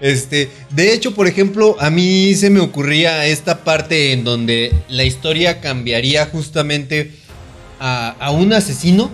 Este, 0.00 0.50
de 0.70 0.92
hecho, 0.92 1.14
por 1.14 1.26
ejemplo, 1.26 1.76
a 1.80 1.88
mí 1.90 2.34
se 2.34 2.50
me 2.50 2.60
ocurría 2.60 3.26
esta 3.26 3.64
parte 3.64 4.12
en 4.12 4.24
donde 4.24 4.72
la 4.88 5.04
historia 5.04 5.60
cambiaría 5.60 6.26
justamente 6.26 7.12
a, 7.80 8.10
a 8.20 8.30
un 8.30 8.52
asesino 8.52 9.10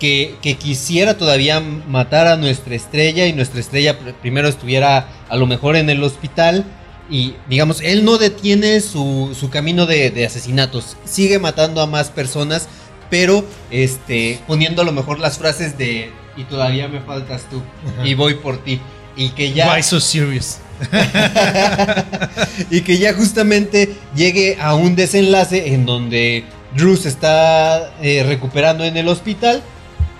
que, 0.00 0.34
que 0.42 0.54
quisiera 0.56 1.16
todavía 1.16 1.60
matar 1.60 2.26
a 2.26 2.36
nuestra 2.36 2.74
estrella 2.74 3.26
y 3.26 3.32
nuestra 3.32 3.60
estrella 3.60 3.98
pr- 3.98 4.14
primero 4.14 4.48
estuviera 4.48 5.08
a 5.28 5.36
lo 5.36 5.46
mejor 5.46 5.76
en 5.76 5.88
el 5.90 6.02
hospital 6.02 6.64
y 7.08 7.34
digamos, 7.48 7.80
él 7.82 8.04
no 8.04 8.18
detiene 8.18 8.80
su, 8.80 9.34
su 9.38 9.48
camino 9.48 9.86
de, 9.86 10.10
de 10.10 10.26
asesinatos, 10.26 10.96
sigue 11.04 11.38
matando 11.38 11.80
a 11.80 11.86
más 11.86 12.10
personas, 12.10 12.68
pero 13.10 13.44
este, 13.70 14.40
poniendo 14.46 14.82
a 14.82 14.84
lo 14.84 14.92
mejor 14.92 15.20
las 15.20 15.38
frases 15.38 15.78
de 15.78 16.10
y 16.36 16.42
todavía 16.44 16.88
me 16.88 17.00
faltas 17.00 17.48
tú 17.48 17.62
Ajá. 17.94 18.06
y 18.06 18.14
voy 18.14 18.34
por 18.34 18.58
ti. 18.62 18.80
Y 19.16 19.30
que 19.30 19.52
ya 19.52 19.72
Why 19.72 19.82
so 19.82 19.98
serious? 20.00 20.58
y 22.70 22.80
que 22.82 22.98
ya 22.98 23.14
justamente 23.14 23.94
llegue 24.14 24.58
a 24.60 24.74
un 24.74 24.94
desenlace 24.96 25.72
en 25.72 25.86
donde 25.86 26.44
Drew 26.76 26.96
se 26.96 27.08
está 27.08 27.92
eh, 28.02 28.24
recuperando 28.26 28.84
en 28.84 28.96
el 28.96 29.08
hospital 29.08 29.62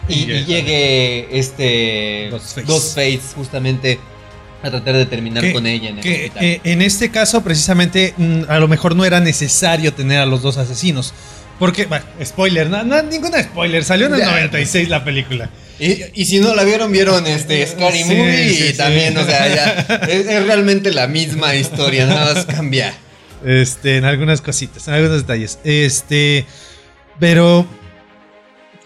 y, 0.09 0.15
Y 0.15 0.17
y 0.23 0.27
llega- 0.27 0.47
llegue 0.47 1.39
este 1.39 2.29
Ghostface. 2.31 2.67
Ghostface 2.67 3.21
justamente 3.35 3.99
a 4.63 4.71
tratar 4.71 4.95
de 4.97 5.07
terminar 5.07 5.43
Que- 5.43 5.53
con 5.53 5.67
ella 5.67 5.91
en 5.91 5.99
el 5.99 6.03
Que 6.03 6.15
hospital. 6.15 6.45
eh, 6.45 6.61
en 6.65 6.83
este 6.83 7.11
caso, 7.11 7.43
precisamente, 7.43 8.15
mm, 8.17 8.43
a 8.49 8.59
lo 8.59 8.69
mejor 8.69 8.97
no 8.97 9.05
era 9.05 9.21
necesario 9.21 9.93
tener 9.93 10.21
a 10.21 10.27
los 10.27 10.43
dos 10.43 10.57
asesinos. 10.57 11.13
Porque, 11.59 11.87
bueno, 11.87 12.05
spoiler, 12.25 12.69
no, 12.69 12.83
no, 12.85 13.03
ninguna 13.03 13.43
spoiler, 13.43 13.83
salió 13.85 14.07
en 14.07 14.15
el 14.15 14.21
Ya. 14.21 14.27
96 14.31 14.89
la 14.89 15.05
película. 15.05 15.49
Y, 15.79 16.05
y 16.15 16.25
si 16.25 16.41
no 16.41 16.55
la 16.55 16.65
vieron, 16.65 16.91
vieron 16.93 17.27
este 17.27 17.67
Scary 17.67 18.03
Sí, 18.03 18.15
Movie 18.15 18.49
sí, 18.49 18.65
y 18.65 18.69
sí. 18.69 18.77
también, 18.77 19.17
o 19.17 19.25
sea, 19.25 19.55
ya 19.55 19.99
es, 20.09 20.27
es 20.27 20.47
realmente 20.47 20.93
la 20.93 21.07
misma 21.07 21.55
historia, 21.55 22.07
nada 22.07 22.35
más 22.35 22.47
cambia. 22.47 22.95
Este, 23.45 23.97
en 23.99 24.05
algunas 24.05 24.41
cositas, 24.41 24.89
en 24.89 24.95
algunos 24.95 25.19
detalles. 25.19 25.59
Este, 25.65 26.47
pero 27.19 27.67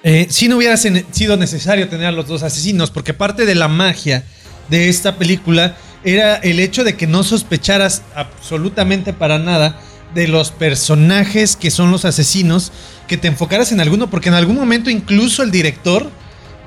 eh, 0.03 0.26
si 0.31 0.48
no 0.48 0.57
hubiera 0.57 0.76
sido 0.76 1.37
necesario 1.37 1.88
tener 1.88 2.07
a 2.07 2.12
los 2.12 2.26
dos 2.26 2.42
asesinos, 2.42 2.90
porque 2.90 3.14
parte 3.14 3.46
de 3.46 3.55
la 3.55 3.68
magia 3.68 4.24
de 4.68 4.88
esta 4.88 5.16
película 5.16 5.76
era 6.05 6.37
el 6.37 6.61
hecho 6.61 6.85
de 6.85 6.96
que 6.96 7.07
no 7.07 7.22
sospecharas 7.22 8.03
absolutamente 8.14 9.12
para 9.12 9.38
nada 9.38 9.79
de 10.14 10.26
los 10.26 10.50
personajes 10.50 11.55
que 11.57 11.70
son 11.70 11.90
los 11.90 12.05
asesinos, 12.05 12.72
que 13.07 13.16
te 13.16 13.29
enfocaras 13.29 13.72
en 13.72 13.81
alguno, 13.81 14.11
porque 14.11 14.29
en 14.29 14.35
algún 14.35 14.57
momento 14.57 14.90
incluso 14.90 15.42
el 15.42 15.50
director 15.50 16.11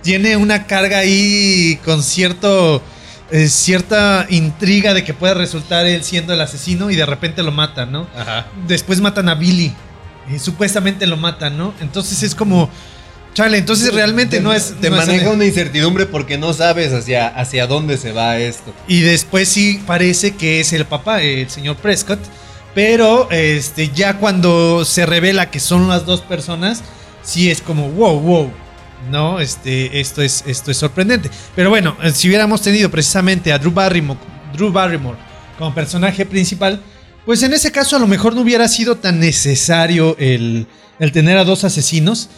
tiene 0.03 0.37
una 0.37 0.67
carga 0.67 0.99
ahí 0.99 1.79
con 1.83 2.03
cierto 2.03 2.81
eh, 3.31 3.47
cierta 3.47 4.27
intriga 4.29 4.93
de 4.93 5.03
que 5.03 5.13
pueda 5.13 5.33
resultar 5.33 5.85
él 5.87 6.03
siendo 6.03 6.33
el 6.33 6.41
asesino 6.41 6.91
y 6.91 6.95
de 6.95 7.05
repente 7.05 7.41
lo 7.41 7.51
matan, 7.51 7.91
¿no? 7.91 8.07
Ajá. 8.15 8.45
Después 8.67 8.99
matan 9.01 9.29
a 9.29 9.35
Billy. 9.35 9.73
y 10.33 10.37
supuestamente 10.39 11.07
lo 11.07 11.17
matan, 11.17 11.57
¿no? 11.57 11.73
Entonces 11.81 12.21
es 12.23 12.35
como. 12.35 12.69
Chale, 13.33 13.57
entonces 13.57 13.91
realmente 13.91 14.39
no 14.41 14.53
es. 14.53 14.75
Te 14.79 14.91
no 14.91 15.01
es- 15.01 15.07
maneja 15.07 15.31
una 15.31 15.45
incertidumbre 15.45 16.05
porque 16.05 16.37
no 16.37 16.53
sabes 16.53 16.93
hacia, 16.93 17.27
hacia 17.27 17.65
dónde 17.65 17.97
se 17.97 18.11
va 18.11 18.37
esto. 18.37 18.71
Y 18.87 19.01
después 19.01 19.49
sí 19.49 19.81
parece 19.87 20.35
que 20.35 20.59
es 20.59 20.71
el 20.71 20.85
papá, 20.85 21.21
el 21.23 21.49
señor 21.49 21.77
Prescott. 21.77 22.19
Pero 22.75 23.29
este, 23.31 23.89
ya 23.89 24.17
cuando 24.17 24.85
se 24.85 25.05
revela 25.07 25.49
que 25.49 25.59
son 25.59 25.87
las 25.87 26.05
dos 26.05 26.21
personas, 26.21 26.81
sí 27.23 27.49
es 27.49 27.61
como, 27.61 27.89
wow, 27.89 28.19
wow. 28.19 28.51
No, 29.09 29.39
este, 29.39 29.99
esto 29.99 30.21
es, 30.21 30.43
esto 30.47 30.71
es 30.71 30.77
sorprendente. 30.77 31.29
Pero 31.55 31.69
bueno, 31.69 31.97
eh, 32.01 32.11
si 32.11 32.27
hubiéramos 32.27 32.61
tenido 32.61 32.89
precisamente 32.89 33.51
a 33.51 33.59
Drew 33.59 33.71
Barrymore, 33.71 34.19
Drew 34.53 34.71
Barrymore 34.71 35.17
como 35.57 35.73
personaje 35.73 36.25
principal, 36.25 36.81
pues 37.25 37.43
en 37.43 37.53
ese 37.53 37.71
caso 37.71 37.95
a 37.95 37.99
lo 37.99 38.07
mejor 38.07 38.35
no 38.35 38.41
hubiera 38.41 38.67
sido 38.67 38.97
tan 38.97 39.19
necesario 39.19 40.15
el, 40.19 40.67
el 40.99 41.11
tener 41.11 41.37
a 41.37 41.43
dos 41.43 41.63
asesinos. 41.63 42.29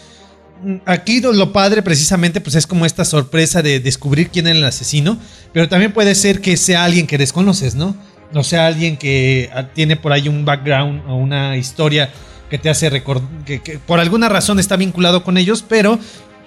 Mm, 0.64 0.76
Aquí 0.86 1.22
lo, 1.22 1.52
padre 1.52 1.82
precisamente 1.82 2.42
pues 2.42 2.56
es 2.56 2.68
como 2.68 2.86
esta 2.86 3.06
sorpresa 3.06 3.62
de 3.62 3.80
descubrir 3.80 4.30
quién 4.30 4.48
es 4.48 4.56
el 4.56 4.64
asesino, 4.64 5.18
pero 5.54 5.70
también 5.70 5.94
puede 5.94 6.16
ser 6.16 6.42
que 6.42 6.58
sea 6.58 6.84
alguien 6.84 7.08
que 7.08 7.18
desconoces, 7.18 7.76
¿no? 7.76 7.96
O 8.34 8.44
sea, 8.44 8.68
alguien 8.68 8.98
que 8.98 9.50
ah, 9.54 9.68
tiene 9.74 9.96
por 9.96 10.12
ahí 10.12 10.28
un 10.28 10.46
background 10.46 11.04
o 11.08 11.16
una 11.16 11.58
historia 11.58 12.10
que 12.50 12.58
te 12.58 12.70
hace 12.70 12.90
recordar, 12.90 13.28
que 13.46 13.80
por 13.86 14.00
alguna 14.00 14.30
razón 14.30 14.60
está 14.60 14.76
vinculado 14.76 15.24
con 15.24 15.38
ellos, 15.38 15.64
pero 15.68 16.00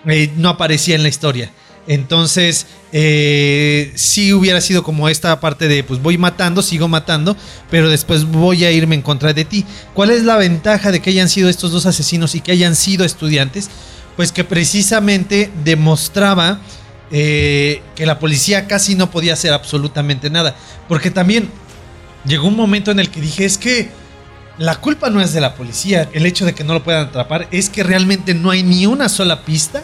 eh, 0.06 0.30
no 0.37 0.50
aparecía 0.50 0.94
en 0.94 1.02
la 1.02 1.08
historia. 1.08 1.50
Entonces, 1.88 2.66
eh, 2.92 3.92
sí 3.94 4.34
hubiera 4.34 4.61
sido 4.61 4.82
como 4.82 5.08
esta 5.08 5.40
parte 5.40 5.68
de, 5.68 5.82
pues 5.82 6.02
voy 6.02 6.18
matando, 6.18 6.61
sigo 6.61 6.87
matando, 6.87 7.34
pero 7.70 7.88
después 7.88 8.24
voy 8.24 8.66
a 8.66 8.70
irme 8.70 8.94
en 8.94 9.00
contra 9.00 9.32
de 9.32 9.46
ti. 9.46 9.64
¿Cuál 9.94 10.11
es 10.11 10.22
la 10.22 10.37
ventaja 10.37 10.92
de 10.92 11.00
que 11.00 11.08
hayan 11.11 11.30
sido 11.30 11.48
estos 11.48 11.72
dos 11.72 11.87
asesinos 11.87 12.34
y 12.34 12.42
que 12.42 12.52
hayan 12.52 12.76
sido 12.76 13.06
estudiantes? 13.06 13.70
Pues 14.16 14.32
que 14.32 14.44
precisamente 14.44 15.50
demostraba 15.64 16.61
eh, 17.11 17.80
que 17.94 18.04
la 18.04 18.18
policía 18.18 18.66
casi 18.66 18.94
no 18.94 19.11
podía 19.11 19.32
hacer 19.32 19.54
absolutamente 19.54 20.28
nada. 20.28 20.54
Porque 20.88 21.11
también 21.11 21.48
llegó 22.26 22.48
un 22.48 22.56
momento 22.56 22.90
en 22.90 23.00
el 23.00 23.11
que 23.11 23.22
dije, 23.22 23.46
es 23.46 23.56
que 23.56 23.88
la 24.59 24.77
culpa 24.77 25.09
no 25.11 25.21
es 25.21 25.33
de 25.33 25.40
la 25.40 25.55
policía, 25.55 26.09
el 26.12 26.27
hecho 26.27 26.44
de 26.44 26.55
que 26.55 26.64
no 26.64 26.75
lo 26.75 26.83
puedan 26.83 27.07
atrapar, 27.07 27.47
es 27.51 27.68
que 27.71 27.83
realmente 27.83 28.35
no 28.35 28.51
hay 28.51 28.62
ni 28.62 28.87
una 28.87 29.09
sola 29.09 29.42
pista 29.42 29.83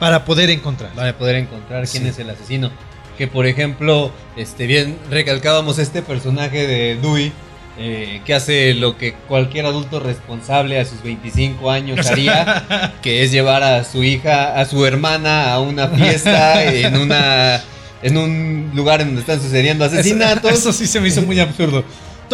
para 0.00 0.24
poder 0.24 0.50
encontrar. 0.50 0.90
Para 0.92 1.16
poder 1.16 1.36
encontrar 1.36 1.86
quién 1.88 2.02
Sí. 2.04 2.08
es 2.10 2.18
el 2.18 2.30
asesino. 2.30 2.70
Que 3.16 3.28
por 3.28 3.46
ejemplo, 3.46 4.10
este 4.36 4.66
bien 4.66 4.98
recalcábamos 5.10 5.78
este 5.78 6.02
personaje 6.02 6.66
de 6.66 6.96
Dewey. 6.96 7.32
eh, 7.76 8.20
que 8.24 8.34
hace 8.34 8.72
lo 8.74 8.96
que 8.96 9.14
cualquier 9.26 9.66
adulto 9.66 9.98
responsable 9.98 10.78
a 10.78 10.84
sus 10.84 11.02
25 11.02 11.72
años 11.72 12.06
haría, 12.10 12.92
que 13.02 13.24
es 13.24 13.32
llevar 13.32 13.64
a 13.64 13.82
su 13.82 14.04
hija, 14.04 14.60
a 14.60 14.64
su 14.64 14.86
hermana 14.86 15.52
a 15.52 15.58
una 15.60 15.88
fiesta 15.88 16.62
en 16.72 16.96
una 16.96 17.60
en 18.00 18.16
un 18.16 18.70
lugar 18.74 19.00
en 19.00 19.08
donde 19.08 19.22
están 19.22 19.40
sucediendo 19.42 19.84
asesinatos. 19.84 20.52
Eso, 20.52 20.70
eso 20.70 20.72
sí 20.72 20.86
se 20.86 21.00
me 21.00 21.08
hizo 21.08 21.22
muy 21.22 21.40
absurdo. 21.40 21.82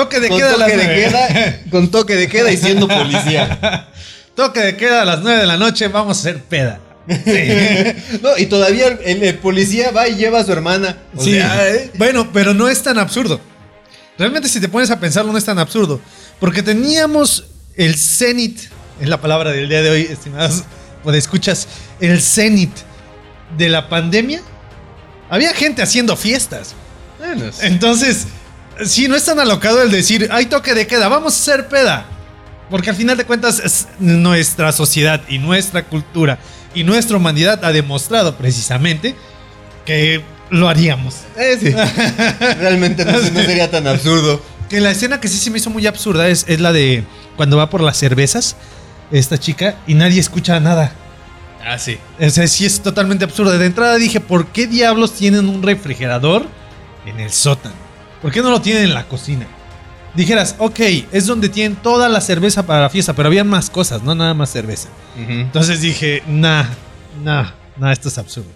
Toque 0.02 0.20
de 0.20 0.28
con 0.28 0.38
queda 0.38 0.54
a 0.54 0.56
las 0.56 0.70
toque 0.70 0.76
de 0.86 0.94
queda, 0.94 1.60
con 1.70 1.90
toque 1.90 2.16
de 2.16 2.28
queda 2.28 2.52
y 2.52 2.56
siendo 2.56 2.88
policía. 2.88 3.88
Toque 4.34 4.60
de 4.60 4.76
queda 4.76 5.02
a 5.02 5.04
las 5.04 5.20
9 5.20 5.40
de 5.40 5.46
la 5.46 5.56
noche, 5.58 5.88
vamos 5.88 6.16
a 6.16 6.20
hacer 6.20 6.42
peda. 6.44 6.80
No, 8.22 8.36
y 8.38 8.46
todavía 8.46 8.86
el, 9.04 9.22
el 9.22 9.38
policía 9.38 9.90
va 9.90 10.06
y 10.08 10.14
lleva 10.16 10.40
a 10.40 10.44
su 10.44 10.52
hermana. 10.52 10.96
O 11.16 11.22
Sí. 11.22 11.32
sea, 11.34 11.68
¿eh? 11.68 11.90
Bueno, 11.98 12.30
pero 12.32 12.54
no 12.54 12.68
es 12.68 12.82
tan 12.82 12.98
absurdo. 12.98 13.40
Realmente 14.18 14.48
si 14.48 14.60
te 14.60 14.68
pones 14.68 14.90
a 14.90 15.00
pensarlo 15.00 15.32
no 15.32 15.38
es 15.38 15.44
tan 15.44 15.58
absurdo. 15.58 16.00
Porque 16.38 16.62
teníamos 16.62 17.44
el 17.74 17.96
cenit, 17.96 18.58
es 19.00 19.08
la 19.08 19.20
palabra 19.20 19.50
del 19.50 19.68
día 19.68 19.82
de 19.82 19.90
hoy, 19.90 20.02
estimados, 20.02 20.64
pues 21.02 21.16
escuchas, 21.16 21.66
el 22.00 22.20
cenit 22.22 22.70
de 23.58 23.68
la 23.68 23.88
pandemia. 23.88 24.40
Había 25.28 25.52
gente 25.54 25.82
haciendo 25.82 26.16
fiestas. 26.16 26.74
Bueno, 27.18 27.50
sí. 27.52 27.60
Entonces, 27.66 28.26
sí, 28.84 29.08
no 29.08 29.16
es 29.16 29.24
tan 29.24 29.38
alocado 29.40 29.82
el 29.82 29.90
decir, 29.90 30.28
hay 30.32 30.46
toque 30.46 30.74
de 30.74 30.86
queda, 30.86 31.08
vamos 31.08 31.34
a 31.34 31.36
hacer 31.40 31.68
peda. 31.68 32.04
Porque 32.70 32.90
al 32.90 32.96
final 32.96 33.16
de 33.16 33.24
cuentas, 33.24 33.60
es- 33.64 33.88
nuestra 33.98 34.72
sociedad 34.72 35.20
y 35.28 35.38
nuestra 35.38 35.84
cultura 35.84 36.38
y 36.74 36.84
nuestra 36.84 37.16
humanidad 37.16 37.64
ha 37.64 37.72
demostrado 37.72 38.36
precisamente 38.36 39.16
que 39.84 40.22
lo 40.50 40.68
haríamos. 40.68 41.16
Eh, 41.36 41.56
sí. 41.60 41.70
Realmente 42.60 43.04
no, 43.04 43.12
no 43.12 43.42
sería 43.42 43.70
tan 43.70 43.86
absurdo. 43.86 44.40
Que 44.68 44.80
la 44.80 44.92
escena 44.92 45.20
que 45.20 45.26
sí 45.28 45.38
se 45.38 45.50
me 45.50 45.58
hizo 45.58 45.70
muy 45.70 45.86
absurda 45.86 46.28
es, 46.28 46.44
es 46.48 46.60
la 46.60 46.72
de 46.72 47.02
cuando 47.36 47.56
va 47.56 47.70
por 47.70 47.80
las 47.80 47.96
cervezas, 47.96 48.54
esta 49.10 49.36
chica, 49.38 49.74
y 49.88 49.94
nadie 49.94 50.20
escucha 50.20 50.60
nada. 50.60 50.92
Ah, 51.64 51.76
sí. 51.76 51.98
O 52.20 52.30
sea, 52.30 52.46
sí 52.46 52.66
es 52.66 52.80
totalmente 52.80 53.24
absurdo. 53.24 53.58
De 53.58 53.66
entrada 53.66 53.96
dije, 53.96 54.20
¿por 54.20 54.46
qué 54.46 54.68
diablos 54.68 55.12
tienen 55.14 55.48
un 55.48 55.62
refrigerador 55.62 56.46
en 57.04 57.18
el 57.18 57.32
sótano? 57.32 57.74
¿Por 58.22 58.33
qué 58.33 58.42
no 58.42 58.50
lo 58.50 58.61
tienen 58.61 58.85
en 58.85 58.94
la 58.94 59.04
cocina? 59.04 59.46
Dijeras, 60.14 60.56
ok, 60.59 60.80
es 61.12 61.26
donde 61.26 61.48
tienen 61.48 61.76
toda 61.76 62.09
la 62.09 62.20
cerveza 62.20 62.66
para 62.66 62.80
la 62.83 62.90
fiesta, 62.90 63.12
pero 63.14 63.28
había 63.28 63.44
más 63.44 63.70
cosas, 63.70 64.02
no 64.02 64.14
nada 64.14 64.35
más 64.35 64.50
cerveza. 64.50 64.88
Entonces 65.16 65.80
dije, 65.80 66.22
nah, 66.26 66.64
nah, 67.22 67.50
nah, 67.78 67.92
esto 67.92 68.09
es 68.09 68.18
absurdo. 68.18 68.48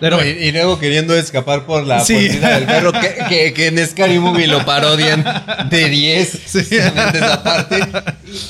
Pero 0.00 0.16
No, 0.18 0.24
y, 0.24 0.28
y 0.28 0.52
luego 0.52 0.78
queriendo 0.78 1.14
escapar 1.16 1.66
por 1.66 1.84
la 1.84 2.00
Sí. 2.04 2.28
del 2.28 2.66
perro, 2.66 2.92
que, 2.92 3.16
que- 3.28 3.52
que 3.52 3.66
en 3.66 3.84
Scary 3.86 4.18
Movie 4.20 4.46
lo 4.46 4.64
parodian 4.64 5.24
de 5.70 5.88
10, 5.88 6.28
Sí. 6.46 6.58
esa 6.70 7.42
parte. 7.42 7.80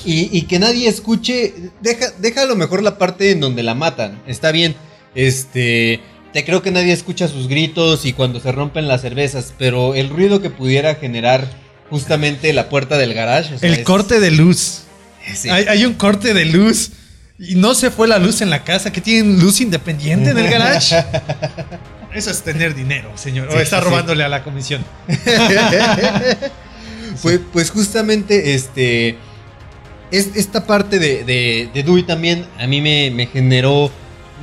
Y, 0.04 0.28
y 0.36 0.42
que 0.42 0.58
nadie 0.58 0.88
escuche, 0.88 1.54
deja, 1.80 2.06
deja 2.18 2.42
a 2.42 2.46
lo 2.46 2.54
mejor 2.56 2.82
la 2.82 2.98
parte 2.98 3.30
en 3.30 3.40
donde 3.40 3.62
la 3.62 3.74
matan, 3.74 4.20
está 4.26 4.52
bien. 4.52 4.74
Este, 5.14 6.00
te 6.38 6.44
creo 6.44 6.62
que 6.62 6.70
nadie 6.70 6.92
escucha 6.92 7.26
sus 7.26 7.48
gritos 7.48 8.04
y 8.04 8.12
cuando 8.12 8.38
se 8.38 8.52
rompen 8.52 8.86
las 8.86 9.00
cervezas, 9.00 9.52
pero 9.58 9.96
el 9.96 10.08
ruido 10.08 10.40
que 10.40 10.50
pudiera 10.50 10.94
generar 10.94 11.44
justamente 11.90 12.52
la 12.52 12.68
puerta 12.68 12.96
del 12.96 13.12
garage. 13.12 13.56
o 13.56 13.58
sea, 13.58 13.68
el 13.68 13.78
es- 13.80 13.84
corte 13.84 14.20
de 14.20 14.30
luz. 14.30 14.82
sí. 15.34 15.48
Hay, 15.50 15.64
hay 15.64 15.84
un 15.84 15.94
corte 15.94 16.34
de 16.34 16.44
luz. 16.44 16.92
Y 17.40 17.56
no 17.56 17.74
se 17.74 17.90
fue 17.90 18.06
la 18.06 18.20
luz 18.20 18.40
en 18.40 18.50
la 18.50 18.62
casa, 18.62 18.92
que 18.92 19.00
tienen 19.00 19.40
luz 19.40 19.60
independiente 19.60 20.30
en 20.30 20.38
el 20.38 20.48
garage. 20.48 20.94
Eso 22.14 22.30
es 22.30 22.40
tener 22.42 22.72
dinero, 22.72 23.10
señor. 23.16 23.48
Sí, 23.50 23.56
o 23.56 23.60
está 23.60 23.80
sí. 23.80 23.84
robándole 23.86 24.22
a 24.22 24.28
la 24.28 24.44
comisión. 24.44 24.84
Pues, 27.22 27.40
pues 27.52 27.70
justamente 27.70 28.54
este. 28.54 29.16
Es, 30.12 30.28
esta 30.36 30.66
parte 30.66 31.00
de, 31.00 31.24
de, 31.24 31.68
de 31.74 31.82
Dewey 31.82 32.04
también 32.04 32.46
a 32.60 32.66
mí 32.68 32.80
me, 32.80 33.10
me 33.10 33.26
generó 33.26 33.90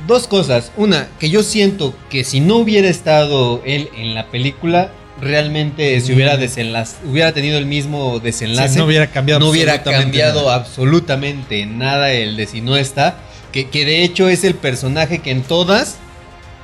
dos 0.06 0.26
cosas. 0.26 0.70
Una, 0.76 1.08
que 1.18 1.30
yo 1.30 1.42
siento 1.42 1.94
que 2.10 2.24
si 2.24 2.40
no 2.40 2.56
hubiera 2.56 2.88
estado 2.88 3.62
él 3.64 3.88
en 3.96 4.14
la 4.14 4.26
película, 4.26 4.90
realmente 5.20 5.98
se 6.00 6.12
hubiera 6.14 6.36
Mm. 6.36 6.40
desenlaz, 6.40 6.96
hubiera 7.04 7.32
tenido 7.32 7.58
el 7.58 7.66
mismo 7.66 8.20
desenlace. 8.20 8.74
Sí, 8.74 8.78
no 8.78 8.84
hubiera 8.86 9.06
cambiado 9.08 9.40
no 9.40 9.48
hubiera 9.48 9.72
absolutamente 9.72 10.04
cambiado 10.04 10.42
nada. 10.42 10.54
absolutamente 10.56 11.66
nada 11.66 12.12
el 12.12 12.36
de 12.36 12.46
si 12.46 12.60
no 12.60 12.76
está. 12.76 13.16
Que, 13.52 13.68
que 13.70 13.84
de 13.86 14.02
hecho 14.04 14.28
es 14.28 14.44
el 14.44 14.54
personaje 14.54 15.20
que 15.20 15.30
en 15.30 15.42
todas 15.42 15.96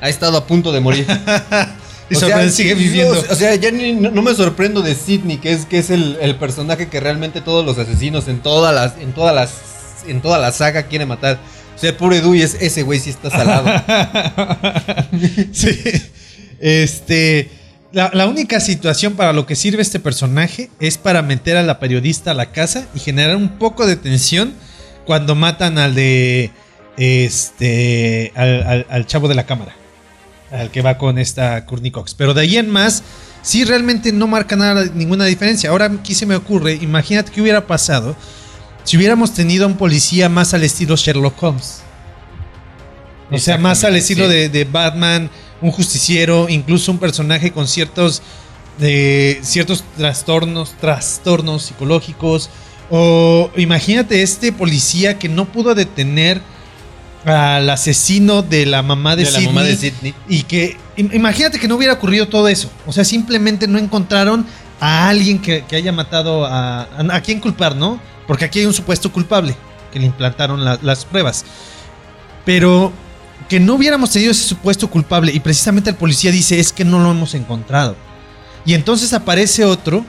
ha 0.01 0.09
estado 0.09 0.37
a 0.37 0.47
punto 0.47 0.73
de 0.73 0.81
morir. 0.81 1.07
Y 2.11 2.15
O 2.17 2.19
sea, 2.19 2.29
sorprende, 2.29 2.53
sigue 2.53 2.71
yo- 2.71 2.77
viviendo. 2.77 3.25
O 3.31 3.35
sea, 3.35 3.55
ya 3.55 3.71
ni- 3.71 3.95
no, 3.95 4.11
no 4.11 4.21
me 4.21 4.35
sorprendo 4.35 4.83
de 4.83 4.95
Sidney, 4.95 5.39
que 5.39 5.53
es, 5.53 5.65
que 5.65 5.79
es 5.79 5.89
el, 5.89 6.19
el 6.21 6.35
personaje 6.37 6.89
que 6.89 7.01
realmente 7.01 7.41
todos 7.41 7.65
los 7.65 7.79
asesinos 7.79 8.29
en 8.29 8.41
todas 8.41 8.75
las, 8.75 8.99
en 9.01 9.13
todas 9.15 9.35
las, 9.35 9.53
en 10.07 10.21
toda 10.21 10.39
la 10.39 10.53
saga 10.53 10.83
quiere 10.83 11.07
matar. 11.07 11.39
O 11.75 11.79
sea, 11.79 11.91
el 11.91 11.97
pobre 11.97 12.21
Dewey 12.21 12.43
es 12.43 12.57
ese 12.61 12.83
güey 12.83 13.01
sí 13.01 13.11
está 13.11 13.31
salado. 13.31 13.69
sí. 15.53 15.79
Este. 16.61 17.51
La, 17.93 18.11
la 18.15 18.27
única 18.27 18.59
situación 18.61 19.15
para 19.15 19.33
lo 19.35 19.45
que 19.45 19.55
sirve 19.55 19.83
este 19.83 20.01
personaje 20.01 20.71
es 20.81 20.97
para 20.97 21.21
meter 21.21 21.57
a 21.59 21.63
la 21.63 21.79
periodista 21.79 22.31
a 22.31 22.35
la 22.35 22.51
casa 22.53 22.87
y 22.95 23.01
generar 23.01 23.37
un 23.37 23.59
poco 23.59 23.87
de 23.87 23.97
tensión 23.97 24.55
cuando 25.05 25.35
matan 25.35 25.79
al 25.79 25.95
de. 25.95 26.51
Este. 26.97 28.33
Al, 28.35 28.63
al- 28.63 28.87
al 28.89 29.07
chavo 29.07 29.29
de 29.29 29.35
la 29.35 29.45
cámara. 29.47 29.75
Al 30.51 30.71
que 30.71 30.83
va 30.83 30.99
con 30.99 31.19
esta 31.19 31.65
Courtney 31.67 31.91
Cox. 31.91 32.15
Pero 32.15 32.35
de 32.35 32.43
ahí 32.43 32.57
en 32.59 32.69
más, 32.71 33.03
sí 33.43 33.65
realmente 33.65 34.13
no 34.13 34.27
marca 34.27 34.55
nada, 34.57 34.85
ninguna 34.95 35.25
diferencia. 35.25 35.71
Ahora 35.71 35.87
aquí 35.87 36.15
se 36.15 36.27
me 36.27 36.35
ocurre, 36.37 36.75
imagínate 36.75 37.33
qué 37.33 37.41
hubiera 37.41 37.67
pasado 37.67 38.15
si 38.85 38.97
hubiéramos 38.97 39.33
tenido 39.35 39.65
a 39.65 39.69
un 39.69 39.77
policía 39.77 40.29
más 40.29 40.55
al 40.55 40.63
estilo 40.65 40.97
Sherlock 40.97 41.41
Holmes. 41.43 41.83
O 43.31 43.39
sea, 43.39 43.57
más 43.57 43.83
al 43.85 43.97
estilo 43.97 44.27
sí. 44.27 44.31
de, 44.33 44.49
de 44.51 44.65
Batman, 44.65 45.31
un 45.63 45.71
justiciero, 45.71 46.49
incluso 46.49 46.93
un 46.93 46.99
personaje 46.99 47.51
con 47.51 47.67
ciertos, 47.67 48.21
de, 48.79 49.41
ciertos 49.43 49.85
trastornos, 49.97 50.73
trastornos 50.81 51.63
psicológicos. 51.63 52.51
O 52.91 53.51
imagínate 53.57 54.23
este 54.23 54.53
policía 54.53 55.19
que 55.19 55.31
no 55.31 55.47
pudo 55.47 55.75
detener 55.75 56.43
al 57.25 57.71
asesino 57.71 58.43
de 58.43 58.67
la 58.67 58.83
mamá 58.83 59.17
de, 59.17 59.25
de 59.25 59.31
la 59.31 59.39
Sidney, 59.39 59.55
mamá 59.55 59.67
de 59.67 59.77
Sidney. 59.77 60.15
y 60.29 60.43
que 60.43 60.77
im- 60.97 61.15
imagínate 61.15 61.59
que 61.59 61.69
no 61.69 61.77
hubiera 61.77 61.95
ocurrido 61.95 62.29
todo 62.29 62.49
eso. 62.49 62.69
O 62.87 62.93
sea, 62.93 63.05
simplemente 63.05 63.67
no 63.67 63.79
encontraron 63.79 64.45
a 64.81 65.09
alguien 65.09 65.39
que, 65.39 65.65
que 65.67 65.77
haya 65.77 65.93
matado 65.93 66.45
a, 66.45 66.83
a. 66.83 67.15
a 67.17 67.21
quién 67.23 67.41
culpar, 67.41 67.77
¿no? 67.77 67.99
Porque 68.27 68.45
aquí 68.45 68.61
hay 68.61 68.67
un 68.67 68.75
supuesto 68.75 69.13
culpable 69.13 69.57
que 69.93 69.99
le 69.99 70.07
implantaron 70.07 70.65
la- 70.65 70.79
las 70.83 71.05
pruebas. 71.05 71.45
Pero 72.45 72.93
que 73.49 73.61
no 73.61 73.75
hubiéramos 73.75 74.11
tenido 74.11 74.31
ese 74.33 74.45
supuesto 74.49 74.89
culpable 74.89 75.33
y 75.33 75.41
precisamente 75.41 75.91
el 75.91 75.97
policía 75.97 76.31
dice 76.33 76.59
es 76.59 76.73
que 76.73 76.85
no 76.85 76.99
lo 77.01 77.11
hemos 77.11 77.35
encontrado. 77.35 77.97
Y 78.65 78.75
entonces 78.75 79.13
aparece 79.13 79.65
otro 79.65 80.05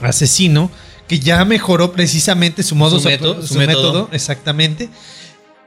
asesino 0.00 0.70
que 1.08 1.18
ya 1.18 1.44
mejoró 1.44 1.92
precisamente 1.92 2.62
su 2.62 2.74
modo 2.74 2.98
Su 2.98 3.08
método, 3.08 3.42
su 3.42 3.54
su 3.54 3.58
método. 3.58 3.82
método, 3.92 4.08
exactamente. 4.12 4.88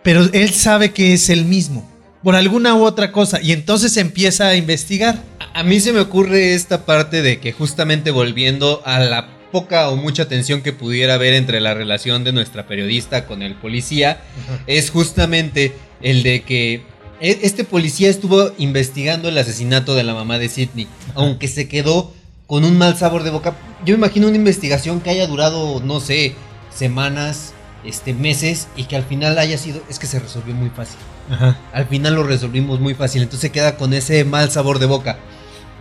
Pero 0.03 0.21
él 0.33 0.53
sabe 0.53 0.91
que 0.93 1.13
es 1.13 1.29
el 1.29 1.45
mismo 1.45 1.87
por 2.23 2.35
alguna 2.35 2.73
u 2.73 2.83
otra 2.83 3.11
cosa 3.11 3.39
y 3.41 3.51
entonces 3.51 3.95
empieza 3.97 4.47
a 4.47 4.55
investigar. 4.55 5.21
A, 5.53 5.59
a 5.59 5.63
mí 5.63 5.79
se 5.79 5.93
me 5.93 5.99
ocurre 5.99 6.55
esta 6.55 6.85
parte 6.85 7.21
de 7.21 7.39
que 7.39 7.51
justamente 7.53 8.09
volviendo 8.11 8.81
a 8.85 8.99
la 8.99 9.27
poca 9.57 9.89
o 9.89 9.95
mucha 9.95 10.27
tensión 10.27 10.61
que 10.61 10.71
pudiera 10.71 11.15
haber 11.15 11.33
entre 11.33 11.59
la 11.61 11.73
relación 11.73 12.23
de 12.23 12.31
nuestra 12.31 12.67
periodista 12.67 13.25
con 13.25 13.41
el 13.41 13.55
policía, 13.55 14.21
es 14.67 14.91
justamente 14.91 15.73
el 16.01 16.21
de 16.21 16.43
que 16.43 16.83
e- 17.19 17.39
este 17.41 17.63
policía 17.63 18.09
estuvo 18.09 18.51
investigando 18.59 19.29
el 19.29 19.37
asesinato 19.37 19.95
de 19.95 20.03
la 20.03 20.13
mamá 20.13 20.37
de 20.37 20.47
Sidney, 20.49 20.87
aunque 21.15 21.47
se 21.47 21.67
quedó 21.67 22.13
con 22.45 22.63
un 22.65 22.77
mal 22.77 22.95
sabor 22.97 23.23
de 23.23 23.31
boca. 23.31 23.55
Yo 23.83 23.93
me 23.97 24.05
imagino 24.05 24.27
una 24.27 24.35
investigación 24.37 25.01
que 25.01 25.09
haya 25.09 25.25
durado, 25.25 25.81
no 25.83 25.99
sé, 25.99 26.35
semanas, 26.73 27.53
este, 27.83 28.13
meses, 28.13 28.67
y 28.75 28.83
que 28.83 28.95
al 28.95 29.03
final 29.05 29.39
haya 29.39 29.57
sido, 29.57 29.81
es 29.89 29.97
que 29.97 30.05
se 30.05 30.19
resolvió 30.19 30.53
muy 30.53 30.69
fácil. 30.69 30.97
Ajá. 31.31 31.57
Al 31.73 31.87
final 31.87 32.13
lo 32.13 32.23
resolvimos 32.23 32.79
muy 32.79 32.93
fácil, 32.93 33.23
entonces 33.23 33.41
se 33.41 33.51
queda 33.51 33.75
con 33.75 33.93
ese 33.93 34.23
mal 34.23 34.51
sabor 34.51 34.77
de 34.77 34.85
boca. 34.85 35.17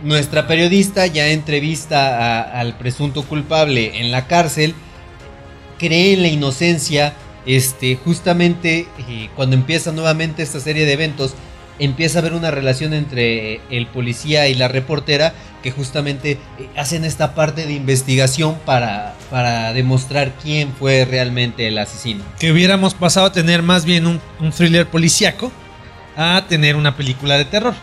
Nuestra 0.03 0.45
periodista 0.45 1.07
ya 1.07 1.29
entrevista 1.29 2.41
al 2.41 2.77
presunto 2.77 3.23
culpable 3.23 3.99
en 3.99 4.11
la 4.11 4.27
cárcel, 4.27 4.75
cree 5.79 6.13
en 6.13 6.21
la 6.21 6.27
inocencia, 6.27 7.13
este, 7.47 7.95
justamente 7.95 8.87
eh, 9.09 9.29
cuando 9.35 9.55
empieza 9.55 9.91
nuevamente 9.91 10.43
esta 10.43 10.59
serie 10.59 10.85
de 10.85 10.93
eventos, 10.93 11.33
empieza 11.79 12.19
a 12.19 12.21
haber 12.21 12.33
una 12.33 12.51
relación 12.51 12.93
entre 12.93 13.61
el 13.71 13.87
policía 13.87 14.47
y 14.47 14.55
la 14.55 14.67
reportera 14.67 15.33
que 15.63 15.71
justamente 15.71 16.31
eh, 16.31 16.37
hacen 16.75 17.03
esta 17.03 17.33
parte 17.33 17.65
de 17.65 17.73
investigación 17.73 18.55
para, 18.65 19.15
para 19.31 19.73
demostrar 19.73 20.33
quién 20.43 20.73
fue 20.73 21.05
realmente 21.05 21.67
el 21.67 21.77
asesino. 21.77 22.23
Que 22.39 22.51
hubiéramos 22.51 22.93
pasado 22.93 23.27
a 23.27 23.31
tener 23.31 23.63
más 23.63 23.85
bien 23.85 24.05
un, 24.05 24.21
un 24.39 24.51
thriller 24.51 24.85
policíaco 24.87 25.51
a 26.15 26.45
tener 26.47 26.75
una 26.75 26.95
película 26.95 27.37
de 27.37 27.45
terror. 27.45 27.73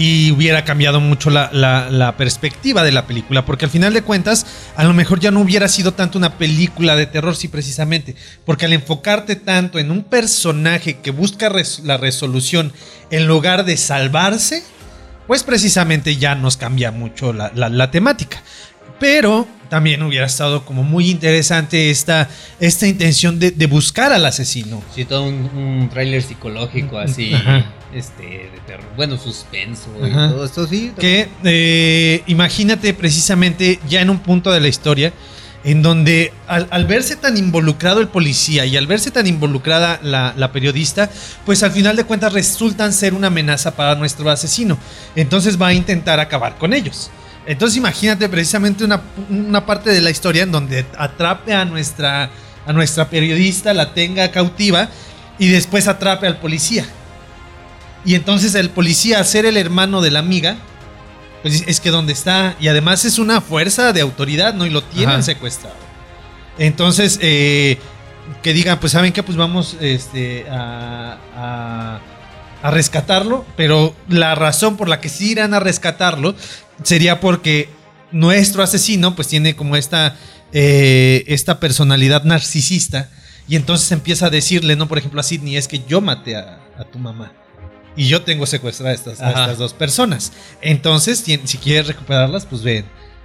Y 0.00 0.30
hubiera 0.30 0.64
cambiado 0.64 1.00
mucho 1.00 1.28
la, 1.28 1.50
la- 1.52 2.16
perspectiva 2.16 2.84
de 2.84 2.92
la 2.92 3.06
película, 3.08 3.44
porque 3.44 3.64
al 3.64 3.70
final 3.72 3.92
de 3.92 4.02
cuentas, 4.02 4.46
a 4.76 4.84
lo 4.84 4.94
mejor 4.94 5.18
ya 5.18 5.32
no 5.32 5.40
hubiera 5.40 5.66
sido 5.66 5.92
tanto 5.92 6.18
una 6.18 6.38
película 6.38 6.94
de 6.94 7.06
terror, 7.06 7.34
sí, 7.34 7.48
precisamente, 7.48 8.14
porque 8.46 8.66
al 8.66 8.72
enfocarte 8.72 9.34
tanto 9.34 9.80
en 9.80 9.90
un 9.90 10.04
personaje 10.04 10.98
que 11.00 11.10
busca 11.10 11.50
la 11.82 11.96
resolución 11.96 12.72
en 13.10 13.26
lugar 13.26 13.64
de 13.64 13.76
salvarse, 13.76 14.62
pues 15.26 15.42
precisamente 15.42 16.16
ya 16.16 16.36
nos 16.36 16.56
cambia 16.56 16.92
mucho 16.92 17.32
la- 17.32 17.50
la 17.54 17.90
temática. 17.90 18.40
Pero 18.98 19.46
también 19.68 20.02
hubiera 20.02 20.26
estado 20.26 20.64
como 20.64 20.82
muy 20.82 21.10
interesante 21.10 21.90
esta, 21.90 22.28
esta 22.58 22.86
intención 22.86 23.38
de, 23.38 23.50
de 23.50 23.66
buscar 23.66 24.12
al 24.12 24.24
asesino. 24.24 24.82
Sí, 24.94 25.04
todo 25.04 25.24
un, 25.24 25.50
un 25.54 25.88
tráiler 25.90 26.22
psicológico 26.22 26.98
así, 26.98 27.34
Ajá. 27.34 27.66
este, 27.94 28.22
de 28.22 28.60
terror, 28.66 28.86
bueno, 28.96 29.18
suspenso 29.18 29.88
y 30.06 30.10
todo 30.10 30.44
esto, 30.44 30.66
sí. 30.66 30.92
Que 30.98 31.28
eh, 31.44 32.22
imagínate 32.26 32.94
precisamente 32.94 33.78
ya 33.88 34.00
en 34.00 34.10
un 34.10 34.20
punto 34.20 34.50
de 34.50 34.60
la 34.60 34.68
historia 34.68 35.12
en 35.64 35.82
donde 35.82 36.32
al, 36.46 36.66
al 36.70 36.86
verse 36.86 37.16
tan 37.16 37.36
involucrado 37.36 38.00
el 38.00 38.08
policía 38.08 38.64
y 38.64 38.76
al 38.76 38.86
verse 38.86 39.10
tan 39.10 39.26
involucrada 39.26 39.98
la, 40.02 40.32
la 40.36 40.52
periodista, 40.52 41.10
pues 41.44 41.62
al 41.62 41.72
final 41.72 41.96
de 41.96 42.04
cuentas 42.04 42.32
resultan 42.32 42.92
ser 42.92 43.12
una 43.12 43.26
amenaza 43.26 43.74
para 43.74 43.96
nuestro 43.96 44.30
asesino. 44.30 44.78
Entonces 45.16 45.60
va 45.60 45.68
a 45.68 45.74
intentar 45.74 46.20
acabar 46.20 46.56
con 46.56 46.72
ellos. 46.72 47.10
Entonces 47.48 47.78
imagínate 47.78 48.28
precisamente 48.28 48.84
una, 48.84 49.00
una 49.30 49.64
parte 49.64 49.88
de 49.90 50.02
la 50.02 50.10
historia 50.10 50.42
en 50.42 50.52
donde 50.52 50.84
atrape 50.98 51.54
a 51.54 51.64
nuestra, 51.64 52.28
a 52.66 52.72
nuestra 52.74 53.08
periodista, 53.08 53.72
la 53.72 53.94
tenga 53.94 54.30
cautiva 54.30 54.90
y 55.38 55.48
después 55.48 55.88
atrape 55.88 56.26
al 56.26 56.38
policía. 56.40 56.84
Y 58.04 58.14
entonces 58.14 58.54
el 58.54 58.68
policía, 58.68 59.24
ser 59.24 59.46
el 59.46 59.56
hermano 59.56 60.02
de 60.02 60.10
la 60.10 60.18
amiga, 60.18 60.56
pues 61.40 61.64
es 61.66 61.80
que 61.80 61.90
donde 61.90 62.12
está, 62.12 62.54
y 62.60 62.68
además 62.68 63.06
es 63.06 63.18
una 63.18 63.40
fuerza 63.40 63.94
de 63.94 64.02
autoridad, 64.02 64.52
¿no? 64.52 64.66
Y 64.66 64.70
lo 64.70 64.82
tienen 64.82 65.14
Ajá. 65.16 65.22
secuestrado. 65.22 65.76
Entonces, 66.58 67.18
eh, 67.22 67.78
que 68.42 68.52
digan, 68.52 68.78
pues 68.78 68.92
saben 68.92 69.10
qué, 69.12 69.22
pues 69.22 69.38
vamos 69.38 69.74
este, 69.80 70.46
a, 70.50 71.16
a- 71.34 72.00
a 72.62 72.70
rescatarlo, 72.70 73.44
pero 73.56 73.94
la 74.08 74.34
razón 74.34 74.76
por 74.76 74.88
la 74.88 75.00
que 75.00 75.08
sí 75.08 75.32
irán 75.32 75.54
a 75.54 75.60
rescatarlo 75.60 76.34
sería 76.82 77.20
porque 77.20 77.68
nuestro 78.10 78.62
asesino 78.62 79.14
pues 79.14 79.28
tiene 79.28 79.54
como 79.54 79.76
esta, 79.76 80.16
eh, 80.52 81.24
esta 81.26 81.60
personalidad 81.60 82.24
narcisista 82.24 83.10
y 83.48 83.56
entonces 83.56 83.90
empieza 83.92 84.26
a 84.26 84.30
decirle, 84.30 84.76
no, 84.76 84.88
por 84.88 84.98
ejemplo 84.98 85.20
a 85.20 85.22
Sidney, 85.22 85.56
es 85.56 85.68
que 85.68 85.82
yo 85.88 86.00
maté 86.00 86.36
a, 86.36 86.60
a 86.78 86.84
tu 86.84 86.98
mamá. 86.98 87.32
Y 87.96 88.06
yo 88.06 88.22
tengo 88.22 88.46
secuestradas 88.46 88.98
a 89.06 89.10
estas, 89.12 89.20
a 89.20 89.30
estas 89.30 89.58
dos 89.58 89.72
personas. 89.72 90.32
Entonces, 90.60 91.18
si 91.18 91.58
quieres 91.58 91.88
recuperarlas, 91.88 92.46
pues 92.46 92.62
ven. 92.62 92.84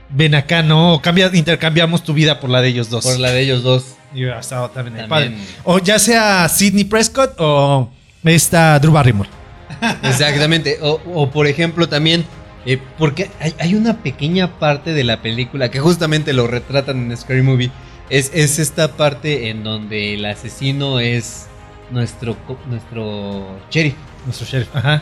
Ven 0.10 0.34
acá, 0.34 0.64
¿no? 0.64 0.94
O 0.96 1.02
cambia, 1.02 1.30
intercambiamos 1.32 2.04
tu 2.04 2.14
vida 2.14 2.40
por 2.40 2.50
la 2.50 2.60
de 2.62 2.70
ellos 2.70 2.90
dos. 2.90 3.04
Por 3.04 3.20
la 3.20 3.32
de 3.32 3.42
ellos 3.42 3.62
dos. 3.62 3.84
Y 4.16 4.26
ha 4.26 4.40
estado 4.40 4.70
también, 4.72 5.08
También. 5.08 5.34
padre. 5.34 5.48
O 5.64 5.78
ya 5.78 6.00
sea 6.00 6.50
Sidney 6.50 6.86
Prescott 6.86 7.36
o 7.38 7.92
esta 8.24 8.80
Drew 8.80 8.92
Barrymore. 8.94 9.30
Exactamente. 10.04 10.78
O, 10.82 11.00
o, 11.14 11.30
por 11.32 11.48
ejemplo 11.48 11.88
también, 11.90 12.26
eh, 12.66 12.78
porque 12.98 13.30
hay, 13.40 13.54
hay 13.60 13.76
una 13.76 14.02
pequeña 14.02 14.60
parte 14.60 14.94
de 14.94 15.04
la 15.04 15.22
película 15.22 15.70
que 15.72 15.80
justamente 15.80 16.34
lo 16.34 16.48
retratan 16.48 17.12
en 17.12 17.18
Scary 17.18 17.42
Movie. 17.42 17.72
Es, 18.10 18.32
es 18.34 18.60
esta 18.60 18.90
parte 18.96 19.50
en 19.50 19.64
donde 19.64 20.14
el 20.16 20.26
asesino 20.26 21.00
es 21.00 21.48
nuestro, 21.90 22.38
nuestro 22.70 23.58
sheriff. 23.72 23.96
Nuestro 24.26 24.46
sheriff. 24.46 24.76
Ajá. 24.76 25.00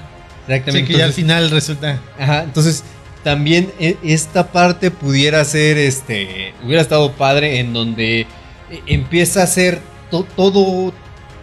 Sí, 0.47 0.53
Exactamente. 0.53 0.91
que 0.91 0.97
ya 0.99 1.05
al 1.05 1.13
final 1.13 1.49
resulta. 1.51 1.99
Ajá, 2.19 2.43
entonces 2.43 2.83
también 3.23 3.71
e- 3.79 3.97
esta 4.03 4.47
parte 4.51 4.89
pudiera 4.89 5.43
ser, 5.45 5.77
este, 5.77 6.53
hubiera 6.65 6.81
estado 6.81 7.11
padre 7.13 7.59
en 7.59 7.73
donde 7.73 8.21
eh, 8.21 8.27
empieza 8.87 9.43
a 9.43 9.47
ser 9.47 9.79
to- 10.09 10.25
todo, 10.35 10.93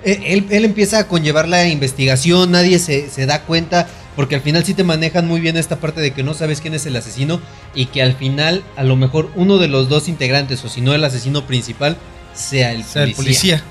él, 0.05 0.47
él 0.51 0.65
empieza 0.65 0.99
a 0.99 1.09
conllevar 1.09 1.49
la 1.49 1.69
investigación, 1.69 2.51
nadie 2.53 2.79
se, 2.79 3.11
se 3.11 3.27
da 3.27 3.43
cuenta, 3.43 3.89
porque 4.17 4.35
al 4.35 4.41
final 4.41 4.65
sí 4.65 4.75
te 4.75 4.85
manejan 4.85 5.27
muy 5.27 5.41
bien 5.41 5.57
esta 5.57 5.77
parte 5.77 6.01
de 6.01 6.13
que 6.13 6.23
no 6.23 6.35
sabes 6.35 6.61
quién 6.61 6.75
es 6.75 6.87
el 6.87 6.97
asesino 6.97 7.41
y 7.75 7.87
que 7.87 8.03
al 8.03 8.15
final 8.15 8.63
a 8.77 8.85
lo 8.85 8.97
mejor 8.97 9.31
uno 9.37 9.59
de 9.59 9.69
los 9.69 9.89
dos 9.89 10.09
integrantes, 10.09 10.65
o 10.65 10.69
si 10.69 10.81
no 10.81 10.95
el 10.95 11.05
asesino 11.05 11.47
principal, 11.47 11.97
sea 12.35 12.73
el 12.73 12.85
sea, 12.85 13.05
el 13.05 13.15
policía. 13.15 13.59
policía. 13.59 13.65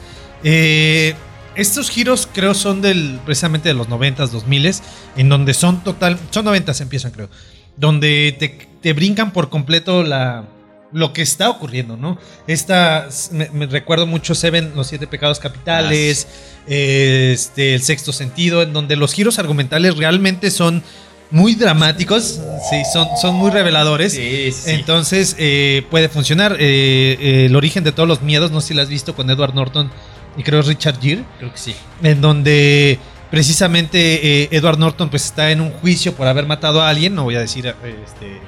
Eh, 0.43 1.15
estos 1.55 1.89
giros 1.89 2.27
creo 2.31 2.53
son 2.53 2.81
del 2.81 3.19
precisamente 3.25 3.69
de 3.69 3.73
los 3.73 3.89
90s, 3.89 4.29
2000 4.29 4.75
en 5.15 5.29
donde 5.29 5.53
son 5.53 5.83
total, 5.83 6.19
son 6.29 6.45
90s 6.45 6.81
empiezan 6.81 7.11
creo, 7.11 7.29
donde 7.77 8.35
te, 8.37 8.67
te 8.81 8.93
brincan 8.93 9.33
por 9.33 9.49
completo 9.49 10.03
la 10.03 10.45
lo 10.91 11.13
que 11.13 11.21
está 11.21 11.49
ocurriendo, 11.49 11.97
¿no? 11.97 12.17
Esta 12.47 13.07
me, 13.31 13.65
recuerdo 13.65 14.05
mucho 14.05 14.35
Seven, 14.35 14.73
los 14.75 14.87
siete 14.87 15.07
pecados 15.07 15.39
capitales, 15.39 16.27
este 16.65 17.75
el 17.75 17.81
sexto 17.81 18.13
sentido, 18.13 18.61
en 18.61 18.73
donde 18.73 18.95
los 18.95 19.13
giros 19.13 19.39
argumentales 19.39 19.97
realmente 19.97 20.51
son 20.51 20.83
muy 21.29 21.55
dramáticos, 21.55 22.39
sí, 22.69 22.83
son, 22.91 23.07
son 23.21 23.35
muy 23.35 23.51
reveladores. 23.51 24.13
Sí, 24.13 24.51
sí. 24.51 24.71
Entonces 24.71 25.35
eh, 25.37 25.85
puede 25.89 26.09
funcionar. 26.09 26.53
Eh, 26.59 27.17
eh, 27.19 27.45
el 27.47 27.55
origen 27.55 27.83
de 27.83 27.91
todos 27.91 28.07
los 28.07 28.21
miedos, 28.21 28.51
no 28.51 28.61
sé 28.61 28.69
si 28.69 28.73
lo 28.73 28.81
has 28.81 28.89
visto 28.89 29.15
con 29.15 29.29
Edward 29.29 29.53
Norton 29.53 29.91
y 30.37 30.43
creo 30.43 30.61
Richard 30.61 31.01
Gere, 31.01 31.23
creo 31.39 31.51
que 31.51 31.57
sí. 31.57 31.75
en 32.03 32.21
donde 32.21 32.99
precisamente 33.31 34.43
eh, 34.43 34.49
Edward 34.51 34.77
Norton 34.77 35.09
pues 35.09 35.25
está 35.25 35.51
en 35.51 35.61
un 35.61 35.71
juicio 35.71 36.13
por 36.13 36.27
haber 36.27 36.45
matado 36.45 36.81
a 36.81 36.89
alguien. 36.89 37.15
No 37.15 37.23
voy 37.23 37.35
a 37.35 37.39
decir 37.39 37.67
este, 37.67 38.39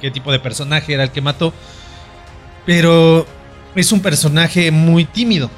qué 0.00 0.10
tipo 0.10 0.30
de 0.30 0.38
personaje 0.38 0.92
era 0.92 1.02
el 1.02 1.10
que 1.10 1.20
mató, 1.20 1.52
pero 2.68 3.26
es 3.74 3.92
un 3.92 4.00
personaje 4.00 4.70
muy 4.70 5.06
tímido. 5.06 5.50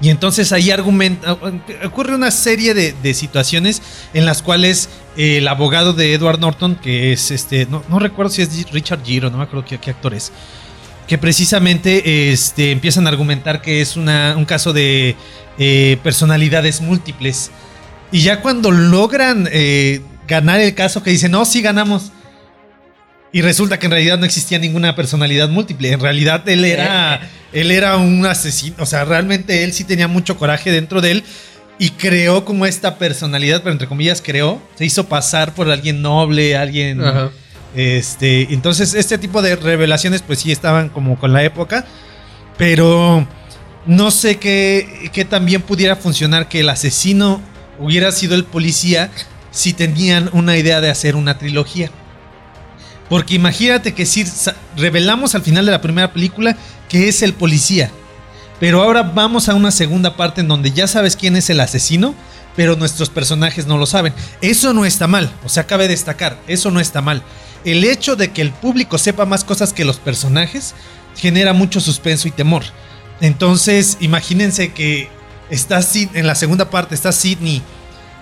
Y 0.00 0.08
entonces 0.08 0.52
ahí 0.52 0.70
ocurre 1.84 2.14
una 2.14 2.30
serie 2.30 2.72
de, 2.72 3.12
situaciones 3.12 3.82
en 4.14 4.24
las 4.24 4.40
cuales 4.40 4.88
el 5.18 5.46
abogado 5.46 5.92
de 5.92 6.14
Edward 6.14 6.40
Norton, 6.40 6.76
que 6.76 7.12
es 7.12 7.30
este, 7.30 7.66
no, 7.66 7.84
no 7.90 7.98
recuerdo 7.98 8.30
si 8.30 8.40
es 8.40 8.70
Richard 8.70 9.04
Gere, 9.04 9.30
no 9.30 9.36
me 9.36 9.42
acuerdo 9.42 9.66
qué, 9.66 9.76
qué 9.76 9.90
actor 9.90 10.14
es, 10.14 10.32
que 11.06 11.18
precisamente 11.18 12.32
este, 12.32 12.70
empiezan 12.70 13.06
a 13.06 13.10
argumentar 13.10 13.60
que 13.60 13.82
es 13.82 13.94
un 13.94 14.46
caso 14.46 14.72
de 14.72 15.16
eh, 15.58 15.98
personalidades 16.02 16.80
múltiples. 16.80 17.50
Y 18.10 18.22
ya 18.22 18.40
cuando 18.40 18.70
logran 18.70 19.46
eh, 19.52 20.00
ganar 20.26 20.58
el 20.60 20.74
caso, 20.74 21.02
que 21.02 21.10
dicen, 21.10 21.32
no, 21.32 21.44
sí 21.44 21.60
ganamos. 21.60 22.12
Y 23.34 23.42
resulta 23.42 23.80
que 23.80 23.86
en 23.86 23.90
realidad 23.90 24.16
no 24.16 24.26
existía 24.26 24.60
ninguna 24.60 24.94
personalidad 24.94 25.48
múltiple. 25.48 25.90
En 25.90 25.98
realidad 25.98 26.48
él 26.48 26.64
era, 26.64 27.20
él 27.52 27.72
era 27.72 27.96
un 27.96 28.24
asesino. 28.24 28.76
O 28.78 28.86
sea, 28.86 29.04
realmente 29.04 29.64
él 29.64 29.72
sí 29.72 29.82
tenía 29.82 30.06
mucho 30.06 30.36
coraje 30.36 30.70
dentro 30.70 31.00
de 31.00 31.10
él. 31.10 31.24
Y 31.76 31.90
creó 31.90 32.44
como 32.44 32.64
esta 32.64 32.96
personalidad, 32.96 33.62
pero 33.64 33.72
entre 33.72 33.88
comillas 33.88 34.22
creó. 34.22 34.62
Se 34.76 34.84
hizo 34.84 35.08
pasar 35.08 35.52
por 35.52 35.68
alguien 35.68 36.00
noble, 36.00 36.56
alguien... 36.56 37.04
Ajá. 37.04 37.32
Este, 37.74 38.54
entonces, 38.54 38.94
este 38.94 39.18
tipo 39.18 39.42
de 39.42 39.56
revelaciones, 39.56 40.22
pues 40.22 40.38
sí 40.38 40.52
estaban 40.52 40.88
como 40.88 41.18
con 41.18 41.32
la 41.32 41.42
época. 41.42 41.84
Pero 42.56 43.26
no 43.84 44.12
sé 44.12 44.36
qué, 44.36 45.10
qué 45.12 45.24
también 45.24 45.60
pudiera 45.60 45.96
funcionar 45.96 46.48
que 46.48 46.60
el 46.60 46.68
asesino 46.68 47.42
hubiera 47.80 48.12
sido 48.12 48.36
el 48.36 48.44
policía 48.44 49.10
si 49.50 49.72
tenían 49.72 50.30
una 50.34 50.56
idea 50.56 50.80
de 50.80 50.88
hacer 50.88 51.16
una 51.16 51.36
trilogía. 51.36 51.90
Porque 53.08 53.34
imagínate 53.34 53.92
que 53.92 54.06
si 54.06 54.24
revelamos 54.76 55.34
al 55.34 55.42
final 55.42 55.66
de 55.66 55.72
la 55.72 55.82
primera 55.82 56.12
película 56.12 56.56
que 56.88 57.08
es 57.08 57.22
el 57.22 57.34
policía. 57.34 57.90
Pero 58.60 58.82
ahora 58.82 59.02
vamos 59.02 59.48
a 59.48 59.54
una 59.54 59.70
segunda 59.70 60.16
parte 60.16 60.40
en 60.40 60.48
donde 60.48 60.70
ya 60.70 60.86
sabes 60.86 61.16
quién 61.16 61.36
es 61.36 61.50
el 61.50 61.60
asesino, 61.60 62.14
pero 62.56 62.76
nuestros 62.76 63.10
personajes 63.10 63.66
no 63.66 63.78
lo 63.78 63.86
saben. 63.86 64.14
Eso 64.40 64.72
no 64.72 64.84
está 64.84 65.06
mal, 65.06 65.30
o 65.44 65.48
sea, 65.48 65.66
cabe 65.66 65.88
destacar, 65.88 66.38
eso 66.46 66.70
no 66.70 66.80
está 66.80 67.02
mal. 67.02 67.22
El 67.64 67.84
hecho 67.84 68.16
de 68.16 68.30
que 68.30 68.42
el 68.42 68.52
público 68.52 68.98
sepa 68.98 69.26
más 69.26 69.44
cosas 69.44 69.72
que 69.72 69.84
los 69.84 69.96
personajes 69.96 70.74
genera 71.16 71.52
mucho 71.52 71.80
suspenso 71.80 72.28
y 72.28 72.30
temor. 72.30 72.62
Entonces, 73.20 73.96
imagínense 74.00 74.72
que 74.72 75.08
está 75.50 75.80
en 75.94 76.26
la 76.26 76.34
segunda 76.34 76.70
parte 76.70 76.94
está 76.94 77.12
Sidney 77.12 77.62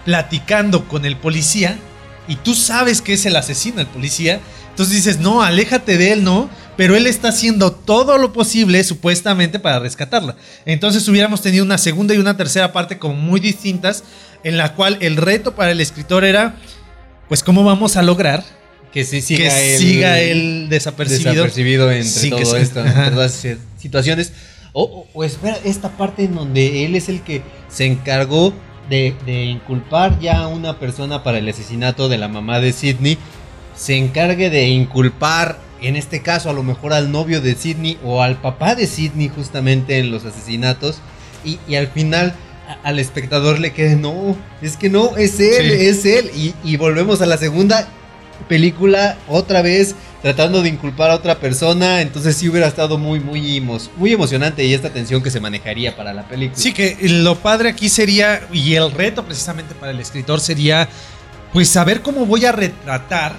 platicando 0.04 0.88
con 0.88 1.04
el 1.04 1.16
policía 1.16 1.78
y 2.28 2.36
tú 2.36 2.54
sabes 2.54 3.02
que 3.02 3.14
es 3.14 3.26
el 3.26 3.36
asesino, 3.36 3.80
el 3.80 3.86
policía. 3.86 4.40
Entonces 4.72 4.96
dices, 4.96 5.18
no, 5.20 5.42
aléjate 5.42 5.96
de 5.98 6.12
él, 6.12 6.24
¿no? 6.24 6.48
Pero 6.76 6.96
él 6.96 7.06
está 7.06 7.28
haciendo 7.28 7.72
todo 7.72 8.16
lo 8.16 8.32
posible, 8.32 8.82
supuestamente, 8.82 9.58
para 9.58 9.78
rescatarla. 9.78 10.36
Entonces 10.64 11.06
hubiéramos 11.08 11.42
tenido 11.42 11.64
una 11.64 11.76
segunda 11.78 12.14
y 12.14 12.18
una 12.18 12.36
tercera 12.36 12.72
parte 12.72 12.98
como 12.98 13.14
muy 13.14 13.38
distintas, 13.40 14.02
en 14.42 14.56
la 14.56 14.74
cual 14.74 14.96
el 15.00 15.16
reto 15.16 15.54
para 15.54 15.70
el 15.72 15.80
escritor 15.80 16.24
era, 16.24 16.56
pues, 17.28 17.42
¿cómo 17.42 17.62
vamos 17.64 17.96
a 17.96 18.02
lograr 18.02 18.42
Que 18.92 19.04
sí 19.04 19.20
siga 19.20 19.54
que 19.54 19.76
siga 19.78 20.20
él 20.20 20.68
desapercibido? 20.70 21.32
desapercibido 21.32 21.90
entre 21.92 22.08
Sí, 22.10 22.30
todo 22.30 22.56
esto, 22.56 22.84
entre 22.84 23.10
todas 23.10 23.46
situaciones. 23.78 24.32
O 24.72 25.06
espera, 25.22 25.58
esta 25.64 25.90
parte 25.98 26.24
en 26.24 26.34
donde 26.34 26.86
él 26.86 26.96
es 26.96 27.10
el 27.10 27.20
que 27.20 27.42
se 27.68 27.84
encargó 27.84 28.54
de, 28.88 29.14
de 29.26 29.44
inculpar 29.44 30.18
ya 30.18 30.38
a 30.40 30.46
una 30.48 30.78
persona 30.78 31.22
para 31.22 31.38
el 31.38 31.48
asesinato 31.48 32.08
de 32.08 32.16
la 32.16 32.28
mamá 32.28 32.58
de 32.60 32.72
Sidney, 32.72 33.18
se 33.76 33.96
encargue 33.96 34.50
de 34.50 34.68
inculpar, 34.68 35.58
en 35.80 35.96
este 35.96 36.20
caso 36.22 36.50
a 36.50 36.52
lo 36.52 36.62
mejor 36.62 36.92
al 36.92 37.10
novio 37.10 37.40
de 37.40 37.54
Sidney 37.54 37.98
o 38.04 38.22
al 38.22 38.36
papá 38.40 38.74
de 38.74 38.86
Sidney 38.86 39.28
justamente 39.28 39.98
en 39.98 40.10
los 40.10 40.24
asesinatos, 40.24 40.98
y, 41.44 41.58
y 41.66 41.74
al 41.74 41.88
final 41.88 42.34
a- 42.68 42.88
al 42.88 42.98
espectador 42.98 43.58
le 43.58 43.72
quede, 43.72 43.96
no, 43.96 44.36
es 44.60 44.76
que 44.76 44.88
no, 44.88 45.16
es 45.16 45.40
él, 45.40 45.70
Sí. 45.78 45.86
es 45.86 46.04
él, 46.04 46.30
y, 46.36 46.54
y 46.62 46.76
volvemos 46.76 47.20
a 47.22 47.26
la 47.26 47.36
segunda 47.36 47.88
película 48.48 49.16
otra 49.28 49.62
vez 49.62 49.94
tratando 50.20 50.62
de 50.62 50.68
inculpar 50.68 51.10
a 51.10 51.14
otra 51.16 51.38
persona, 51.40 52.00
entonces 52.00 52.36
sí 52.36 52.48
hubiera 52.48 52.68
estado 52.68 52.96
muy, 52.96 53.18
muy, 53.18 53.58
emo- 53.60 53.80
muy 53.96 54.12
emocionante 54.12 54.64
y 54.64 54.72
esta 54.72 54.90
tensión 54.90 55.20
que 55.22 55.30
se 55.30 55.40
manejaría 55.40 55.96
para 55.96 56.12
la 56.12 56.28
película. 56.28 56.56
Sí, 56.60 56.72
que 56.72 56.96
lo 57.08 57.36
padre 57.38 57.70
aquí 57.70 57.88
sería, 57.88 58.42
y 58.52 58.74
el 58.74 58.92
reto 58.92 59.24
precisamente 59.24 59.74
para 59.74 59.90
el 59.90 59.98
escritor 59.98 60.40
sería, 60.40 60.88
pues 61.52 61.68
saber 61.68 62.02
cómo 62.02 62.24
voy 62.24 62.44
a 62.44 62.52
retratar 62.52 63.34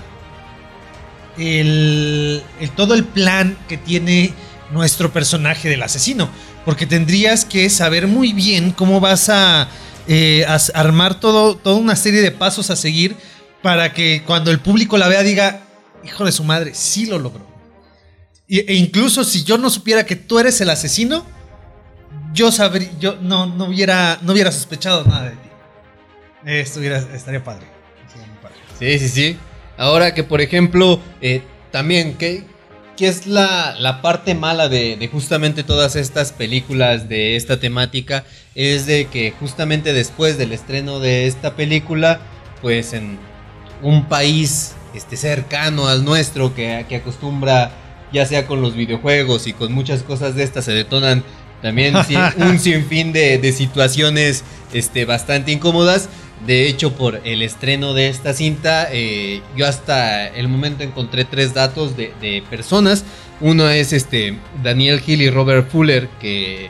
el, 1.38 2.44
todo 2.76 2.94
el 2.94 3.04
plan 3.04 3.58
que 3.68 3.78
tiene 3.78 4.34
nuestro 4.72 5.12
personaje 5.12 5.70
del 5.70 5.84
asesino. 5.84 6.30
Porque 6.66 6.86
tendrías 6.86 7.46
que 7.46 7.70
saber 7.70 8.08
muy 8.08 8.34
bien 8.34 8.72
cómo 8.72 9.00
vas 9.00 9.30
a, 9.30 9.68
eh, 10.08 10.46
armar 10.74 11.20
todo, 11.20 11.56
toda 11.56 11.76
una 11.76 11.96
serie 11.96 12.22
de 12.22 12.32
pasos 12.32 12.70
a 12.70 12.76
seguir 12.76 13.16
para 13.62 13.94
que 13.94 14.24
cuando 14.26 14.52
el 14.52 14.60
público 14.60 14.98
la 14.98 15.08
vea 15.08 15.24
diga, 15.24 15.62
hijo 16.04 16.26
de 16.26 16.32
su 16.32 16.44
madre, 16.44 16.74
sí 16.74 17.06
lo 17.06 17.20
logró. 17.20 17.46
E 18.48 18.76
incluso 18.76 19.24
si 19.24 19.44
yo 19.44 19.58
no 19.58 19.70
supiera 19.70 20.06
que 20.06 20.16
tú 20.16 20.38
eres 20.38 20.60
el 20.62 20.70
asesino, 20.70 21.26
yo 22.34 22.52
sabría, 22.52 22.90
yo 23.00 23.18
no, 23.22 23.46
no 23.46 23.66
hubiera, 23.66 24.20
no 24.22 24.36
sospechado 24.52 25.06
nada 25.06 25.30
de 25.30 25.32
ti. 25.32 25.50
Esto 26.46 26.80
hubiera, 26.80 26.98
estaría 26.98 27.44
padre. 27.44 27.68
Padre. 28.42 28.56
Sí, 28.78 29.00
sí, 29.00 29.10
sí. 29.10 29.38
Ahora 29.78 30.14
que, 30.14 30.24
por 30.24 30.42
ejemplo, 30.42 31.00
eh, 31.22 31.42
también, 31.72 32.16
¿qué, 32.16 32.44
qué 32.96 33.08
es 33.08 33.28
la, 33.28 33.76
la 33.80 34.02
parte 34.02 34.36
mala 34.36 34.70
de, 34.70 34.98
de 34.98 35.08
justamente 35.08 35.64
todas 35.64 35.96
estas 35.96 36.32
películas 36.32 37.10
de 37.10 37.36
esta 37.36 37.60
temática? 37.60 38.24
Es 38.56 38.86
de 38.86 39.08
que 39.08 39.32
justamente 39.40 39.94
después 39.94 40.38
del 40.38 40.52
estreno 40.52 41.00
de 41.00 41.28
esta 41.28 41.56
película, 41.56 42.22
pues 42.62 42.94
en 42.94 43.18
un 43.82 44.06
país 44.06 44.76
este, 44.94 45.18
cercano 45.18 45.88
al 45.88 46.06
nuestro 46.06 46.54
que, 46.54 46.86
que 46.88 46.98
acostumbra, 46.98 47.72
ya 48.12 48.26
sea 48.26 48.46
con 48.46 48.62
los 48.62 48.76
videojuegos 48.76 49.48
y 49.48 49.54
con 49.54 49.74
muchas 49.74 50.04
cosas 50.04 50.36
de 50.36 50.44
estas, 50.44 50.66
se 50.66 50.72
detonan 50.72 51.24
también 51.64 51.96
un 52.38 52.60
sinfín 52.60 53.12
de, 53.12 53.40
de 53.40 53.52
situaciones 53.52 54.44
este, 54.74 55.06
bastante 55.06 55.52
incómodas. 55.52 56.10
De 56.46 56.68
hecho, 56.68 56.94
por 56.94 57.22
el 57.24 57.42
estreno 57.42 57.94
de 57.94 58.10
esta 58.10 58.34
cinta, 58.34 58.88
eh, 58.92 59.42
yo 59.56 59.66
hasta 59.66 60.28
el 60.28 60.50
momento 60.50 60.84
encontré 60.84 61.24
tres 61.24 61.54
datos 61.54 61.96
de, 61.96 62.14
de 62.20 62.44
personas. 62.50 63.06
Uno 63.40 63.70
es 63.70 63.94
este 63.94 64.38
Daniel 64.62 65.02
Hill 65.06 65.22
y 65.22 65.30
Robert 65.30 65.70
Fuller, 65.70 66.10
que 66.20 66.70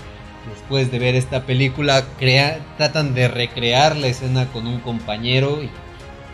después 0.53 0.91
de 0.91 0.99
ver 0.99 1.15
esta 1.15 1.45
película 1.45 2.03
crea- 2.19 2.59
tratan 2.77 3.15
de 3.15 3.27
recrear 3.27 3.95
la 3.95 4.07
escena 4.07 4.45
con 4.47 4.67
un 4.67 4.79
compañero 4.79 5.63
y 5.63 5.69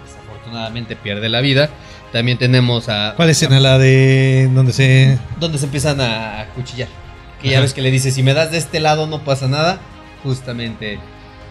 desafortunadamente 0.05 0.95
pierde 0.97 1.29
la 1.29 1.41
vida. 1.41 1.69
También 2.11 2.37
tenemos 2.37 2.89
a... 2.89 3.13
¿Cuál 3.15 3.29
escena? 3.29 3.59
La 3.59 3.77
de 3.77 4.49
donde 4.53 4.73
se... 4.73 5.17
Donde 5.39 5.59
se 5.59 5.65
empiezan 5.65 6.01
a 6.01 6.47
cuchillar. 6.55 6.89
Que 7.41 7.49
ya 7.49 7.61
ves 7.61 7.73
que 7.73 7.81
le 7.81 7.91
dice, 7.91 8.11
si 8.11 8.21
me 8.23 8.33
das 8.33 8.51
de 8.51 8.57
este 8.57 8.79
lado 8.79 9.07
no 9.07 9.23
pasa 9.23 9.47
nada. 9.47 9.79
Justamente, 10.23 10.99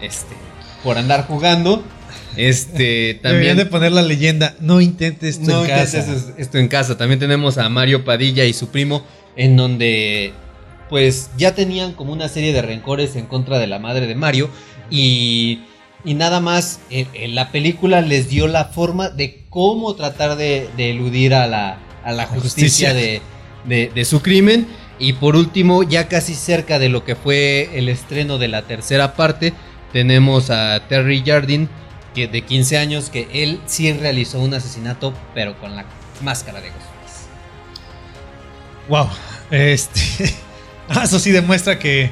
este, 0.03 0.35
por 0.83 0.99
andar 0.99 1.27
jugando. 1.27 1.83
Este, 2.37 3.15
también... 3.23 3.57
de 3.57 3.67
poner 3.67 3.93
la 3.93 4.03
leyenda, 4.03 4.55
no 4.61 4.81
intentes 4.81 5.39
esto 5.39 5.51
No 5.51 5.63
en 5.65 5.69
casa. 5.71 5.99
es- 5.99 6.33
esto 6.37 6.59
en 6.59 6.69
casa. 6.69 6.97
También 6.97 7.19
tenemos 7.19 7.59
a 7.59 7.69
Mario 7.69 8.05
Padilla 8.05 8.45
y 8.45 8.53
su 8.53 8.69
primo, 8.69 9.03
en 9.37 9.57
donde 9.57 10.33
pues 10.89 11.31
ya 11.37 11.55
tenían 11.55 11.93
como 11.93 12.13
una 12.13 12.29
serie 12.29 12.53
de 12.53 12.63
rencores 12.63 13.15
en 13.17 13.27
contra 13.27 13.59
de 13.59 13.67
la 13.67 13.79
madre 13.79 14.07
de 14.07 14.15
Mario 14.15 14.49
y, 14.91 15.61
y 16.03 16.15
nada 16.15 16.41
más 16.41 16.81
en, 16.89 17.07
en 17.13 17.35
la 17.35 17.51
película 17.53 18.01
les 18.01 18.31
dio 18.31 18.47
la 18.49 18.65
forma 18.67 19.11
de 19.11 19.45
cómo 19.51 19.95
tratar 19.97 20.37
de, 20.37 20.67
de 20.79 20.91
eludir 20.93 21.35
a 21.35 21.47
la, 21.47 21.79
a 22.05 22.13
la 22.13 22.25
justicia, 22.27 22.91
justicia. 22.91 22.95
De, 22.95 23.21
de- 23.67 23.91
de 23.95 24.05
su 24.07 24.23
crimen. 24.23 24.67
Y 25.01 25.13
por 25.13 25.37
último, 25.37 25.83
ya 25.85 26.09
casi 26.09 26.35
cerca 26.35 26.79
de 26.81 26.89
lo 26.89 27.05
que 27.05 27.15
fue 27.15 27.69
el 27.75 27.89
estreno 27.89 28.39
de 28.39 28.49
la 28.49 28.63
tercera 28.63 29.15
parte, 29.15 29.53
tenemos 29.93 30.51
a 30.51 30.81
Terry 30.89 31.23
Jardine, 31.25 31.69
que 32.15 32.27
de 32.29 32.43
15 32.43 32.79
años, 32.79 33.11
que 33.11 33.29
él 33.33 33.61
sí 33.67 33.93
realizó 33.93 34.41
un 34.41 34.55
asesinato, 34.55 35.15
pero 35.35 35.59
con 35.59 35.77
la 35.77 35.85
máscara 36.23 36.61
de 36.61 36.69
Ghostface. 36.69 37.29
Wow. 38.89 39.09
Este. 39.51 40.35
ah, 40.89 41.03
Eso 41.05 41.19
sí 41.19 41.31
demuestra 41.31 41.79
que, 41.79 42.11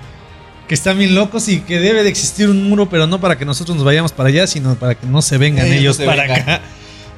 que 0.68 0.74
están 0.74 0.98
bien 0.98 1.14
locos 1.14 1.48
y 1.48 1.60
que 1.60 1.80
debe 1.80 2.02
de 2.02 2.08
existir 2.08 2.48
un 2.48 2.68
muro, 2.68 2.88
pero 2.88 3.06
no 3.06 3.20
para 3.20 3.36
que 3.36 3.44
nosotros 3.44 3.76
nos 3.76 3.84
vayamos 3.84 4.12
para 4.12 4.28
allá, 4.28 4.46
sino 4.46 4.74
para 4.76 4.94
que 4.94 5.06
no 5.06 5.22
se 5.22 5.38
vengan 5.38 5.66
ellos 5.66 5.96
se 5.96 6.06
para 6.06 6.22
vengan. 6.22 6.40
acá. 6.40 6.60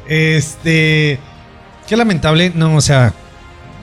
Este. 0.08 1.18
Qué 1.86 1.96
lamentable. 1.96 2.52
No, 2.54 2.76
o 2.76 2.80
sea, 2.80 3.14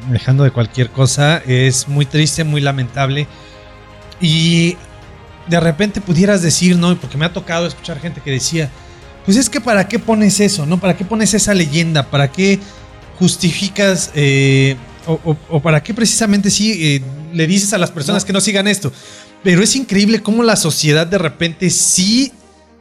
dejando 0.10 0.44
de 0.44 0.52
cualquier 0.52 0.90
cosa, 0.90 1.38
es 1.46 1.88
muy 1.88 2.06
triste, 2.06 2.44
muy 2.44 2.62
lamentable. 2.62 3.28
Y 4.22 4.78
de 5.48 5.60
repente 5.60 6.02
pudieras 6.02 6.42
decir, 6.42 6.78
¿no? 6.78 6.96
Porque 7.00 7.18
me 7.18 7.26
ha 7.26 7.34
tocado 7.34 7.68
escuchar 7.68 8.00
gente 8.00 8.22
que 8.22 8.32
decía, 8.32 8.70
pues 9.26 9.38
es 9.38 9.50
que 9.50 9.62
para 9.62 9.88
qué 9.88 10.00
pones 10.00 10.40
eso, 10.40 10.66
¿no? 10.66 10.80
¿Para 10.80 10.96
qué 10.98 11.06
pones 11.06 11.34
esa 11.34 11.54
leyenda? 11.54 12.10
¿Para 12.10 12.32
qué 12.32 12.60
justificas 13.20 14.12
eh, 14.16 14.76
o, 15.08 15.14
o- 15.24 15.38
o 15.50 15.62
para 15.62 15.82
qué 15.84 15.94
precisamente 15.94 16.50
sí 16.52 16.74
eh, 16.96 17.02
le 17.34 17.48
dices 17.48 17.74
a 17.74 17.78
las 17.78 17.92
personas 17.92 18.24
No. 18.24 18.28
que 18.28 18.34
no 18.34 18.42
sigan 18.42 18.68
esto? 18.68 18.92
Pero 19.44 19.62
es 19.62 19.76
increíble 19.76 20.22
cómo 20.22 20.44
la 20.44 20.56
sociedad 20.56 21.06
de 21.08 21.18
repente 21.20 21.70
sí 21.70 22.32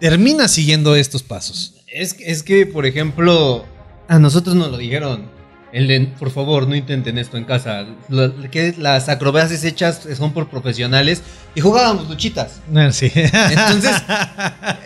termina 0.00 0.48
siguiendo 0.48 0.96
estos 0.96 1.22
pasos. 1.22 1.74
Es, 1.86 2.14
que- 2.14 2.30
es 2.30 2.42
que, 2.42 2.66
por 2.66 2.86
ejemplo, 2.86 3.64
a 4.08 4.18
nosotros 4.18 4.54
nos 4.56 4.70
lo 4.70 4.78
dijeron. 4.78 5.28
El 5.74 5.88
de, 5.88 6.00
por 6.18 6.30
favor, 6.30 6.68
no 6.68 6.76
intenten 6.76 7.18
esto 7.18 7.36
en 7.36 7.42
casa. 7.44 7.84
Lo- 8.08 8.32
que 8.48 8.74
las 8.78 9.08
acrobacias 9.08 9.64
hechas 9.64 10.02
son 10.16 10.32
por 10.32 10.48
profesionales 10.48 11.20
y 11.56 11.60
jugábamos 11.60 12.08
luchitas. 12.08 12.60
Ah, 12.74 12.92
Sí. 12.92 13.10
Entonces, 13.14 13.92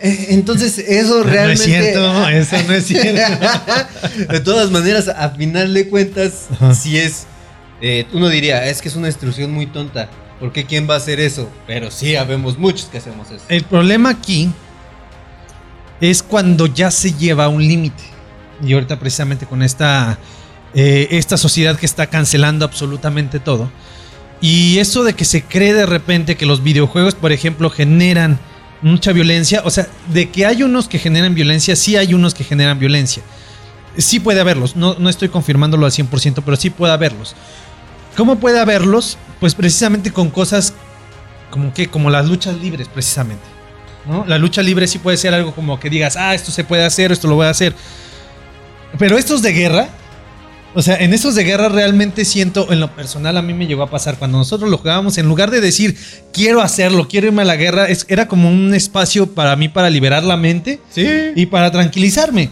eh, 0.01 0.25
entonces 0.29 0.79
eso 0.79 1.21
realmente. 1.23 1.67
No 1.67 1.75
es 1.75 1.83
cierto, 1.83 2.27
eso 2.29 2.67
no 2.67 2.73
es 2.73 2.85
cierto. 2.87 3.47
de 4.33 4.39
todas 4.39 4.71
maneras, 4.71 5.07
a 5.09 5.29
final 5.29 5.73
de 5.75 5.87
cuentas, 5.89 6.47
Ajá. 6.53 6.73
si 6.73 6.97
es. 6.97 7.27
eh, 7.81 8.07
uno 8.13 8.27
diría, 8.27 8.65
es 8.65 8.81
que 8.81 8.87
es 8.89 8.95
una 8.95 9.07
instrucción 9.07 9.51
muy 9.51 9.67
tonta. 9.67 10.09
¿Por 10.39 10.51
qué 10.51 10.65
quién 10.65 10.89
va 10.89 10.95
a 10.95 10.97
hacer 10.97 11.19
eso? 11.19 11.49
Pero 11.67 11.91
sí, 11.91 12.15
habemos 12.15 12.57
muchos 12.57 12.85
que 12.87 12.97
hacemos 12.97 13.29
eso. 13.29 13.43
El 13.47 13.63
problema 13.63 14.09
aquí 14.09 14.49
es 16.01 16.23
cuando 16.23 16.65
ya 16.65 16.89
se 16.91 17.13
lleva 17.13 17.45
a 17.45 17.49
un 17.49 17.61
límite. 17.61 18.03
Y 18.65 18.73
ahorita 18.73 18.97
precisamente 18.99 19.45
con 19.45 19.61
esta, 19.63 20.17
eh, 20.73 21.07
esta 21.11 21.37
sociedad 21.37 21.77
que 21.77 21.85
está 21.85 22.07
cancelando 22.07 22.65
absolutamente 22.65 23.39
todo. 23.39 23.71
Y 24.41 24.77
eso 24.79 25.03
de 25.03 25.13
que 25.13 25.25
se 25.25 25.43
cree 25.43 25.73
de 25.73 25.85
repente 25.85 26.37
que 26.37 26.45
los 26.45 26.63
videojuegos, 26.63 27.15
por 27.15 27.31
ejemplo, 27.31 27.69
generan 27.69 28.39
mucha 28.81 29.11
violencia. 29.11 29.61
O 29.65 29.69
sea, 29.69 29.87
de 30.13 30.29
que 30.29 30.45
hay 30.45 30.63
unos 30.63 30.87
que 30.87 30.99
generan 30.99 31.35
violencia, 31.35 31.75
sí 31.75 31.97
hay 31.97 32.13
unos 32.13 32.33
que 32.33 32.43
generan 32.43 32.79
violencia. 32.79 33.23
Sí 33.97 34.19
puede 34.19 34.39
haberlos, 34.39 34.75
no, 34.75 34.95
no 34.97 35.09
estoy 35.09 35.29
confirmándolo 35.29 35.85
al 35.85 35.91
100%, 35.91 36.43
pero 36.45 36.55
sí 36.55 36.69
puede 36.69 36.93
haberlos. 36.93 37.35
¿Cómo 38.15 38.39
puede 38.39 38.59
haberlos? 38.59 39.17
Pues 39.39 39.55
precisamente 39.55 40.11
con 40.11 40.29
cosas 40.29 40.73
como 41.49 41.73
que, 41.73 41.87
como 41.87 42.09
las 42.09 42.27
luchas 42.27 42.55
libres, 42.55 42.87
precisamente. 42.87 43.43
La 44.25 44.37
lucha 44.37 44.63
libre 44.63 44.87
sí 44.87 44.97
puede 44.97 45.17
ser 45.17 45.33
algo 45.33 45.53
como 45.53 45.79
que 45.79 45.89
digas, 45.89 46.15
ah, 46.15 46.33
esto 46.33 46.51
se 46.51 46.63
puede 46.63 46.83
hacer, 46.83 47.11
esto 47.11 47.27
lo 47.27 47.35
voy 47.35 47.45
a 47.45 47.49
hacer. 47.49 47.75
Pero 48.97 49.17
estos 49.17 49.41
de 49.41 49.53
guerra, 49.53 49.89
o 50.75 50.81
sea, 50.81 50.95
en 50.97 51.13
estos 51.13 51.35
de 51.35 51.43
guerra 51.43 51.69
realmente 51.69 52.25
siento, 52.25 52.71
en 52.71 52.79
lo 52.79 52.93
personal 52.95 53.35
a 53.37 53.41
mí 53.41 53.53
me 53.53 53.65
llegó 53.67 53.83
a 53.83 53.89
pasar, 53.89 54.17
cuando 54.17 54.37
nosotros 54.37 54.69
lo 54.69 54.77
jugábamos, 54.77 55.17
en 55.17 55.27
lugar 55.27 55.49
de 55.51 55.61
decir, 55.61 55.97
quiero 56.31 56.61
hacerlo, 56.61 57.07
quiero 57.07 57.27
irme 57.27 57.41
a 57.41 57.45
la 57.45 57.55
guerra, 57.55 57.87
es- 57.87 58.05
era 58.09 58.27
como 58.27 58.49
un 58.49 58.73
espacio 58.73 59.33
para 59.33 59.55
mí 59.55 59.67
para 59.69 59.89
liberar 59.89 60.23
la 60.23 60.37
mente 60.37 60.79
Sí. 60.91 61.07
y 61.35 61.45
para 61.47 61.71
tranquilizarme, 61.71 62.49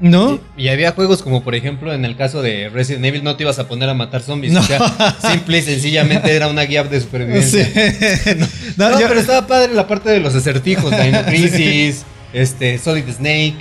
¿no? 0.00 0.38
Y, 0.56 0.64
y 0.64 0.68
había 0.68 0.92
juegos 0.92 1.22
como, 1.22 1.42
por 1.42 1.54
ejemplo, 1.56 1.92
en 1.92 2.04
el 2.04 2.16
caso 2.16 2.42
de 2.42 2.68
Resident 2.68 3.04
Evil, 3.06 3.24
no 3.24 3.34
te 3.36 3.42
ibas 3.42 3.58
a 3.58 3.66
poner 3.66 3.88
a 3.88 3.94
matar 3.94 4.22
zombies. 4.22 4.52
No. 4.52 4.60
O 4.60 4.62
sea, 4.62 5.16
simple 5.28 5.58
y 5.58 5.62
sencillamente 5.62 6.34
era 6.34 6.46
una 6.48 6.62
guía 6.62 6.84
de 6.84 7.00
supervivencia. 7.00 7.64
Sí. 7.64 8.30
No, 8.76 8.90
No, 8.90 9.00
yo- 9.00 9.08
pero 9.08 9.18
estaba 9.18 9.46
padre 9.48 9.74
la 9.74 9.88
parte 9.88 10.10
de 10.10 10.20
los 10.20 10.34
acertijos, 10.36 10.92
Dino 10.92 11.22
Crisis, 11.26 12.04
este, 12.32 12.78
Solid 12.78 13.04
Snake. 13.10 13.56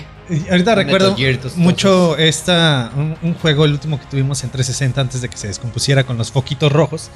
Ahorita 0.50 0.76
recuerdo 0.76 1.16
mucho 1.56 2.18
esta, 2.18 2.92
un, 2.96 3.16
un 3.22 3.34
juego, 3.36 3.66
el 3.66 3.72
último 3.74 4.00
que 4.00 4.06
tuvimos 4.08 4.44
en 4.44 4.50
360 4.50 5.00
antes 5.02 5.22
de 5.22 5.30
que 5.30 5.38
se 5.38 5.48
descompusiera 5.48 6.04
con 6.04 6.18
los 6.18 6.32
foquitos 6.32 6.72
rojos. 6.72 7.10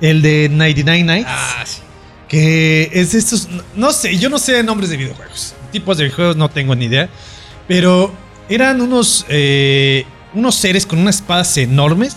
El 0.00 0.22
de 0.22 0.48
99 0.48 1.02
Nights. 1.04 1.26
Ah, 1.28 1.64
sí. 1.66 1.80
Que 2.28 2.90
es 2.92 3.12
de 3.12 3.18
estos. 3.18 3.48
No 3.74 3.90
sé, 3.92 4.16
yo 4.18 4.28
no 4.30 4.38
sé 4.38 4.62
nombres 4.62 4.90
de 4.90 4.96
videojuegos. 4.96 5.54
Tipos 5.72 5.96
de 5.98 6.04
videojuegos 6.04 6.36
no 6.36 6.48
tengo 6.48 6.74
ni 6.76 6.84
idea. 6.84 7.08
Pero 7.66 8.12
eran 8.48 8.80
unos. 8.80 9.24
eh, 9.28 10.04
unos 10.34 10.54
seres 10.54 10.84
con 10.86 10.98
unas 10.98 11.16
espadas 11.16 11.56
enormes. 11.56 12.16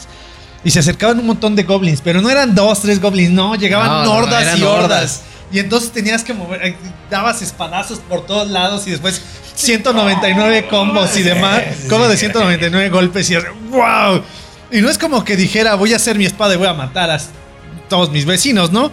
Y 0.63 0.69
se 0.69 0.77
acercaban 0.79 1.17
un 1.19 1.25
montón 1.25 1.55
de 1.55 1.63
goblins. 1.63 2.01
Pero 2.01 2.21
no 2.21 2.29
eran 2.29 2.53
dos, 2.53 2.81
tres 2.81 3.01
goblins. 3.01 3.31
No, 3.31 3.55
llegaban 3.55 4.03
No, 4.05 4.13
hordas 4.13 4.59
y 4.59 4.61
hordas. 4.61 4.83
hordas. 4.83 5.21
Y 5.51 5.59
entonces 5.59 5.91
tenías 5.91 6.23
que 6.23 6.33
mover. 6.33 6.65
eh, 6.65 6.75
Dabas 7.09 7.41
espadazos 7.41 7.99
por 7.99 8.25
todos 8.25 8.49
lados. 8.49 8.87
Y 8.87 8.91
después 8.91 9.21
199 9.55 10.67
combos 10.69 11.15
y 11.17 11.23
demás. 11.23 11.61
Combos 11.89 12.09
de 12.09 12.17
199 12.17 12.89
golpes. 12.89 13.29
Y 13.29 13.35
¡wow! 13.69 14.21
Y 14.71 14.79
no 14.81 14.89
es 14.89 14.97
como 14.97 15.23
que 15.25 15.35
dijera, 15.35 15.75
voy 15.75 15.93
a 15.93 15.97
hacer 15.97 16.17
mi 16.17 16.25
espada 16.25 16.53
y 16.53 16.57
voy 16.57 16.67
a 16.67 16.73
matar 16.73 17.09
a 17.09 17.19
todos 17.89 18.09
mis 18.11 18.25
vecinos, 18.25 18.71
¿no? 18.71 18.91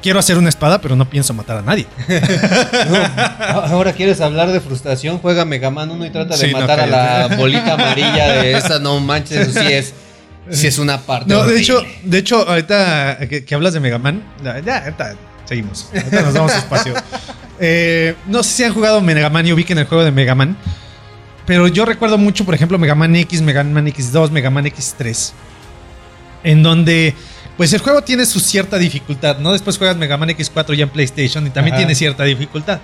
Quiero 0.00 0.18
hacer 0.20 0.38
una 0.38 0.48
espada, 0.48 0.80
pero 0.80 0.94
no 0.96 1.10
pienso 1.10 1.34
matar 1.34 1.58
a 1.58 1.62
nadie. 1.62 1.86
Ah, 2.80 3.66
Ahora 3.70 3.92
quieres 3.92 4.20
hablar 4.20 4.50
de 4.52 4.60
frustración, 4.60 5.18
juega 5.18 5.44
Mega 5.44 5.70
Man 5.70 5.90
1 5.90 6.06
y 6.06 6.10
trata 6.10 6.36
de 6.36 6.46
Sí, 6.46 6.52
no, 6.52 6.60
matar 6.60 6.80
a 6.80 6.86
la 6.86 7.36
bolita 7.36 7.74
amarilla 7.74 8.42
de 8.42 8.52
esa, 8.56 8.78
no 8.78 9.00
manches, 9.00 9.52
sí 9.52 9.66
es, 9.72 9.92
sí 10.50 10.66
es 10.66 10.78
una 10.78 10.98
parte. 11.00 11.32
No, 11.32 11.44
de 11.44 11.58
hecho, 11.60 11.82
de 12.04 12.18
hecho, 12.18 12.48
ahorita 12.48 13.18
que, 13.28 13.44
que 13.44 13.54
hablas 13.54 13.72
de 13.74 13.80
Mega 13.80 13.98
Man, 13.98 14.22
ya, 14.44 14.60
ya, 14.60 14.78
ahorita 14.78 15.14
seguimos. 15.48 15.88
Ahorita 15.94 16.22
nos 16.22 16.34
damos 16.34 16.54
espacio. 16.54 16.94
Eh, 17.60 18.14
no 18.26 18.42
sé 18.42 18.50
si 18.50 18.64
han 18.64 18.72
jugado 18.72 19.00
Mega 19.00 19.30
Man 19.30 19.46
y 19.46 19.52
ubiquen 19.52 19.78
el 19.78 19.86
juego 19.86 20.04
de 20.04 20.12
Mega 20.12 20.34
Man. 20.34 20.56
Pero 21.46 21.66
yo 21.66 21.84
recuerdo 21.86 22.18
mucho, 22.18 22.44
por 22.44 22.54
ejemplo, 22.54 22.78
Mega 22.78 22.94
Man 22.94 23.16
X, 23.16 23.40
Mega 23.40 23.64
Man 23.64 23.86
X2, 23.86 24.30
Mega 24.30 24.50
Man 24.50 24.66
X3. 24.66 25.32
En 26.44 26.62
donde, 26.62 27.14
pues 27.56 27.72
el 27.72 27.80
juego 27.80 28.02
tiene 28.02 28.26
su 28.26 28.38
cierta 28.38 28.78
dificultad, 28.78 29.38
¿no? 29.38 29.52
Después 29.52 29.78
juegas 29.78 29.96
Mega 29.96 30.16
Man 30.18 30.28
X4 30.28 30.74
ya 30.74 30.84
en 30.84 30.90
PlayStation 30.90 31.46
y 31.46 31.50
también 31.50 31.74
Ajá. 31.74 31.78
tiene 31.78 31.94
cierta 31.94 32.24
dificultad. 32.24 32.80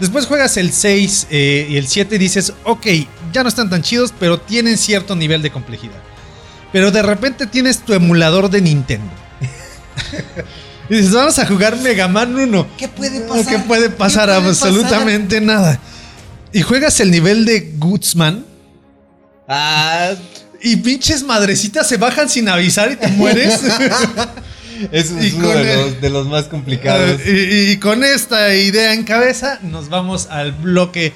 Después 0.00 0.26
juegas 0.26 0.56
el 0.56 0.72
6 0.72 1.28
eh, 1.30 1.66
y 1.70 1.76
el 1.76 1.86
7 1.86 2.16
y 2.16 2.18
dices, 2.18 2.52
ok, 2.64 2.86
ya 3.32 3.44
no 3.44 3.48
están 3.48 3.70
tan 3.70 3.82
chidos, 3.82 4.12
pero 4.18 4.38
tienen 4.38 4.76
cierto 4.76 5.14
nivel 5.14 5.40
de 5.40 5.50
complejidad. 5.50 6.00
Pero 6.72 6.90
de 6.90 7.02
repente 7.02 7.46
tienes 7.46 7.78
tu 7.80 7.94
emulador 7.94 8.50
de 8.50 8.60
Nintendo. 8.62 9.12
y 10.90 10.96
dices, 10.96 11.12
vamos 11.12 11.38
a 11.38 11.46
jugar 11.46 11.76
Mega 11.78 12.08
Man 12.08 12.34
1. 12.34 12.66
¿Qué 12.76 12.88
puede 12.88 13.20
pasar? 13.20 13.46
¿Qué 13.46 13.58
puede 13.60 13.90
pasar? 13.90 14.28
¿Qué 14.28 14.34
puede 14.36 14.48
Absolutamente 14.50 15.40
nada. 15.40 15.78
Y 16.52 16.60
juegas 16.62 17.00
el 17.00 17.10
nivel 17.10 17.44
de 17.44 17.72
Goodsman. 17.78 18.44
Ah, 19.48 20.12
Y 20.60 20.76
pinches 20.76 21.22
madrecitas 21.22 21.88
se 21.88 21.96
bajan 21.96 22.28
sin 22.28 22.48
avisar 22.48 22.92
y 22.92 22.96
te 22.96 23.08
mueres. 23.08 23.60
es, 24.92 25.10
uno 25.10 25.46
con 25.48 25.56
de 25.62 25.72
el- 25.72 25.78
los, 25.80 26.00
de 26.00 26.10
los 26.10 26.26
más 26.26 26.44
complicados. 26.44 27.20
y, 27.26 27.30
y- 27.30 27.70
y 27.72 27.76
con 27.78 28.04
esta 28.04 28.54
idea 28.54 28.92
en 28.94 29.04
cabeza, 29.04 29.58
nos 29.62 29.88
vamos 29.88 30.26
al 30.30 30.52
bloque 30.52 31.12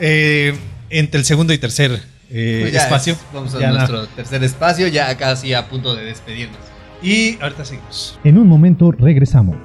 eh, 0.00 0.56
entre 0.90 1.20
el 1.20 1.26
segundo 1.26 1.52
y 1.52 1.58
tercer 1.58 2.02
eh, 2.30 2.58
Pues 2.70 2.74
espacio. 2.82 3.12
es- 3.14 3.18
vamos 3.32 3.54
a 3.54 3.60
Ya 3.60 3.70
nuestro 3.72 4.06
tercer 4.08 4.42
espacio, 4.44 4.86
ya 4.88 5.16
casi 5.16 5.54
a 5.54 5.68
punto 5.68 5.94
de 5.94 6.04
despedirnos. 6.04 6.58
Y 7.02 7.40
ahorita 7.40 7.64
seguimos. 7.64 8.18
En 8.24 8.38
un 8.38 8.48
momento 8.48 8.90
regresamos. 8.92 9.56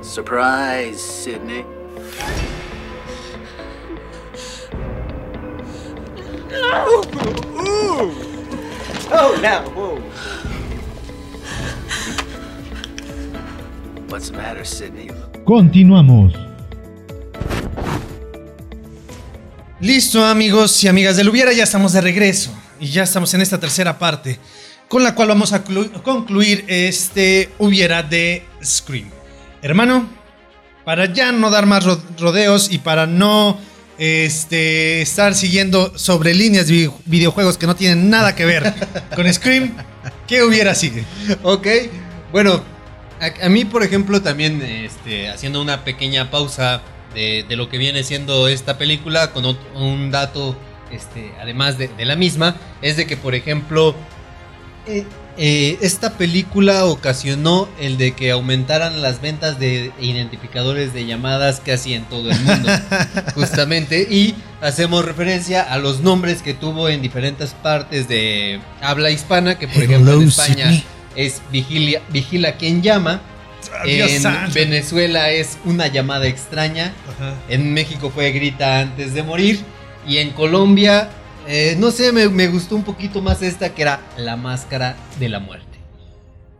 Surprise, 0.00 0.98
Sydney. 0.98 1.64
Oh, 9.12 9.38
now, 9.42 9.68
whoa. 9.74 9.98
What's 14.08 14.30
the 14.30 14.36
matter, 14.36 14.64
Sydney? 14.64 15.08
Continuamos. 15.44 16.32
Listo, 19.80 20.24
amigos 20.24 20.82
y 20.84 20.88
amigas 20.88 21.16
del 21.16 21.28
Hubiera, 21.28 21.52
ya 21.52 21.64
estamos 21.64 21.92
de 21.92 22.00
regreso. 22.00 22.50
Y 22.78 22.88
ya 22.88 23.02
estamos 23.02 23.32
en 23.34 23.42
esta 23.42 23.58
tercera 23.60 23.98
parte, 23.98 24.38
con 24.90 25.04
la 25.04 25.14
cual 25.14 25.28
vamos 25.28 25.52
a 25.52 25.64
clu- 25.64 26.02
concluir 26.02 26.64
este 26.66 27.48
Hubiera 27.58 28.02
de 28.02 28.44
Scream. 28.62 29.08
Hermano, 29.62 30.08
para 30.84 31.04
ya 31.12 31.30
no 31.30 31.48
dar 31.48 31.64
más 31.66 31.84
ro- 31.84 32.02
rodeos 32.18 32.72
y 32.72 32.78
para 32.78 33.06
no 33.06 33.56
este, 33.98 35.00
estar 35.00 35.34
siguiendo 35.36 35.96
sobre 35.96 36.34
líneas 36.34 36.66
de 36.66 36.72
vi- 36.72 36.90
videojuegos 37.06 37.56
que 37.56 37.66
no 37.68 37.76
tienen 37.76 38.10
nada 38.10 38.34
que 38.34 38.44
ver 38.44 38.74
con 39.14 39.32
Scream, 39.32 39.74
¿qué 40.26 40.42
hubiera 40.42 40.74
sigue? 40.74 41.04
Ok, 41.44 41.66
bueno, 42.32 42.64
a, 43.20 43.46
a 43.46 43.48
mí 43.48 43.64
por 43.64 43.84
ejemplo 43.84 44.20
también 44.22 44.60
este, 44.60 45.28
haciendo 45.28 45.62
una 45.62 45.84
pequeña 45.84 46.32
pausa 46.32 46.82
de, 47.14 47.44
de 47.48 47.54
lo 47.56 47.68
que 47.68 47.78
viene 47.78 48.02
siendo 48.02 48.48
esta 48.48 48.76
película 48.76 49.30
con 49.32 49.44
un 49.76 50.10
dato 50.10 50.56
este, 50.90 51.30
además 51.40 51.78
de, 51.78 51.86
de 51.86 52.04
la 52.06 52.16
misma, 52.16 52.56
es 52.82 52.96
de 52.96 53.06
que 53.06 53.16
por 53.16 53.36
ejemplo 53.36 53.94
eh, 54.90 55.04
eh, 55.36 55.78
esta 55.80 56.18
película 56.18 56.84
ocasionó 56.84 57.68
el 57.80 57.96
de 57.96 58.12
que 58.12 58.30
aumentaran 58.30 59.00
las 59.00 59.22
ventas 59.22 59.58
de 59.58 59.92
identificadores 60.00 60.92
de 60.92 61.06
llamadas 61.06 61.62
casi 61.64 61.94
en 61.94 62.04
todo 62.04 62.30
el 62.30 62.38
mundo, 62.40 62.68
justamente, 63.34 64.06
y 64.10 64.34
hacemos 64.60 65.04
referencia 65.04 65.62
a 65.62 65.78
los 65.78 66.00
nombres 66.00 66.42
que 66.42 66.52
tuvo 66.52 66.88
en 66.88 67.00
diferentes 67.00 67.54
partes 67.54 68.08
de 68.08 68.60
habla 68.82 69.10
hispana, 69.10 69.58
que 69.58 69.68
por 69.68 69.82
ejemplo 69.82 70.14
en 70.14 70.28
España 70.28 70.66
Sydney. 70.66 70.84
es 71.16 71.40
Vigilia, 71.50 72.02
Vigila 72.10 72.56
quien 72.56 72.82
llama, 72.82 73.22
en. 73.84 74.52
Venezuela 74.52 75.30
es 75.30 75.58
una 75.64 75.86
llamada 75.86 76.26
extraña, 76.26 76.92
Ajá. 77.08 77.34
en 77.48 77.72
México 77.72 78.10
fue 78.14 78.30
Grita 78.32 78.80
antes 78.80 79.14
de 79.14 79.22
morir. 79.22 79.60
Y 80.06 80.16
en 80.16 80.30
Colombia, 80.30 81.10
eh, 81.46 81.76
no 81.78 81.90
sé, 81.90 82.12
me, 82.12 82.28
me 82.28 82.48
gustó 82.48 82.76
un 82.76 82.84
poquito 82.84 83.20
más 83.22 83.42
esta 83.42 83.70
que 83.74 83.82
era 83.82 84.00
La 84.16 84.36
Máscara 84.36 84.96
de 85.18 85.28
la 85.28 85.38
Muerte. 85.40 85.66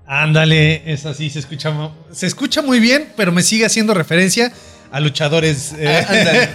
Ándale, 0.07 0.83
es 0.93 1.07
así, 1.07 1.31
se 1.31 1.39
escucha, 1.39 1.73
se 2.13 2.27
escucha 2.27 2.63
muy 2.63 2.81
bien, 2.81 3.13
pero 3.17 3.31
me 3.31 3.43
sigue 3.43 3.65
haciendo 3.67 3.95
referencia 3.95 4.53
a 4.91 4.99
luchadores. 5.01 5.73
eh, 5.79 6.05
Ah, 6.05 6.13
ándale. 6.13 6.49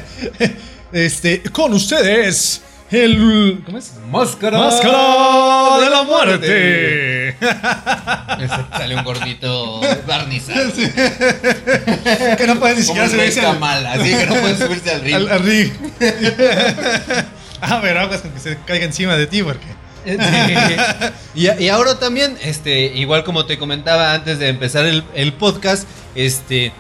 este, 0.92 1.42
con 1.54 1.74
ustedes, 1.74 2.62
el. 2.92 3.62
¿Cómo 3.66 3.78
es? 3.78 3.94
Máscara, 4.12 4.58
Máscara 4.60 5.80
de 5.82 5.90
la 5.90 6.04
muerte. 6.04 7.36
Sale 8.78 8.96
un 8.98 9.04
gordito 9.06 9.80
barnizado. 10.06 10.72
que 12.38 12.48
no 12.48 12.60
pueden 12.60 12.78
ni 12.78 12.84
siquiera 12.84 13.10
subirse 13.10 13.40
al, 13.42 13.86
así 13.88 14.10
que 14.18 14.26
no 14.26 14.36
pueden 14.36 14.58
subirse 14.58 14.92
al 14.92 15.02
ring. 15.02 15.16
al- 15.16 15.30
al 15.32 15.44
ring. 15.44 15.72
ah, 17.70 17.80
pero 17.82 18.00
aguas 18.02 18.22
con 18.22 18.32
que 18.32 18.40
se 18.40 18.58
caiga 18.66 18.86
encima 18.86 19.16
de 19.16 19.28
ti, 19.28 19.44
porque. 19.44 19.66
y, 21.36 21.64
y 21.64 21.70
ahora 21.70 21.98
también, 21.98 22.38
este, 22.44 22.86
igual 22.86 23.24
como 23.24 23.46
te 23.46 23.58
comentaba 23.58 24.14
antes 24.14 24.38
de 24.38 24.50
empezar 24.50 24.86
el, 24.86 25.04
el 25.16 25.34
podcast, 25.34 25.88
este, 26.14 26.72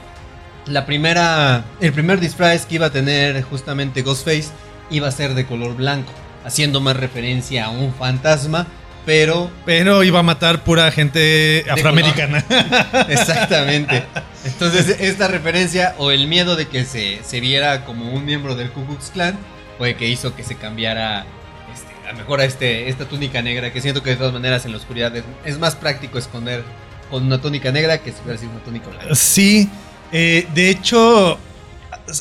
la 0.67 0.85
primera, 0.85 1.65
el 1.81 1.91
primer 1.91 2.19
disfraz 2.19 2.65
que 2.65 2.75
iba 2.75 2.87
a 2.87 2.91
tener 2.91 3.41
justamente 3.43 4.03
Ghostface 4.03 4.49
iba 4.91 5.07
a 5.07 5.11
ser 5.11 5.33
de 5.33 5.47
color 5.47 5.75
blanco, 5.75 6.11
haciendo 6.43 6.81
más 6.81 6.97
referencia 6.97 7.65
a 7.65 7.69
un 7.69 7.93
fantasma, 7.93 8.67
pero 9.05 9.51
Pero 9.65 10.03
iba 10.03 10.19
a 10.19 10.23
matar 10.23 10.63
pura 10.63 10.91
gente 10.91 11.63
afroamericana. 11.69 12.43
exactamente. 13.09 14.03
Entonces 14.43 14.97
esta 14.99 15.27
referencia 15.27 15.93
o 15.99 16.11
el 16.11 16.27
miedo 16.27 16.55
de 16.55 16.67
que 16.67 16.85
se, 16.85 17.21
se 17.23 17.39
viera 17.39 17.85
como 17.85 18.11
un 18.11 18.25
miembro 18.25 18.55
del 18.55 18.71
Ku 18.71 18.85
Klux 18.85 19.11
Klan 19.11 19.37
fue 19.77 19.95
que 19.95 20.07
hizo 20.07 20.35
que 20.35 20.43
se 20.43 20.55
cambiara. 20.55 21.25
este, 21.73 22.09
a 22.09 22.13
mejor 22.13 22.39
a 22.39 22.45
este, 22.45 22.89
esta 22.89 23.05
túnica 23.05 23.41
negra, 23.41 23.71
que 23.73 23.81
siento 23.81 24.03
que 24.03 24.11
de 24.11 24.15
todas 24.15 24.33
maneras 24.33 24.65
en 24.65 24.71
la 24.71 24.77
oscuridad 24.77 25.15
es, 25.15 25.23
es 25.45 25.59
más 25.59 25.75
práctico 25.75 26.17
esconder 26.17 26.63
con 27.09 27.23
una 27.23 27.39
túnica 27.39 27.71
negra 27.71 27.99
que 27.99 28.11
si 28.11 28.17
hubiera 28.23 28.39
sido 28.39 28.51
una 28.51 28.63
túnica 28.63 28.87
blanca. 28.89 29.13
Sí, 29.15 29.69
eh, 30.11 30.47
de 30.53 30.69
hecho, 30.69 31.37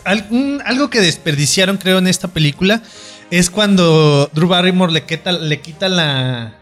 algo 0.04 0.90
que 0.90 1.00
desperdiciaron 1.00 1.76
creo 1.76 1.98
en 1.98 2.06
esta 2.06 2.28
película 2.28 2.82
es 3.30 3.50
cuando 3.50 4.30
Drew 4.32 4.48
Barrymore 4.48 4.92
le 4.92 5.04
quita, 5.04 5.32
le 5.32 5.60
quita 5.60 5.88
la, 5.88 6.54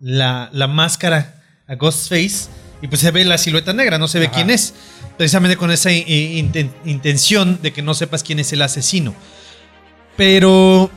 la, 0.00 0.48
la 0.52 0.66
máscara 0.66 1.42
a 1.68 1.74
Ghostface 1.74 2.48
y 2.82 2.88
pues 2.88 3.00
se 3.00 3.10
ve 3.10 3.24
la 3.24 3.38
silueta 3.38 3.72
negra, 3.72 3.98
no 3.98 4.08
se 4.08 4.18
ve 4.18 4.26
Ajá. 4.26 4.34
quién 4.34 4.50
es. 4.50 4.74
Precisamente 5.16 5.56
con 5.56 5.70
esa 5.70 5.90
intención 5.90 7.58
de 7.62 7.72
que 7.72 7.80
no 7.80 7.94
sepas 7.94 8.22
quién 8.22 8.38
es 8.38 8.52
el 8.52 8.60
asesino. 8.60 9.14
Pero 10.16 10.90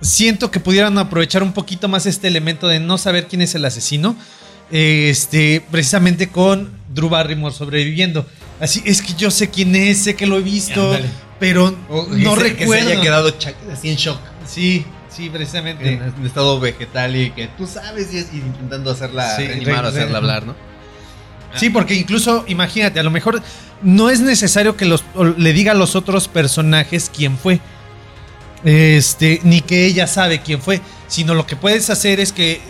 siento 0.00 0.50
que 0.50 0.60
pudieran 0.60 0.96
aprovechar 0.98 1.42
un 1.42 1.52
poquito 1.52 1.88
más 1.88 2.06
este 2.06 2.28
elemento 2.28 2.68
de 2.68 2.80
no 2.80 2.98
saber 2.98 3.26
quién 3.26 3.42
es 3.42 3.54
el 3.54 3.64
asesino. 3.64 4.16
Este, 4.70 5.62
precisamente 5.70 6.28
con 6.30 6.72
Drew 6.94 7.08
Barrymore 7.08 7.54
sobreviviendo. 7.54 8.26
Así 8.60 8.82
es 8.86 9.02
que 9.02 9.12
yo 9.14 9.30
sé 9.30 9.50
quién 9.50 9.74
es, 9.76 9.98
sé 10.04 10.14
que 10.16 10.26
lo 10.26 10.38
he 10.38 10.42
visto, 10.42 10.96
pero 11.38 11.76
O 11.90 12.06
no 12.10 12.34
recuerdo. 12.34 12.72
Que 12.72 12.82
se 12.88 12.92
haya 12.92 13.00
quedado 13.02 13.34
así 13.72 13.90
en 13.90 13.96
shock. 13.96 14.18
Sí, 14.46 14.84
sí, 15.14 15.28
precisamente. 15.28 15.92
En, 15.92 16.02
en 16.02 16.26
estado 16.26 16.58
vegetal 16.60 17.14
y 17.16 17.30
que 17.30 17.48
tú 17.58 17.66
sabes 17.66 18.12
y, 18.14 18.18
es- 18.18 18.28
y 18.32 18.36
intentando 18.38 18.90
hacerla 18.90 19.36
Sí, 19.36 19.46
reanimar 19.46 19.84
o 19.84 19.88
hacerla 19.88 20.18
hablar, 20.18 20.46
¿no? 20.46 20.54
Sí, 21.56 21.70
porque 21.70 21.94
incluso, 21.94 22.44
imagínate, 22.48 22.98
a 22.98 23.02
lo 23.04 23.10
mejor 23.12 23.40
no 23.82 24.10
es 24.10 24.20
necesario 24.20 24.76
que 24.76 24.86
los, 24.86 25.04
le 25.36 25.52
diga 25.52 25.70
a 25.72 25.74
los 25.76 25.94
otros 25.94 26.26
personajes 26.26 27.10
quién 27.14 27.38
fue. 27.38 27.60
Este, 28.64 29.40
ni 29.44 29.60
que 29.60 29.84
ella 29.86 30.06
sabe 30.06 30.40
quién 30.40 30.60
fue. 30.60 30.80
Sino 31.08 31.34
lo 31.34 31.46
que 31.46 31.56
puedes 31.56 31.90
hacer 31.90 32.20
es 32.20 32.32
que 32.32 32.60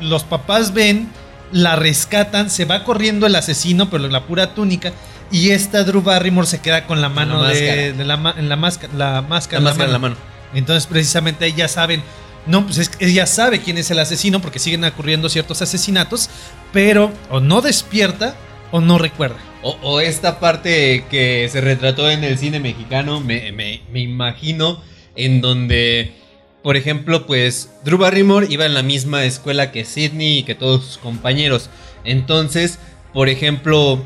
los 0.00 0.24
papás 0.24 0.72
ven, 0.74 1.08
la 1.52 1.76
rescatan, 1.76 2.50
se 2.50 2.64
va 2.64 2.84
corriendo 2.84 3.26
el 3.26 3.36
asesino, 3.36 3.88
pero 3.90 4.06
en 4.06 4.12
la 4.12 4.24
pura 4.26 4.54
túnica. 4.54 4.92
Y 5.30 5.50
esta 5.50 5.84
Drew 5.84 6.02
Barrymore 6.02 6.46
se 6.46 6.60
queda 6.60 6.86
con 6.86 7.00
la 7.00 7.08
mano 7.08 7.42
la 7.42 7.48
de, 7.50 7.94
la, 8.04 8.34
en 8.36 8.48
la 8.48 8.56
máscara, 8.56 8.92
la 8.94 9.22
máscara, 9.22 9.60
La 9.62 9.70
máscara 9.70 9.86
en 9.86 9.92
la 9.92 9.98
mano. 9.98 10.16
entonces, 10.54 10.86
precisamente 10.86 11.46
ellas 11.46 11.70
saben. 11.72 12.02
No, 12.46 12.64
pues 12.64 12.78
es 12.78 12.90
ella 12.98 13.26
sabe 13.26 13.60
quién 13.60 13.76
es 13.76 13.90
el 13.90 13.98
asesino 13.98 14.40
porque 14.40 14.58
siguen 14.58 14.82
ocurriendo 14.84 15.28
ciertos 15.28 15.60
asesinatos, 15.60 16.30
pero 16.72 17.12
o 17.28 17.40
no 17.40 17.60
despierta 17.60 18.34
o 18.70 18.80
no 18.80 18.96
recuerda. 18.96 19.36
O, 19.62 19.76
o 19.82 20.00
esta 20.00 20.40
parte 20.40 21.04
que 21.10 21.46
se 21.52 21.60
retrató 21.60 22.10
en 22.10 22.24
el 22.24 22.38
cine 22.38 22.58
mexicano, 22.58 23.20
me, 23.20 23.52
me- 23.52 23.82
me 23.92 24.00
imagino, 24.00 24.80
en 25.18 25.40
donde, 25.42 26.14
por 26.62 26.76
ejemplo, 26.76 27.26
pues 27.26 27.68
Drew 27.84 27.98
Barrymore 27.98 28.46
iba 28.48 28.64
en 28.64 28.72
la 28.72 28.82
misma 28.82 29.24
escuela 29.24 29.70
que 29.70 29.84
Sidney 29.84 30.38
y 30.38 30.42
que 30.44 30.54
todos 30.54 30.84
sus 30.84 30.98
compañeros. 30.98 31.68
Entonces, 32.04 32.78
por 33.12 33.28
ejemplo, 33.28 34.02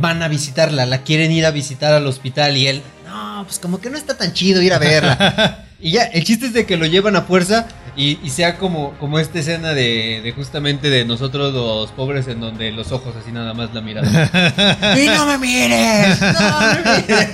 van 0.00 0.22
a 0.22 0.28
visitarla, 0.28 0.84
la 0.84 1.02
quieren 1.02 1.32
ir 1.32 1.46
a 1.46 1.52
visitar 1.52 1.94
al 1.94 2.06
hospital 2.06 2.56
y 2.56 2.66
él, 2.66 2.82
no, 3.06 3.44
pues 3.44 3.58
como 3.58 3.80
que 3.80 3.88
no 3.88 3.96
está 3.96 4.18
tan 4.18 4.34
chido 4.34 4.60
ir 4.60 4.74
a 4.74 4.78
verla. 4.78 5.64
y 5.80 5.92
ya, 5.92 6.02
el 6.02 6.24
chiste 6.24 6.46
es 6.46 6.52
de 6.52 6.66
que 6.66 6.76
lo 6.76 6.86
llevan 6.86 7.14
a 7.14 7.22
fuerza 7.22 7.68
y, 7.96 8.18
y 8.22 8.30
sea 8.30 8.58
como, 8.58 8.94
como 8.98 9.20
esta 9.20 9.38
escena 9.38 9.74
de, 9.74 10.20
de 10.22 10.32
justamente 10.32 10.90
de 10.90 11.04
nosotros 11.04 11.54
los 11.54 11.92
pobres 11.92 12.26
en 12.26 12.40
donde 12.40 12.72
los 12.72 12.90
ojos 12.90 13.14
así 13.20 13.30
nada 13.30 13.54
más 13.54 13.72
la 13.72 13.80
miran. 13.80 14.04
¡Y 14.98 15.06
no 15.06 15.24
me 15.24 15.38
mires! 15.38 16.20
¡No 16.20 16.60
me 16.60 17.00
mires! 17.00 17.28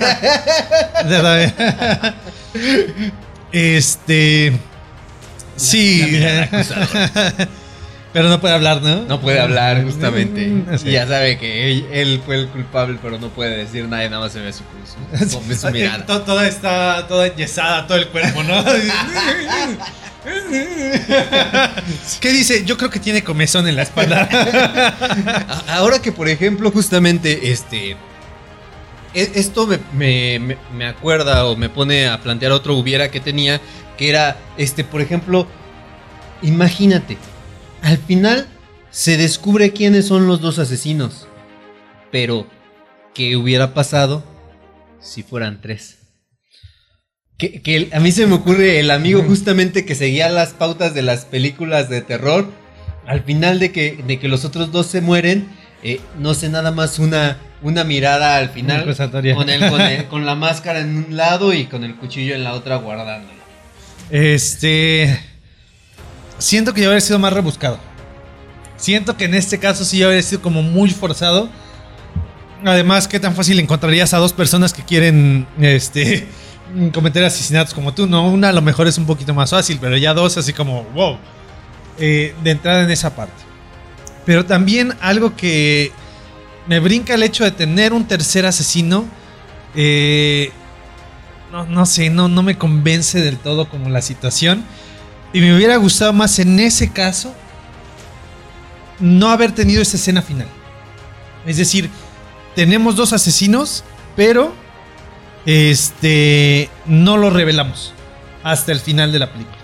este. 3.51 4.53
Sí. 5.55 6.01
pero 8.13 8.29
no 8.29 8.39
puede 8.41 8.53
hablar, 8.53 8.81
¿no? 8.81 9.03
No 9.03 9.21
puede 9.21 9.39
hablar, 9.39 9.83
justamente. 9.83 10.47
Mm, 10.47 10.77
sí. 10.77 10.89
Y 10.89 10.91
ya 10.93 11.07
sabe 11.07 11.37
que 11.37 11.71
él, 11.71 11.87
él 11.91 12.21
fue 12.25 12.35
el 12.35 12.47
culpable, 12.47 12.97
pero 13.01 13.17
no 13.19 13.29
puede 13.29 13.57
decir 13.57 13.87
nada, 13.87 14.03
nada 14.09 14.23
más 14.23 14.33
se 14.33 14.39
ve 14.41 14.51
su, 14.53 14.63
su, 15.19 15.29
su- 15.39 15.55
su 15.55 15.69
mirada. 15.71 16.05
To- 16.05 16.21
Toda 16.23 16.47
está 16.47 17.07
toda 17.07 17.27
enyesada, 17.27 17.87
todo 17.87 17.97
el 17.97 18.07
cuerpo, 18.09 18.43
¿no? 18.43 18.63
¿Qué 22.19 22.31
dice? 22.31 22.65
Yo 22.65 22.77
creo 22.77 22.89
que 22.89 22.99
tiene 22.99 23.23
comezón 23.23 23.67
en 23.67 23.75
la 23.75 23.83
espalda. 23.83 24.27
Ahora 25.67 26.01
que, 26.01 26.11
por 26.11 26.27
ejemplo, 26.29 26.71
justamente, 26.71 27.51
este. 27.51 27.95
E- 29.15 29.31
Esto 29.35 29.65
me, 29.67 29.79
me- 29.93 30.57
me- 30.73 30.85
acuerda 30.85 31.45
o 31.45 31.55
me 31.55 31.69
pone 31.69 32.07
a 32.07 32.21
plantear 32.21 32.51
otro 32.51 32.75
hubiera 32.75 33.09
que 33.09 33.19
tenía, 33.19 33.59
que 33.97 34.09
era, 34.09 34.37
este, 34.57 34.83
por 34.83 35.01
ejemplo, 35.01 35.47
imagínate, 36.41 37.17
al 37.81 37.97
final 37.97 38.47
se 38.91 39.17
descubre 39.17 39.71
quiénes 39.71 40.05
son 40.07 40.27
los 40.27 40.41
dos 40.41 40.59
asesinos, 40.59 41.27
pero, 42.11 42.47
¿qué 43.13 43.35
hubiera 43.35 43.73
pasado 43.73 44.23
si 44.99 45.23
fueran 45.23 45.61
tres? 45.61 45.97
Que, 47.37 47.61
que 47.61 47.89
a 47.91 47.99
mí 47.99 48.11
se 48.13 48.27
me 48.27 48.35
ocurre 48.35 48.79
el 48.79 48.91
amigo 48.91 49.21
justamente 49.23 49.85
que 49.85 49.95
seguía 49.95 50.29
las 50.29 50.53
pautas 50.53 50.93
de 50.93 51.01
las 51.01 51.25
películas 51.25 51.89
de 51.89 52.01
terror. 52.01 52.49
Al 53.05 53.23
final 53.23 53.59
de 53.59 53.71
que, 53.73 54.01
de 54.07 54.19
que 54.19 54.29
los 54.29 54.45
otros 54.45 54.71
dos 54.71 54.87
se 54.87 55.01
mueren, 55.01 55.47
eh, 55.87 56.01
no 56.17 56.33
sé, 56.33 56.49
nada 56.49 56.71
más 56.71 56.97
una, 56.97 57.37
una 57.61 57.83
mirada 57.83 58.37
al 58.37 58.49
final 58.49 58.83
con, 59.35 59.49
el, 59.49 59.69
con, 59.69 59.81
el- 59.81 60.05
con 60.07 60.25
la 60.25 60.33
máscara 60.45 60.79
en 60.79 60.97
un 60.97 61.15
lado 61.15 61.53
y 61.53 61.65
con 61.65 61.83
el 61.83 61.95
cuchillo 61.95 62.33
en 62.33 62.43
la 62.43 62.53
otra 62.53 62.77
guardándolo. 62.77 63.39
Este. 64.09 65.19
Siento 66.39 66.73
que 66.73 66.81
yo 66.81 66.87
habría 66.87 67.01
sido 67.01 67.19
más 67.19 67.31
rebuscado. 67.33 67.79
Siento 68.77 69.15
que 69.15 69.25
en 69.25 69.35
este 69.35 69.59
caso 69.59 69.85
sí 69.85 69.99
yo 69.99 70.07
habría 70.07 70.21
sido 70.23 70.41
como 70.41 70.63
muy 70.63 70.89
forzado. 70.89 71.49
Además, 72.65 73.07
qué 73.07 73.19
tan 73.19 73.35
fácil 73.35 73.59
encontrarías 73.59 74.13
a 74.13 74.17
dos 74.17 74.33
personas 74.33 74.73
que 74.73 74.81
quieren 74.83 75.45
este 75.61 76.27
cometer 76.93 77.23
asesinatos 77.23 77.73
como 77.75 77.93
tú, 77.93 78.07
¿no? 78.07 78.27
Una 78.27 78.49
a 78.49 78.53
lo 78.53 78.61
mejor 78.63 78.87
es 78.87 78.97
un 78.97 79.05
poquito 79.05 79.33
más 79.35 79.51
fácil, 79.51 79.77
pero 79.79 79.95
ya 79.97 80.13
dos 80.15 80.35
así 80.37 80.51
como, 80.51 80.83
wow. 80.95 81.17
eh, 81.99 82.33
de 82.43 82.51
entrada 82.51 82.81
en 82.83 82.89
esa 82.91 83.15
parte. 83.15 83.44
Pero 84.25 84.45
también 84.45 84.93
algo 85.01 85.35
que 85.35 85.91
me 86.67 86.79
brinca 86.79 87.13
el 87.13 87.23
hecho 87.23 87.43
de 87.43 87.51
tener 87.51 87.93
un 87.93 88.05
tercer 88.07 88.45
asesino. 88.45 89.05
Eh, 89.75 90.51
no, 91.51 91.65
no 91.65 91.85
sé, 91.85 92.09
no, 92.09 92.27
no 92.27 92.43
me 92.43 92.57
convence 92.57 93.21
del 93.21 93.37
todo 93.37 93.69
como 93.69 93.89
la 93.89 94.01
situación. 94.01 94.63
Y 95.33 95.41
me 95.41 95.55
hubiera 95.55 95.75
gustado 95.77 96.13
más 96.13 96.39
en 96.39 96.59
ese 96.59 96.91
caso 96.91 97.33
no 98.99 99.29
haber 99.29 99.51
tenido 99.51 99.81
esa 99.81 99.97
escena 99.97 100.21
final. 100.21 100.47
Es 101.45 101.57
decir, 101.57 101.89
tenemos 102.55 102.95
dos 102.95 103.13
asesinos, 103.13 103.83
pero 104.15 104.53
este 105.45 106.69
no 106.85 107.17
lo 107.17 107.29
revelamos 107.29 107.93
hasta 108.43 108.71
el 108.71 108.79
final 108.79 109.11
de 109.11 109.19
la 109.19 109.31
película. 109.31 109.54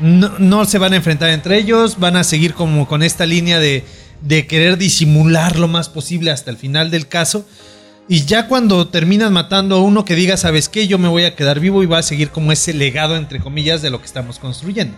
No, 0.00 0.32
no 0.38 0.64
se 0.66 0.78
van 0.78 0.92
a 0.92 0.96
enfrentar 0.96 1.30
entre 1.30 1.58
ellos, 1.58 1.98
van 1.98 2.16
a 2.16 2.24
seguir 2.24 2.52
como 2.54 2.86
con 2.86 3.02
esta 3.02 3.24
línea 3.24 3.58
de, 3.58 3.84
de 4.20 4.46
querer 4.46 4.76
disimular 4.76 5.58
lo 5.58 5.68
más 5.68 5.88
posible 5.88 6.30
hasta 6.30 6.50
el 6.50 6.56
final 6.58 6.90
del 6.90 7.08
caso. 7.08 7.46
Y 8.08 8.24
ya 8.24 8.46
cuando 8.46 8.86
terminas 8.88 9.30
matando 9.30 9.76
a 9.76 9.80
uno 9.82 10.04
que 10.04 10.14
diga, 10.14 10.36
¿sabes 10.36 10.68
qué? 10.68 10.86
Yo 10.86 10.98
me 10.98 11.08
voy 11.08 11.24
a 11.24 11.34
quedar 11.34 11.58
vivo 11.60 11.82
y 11.82 11.86
va 11.86 11.98
a 11.98 12.02
seguir 12.02 12.30
como 12.30 12.52
ese 12.52 12.72
legado, 12.74 13.16
entre 13.16 13.40
comillas, 13.40 13.82
de 13.82 13.90
lo 13.90 13.98
que 14.00 14.06
estamos 14.06 14.38
construyendo. 14.38 14.96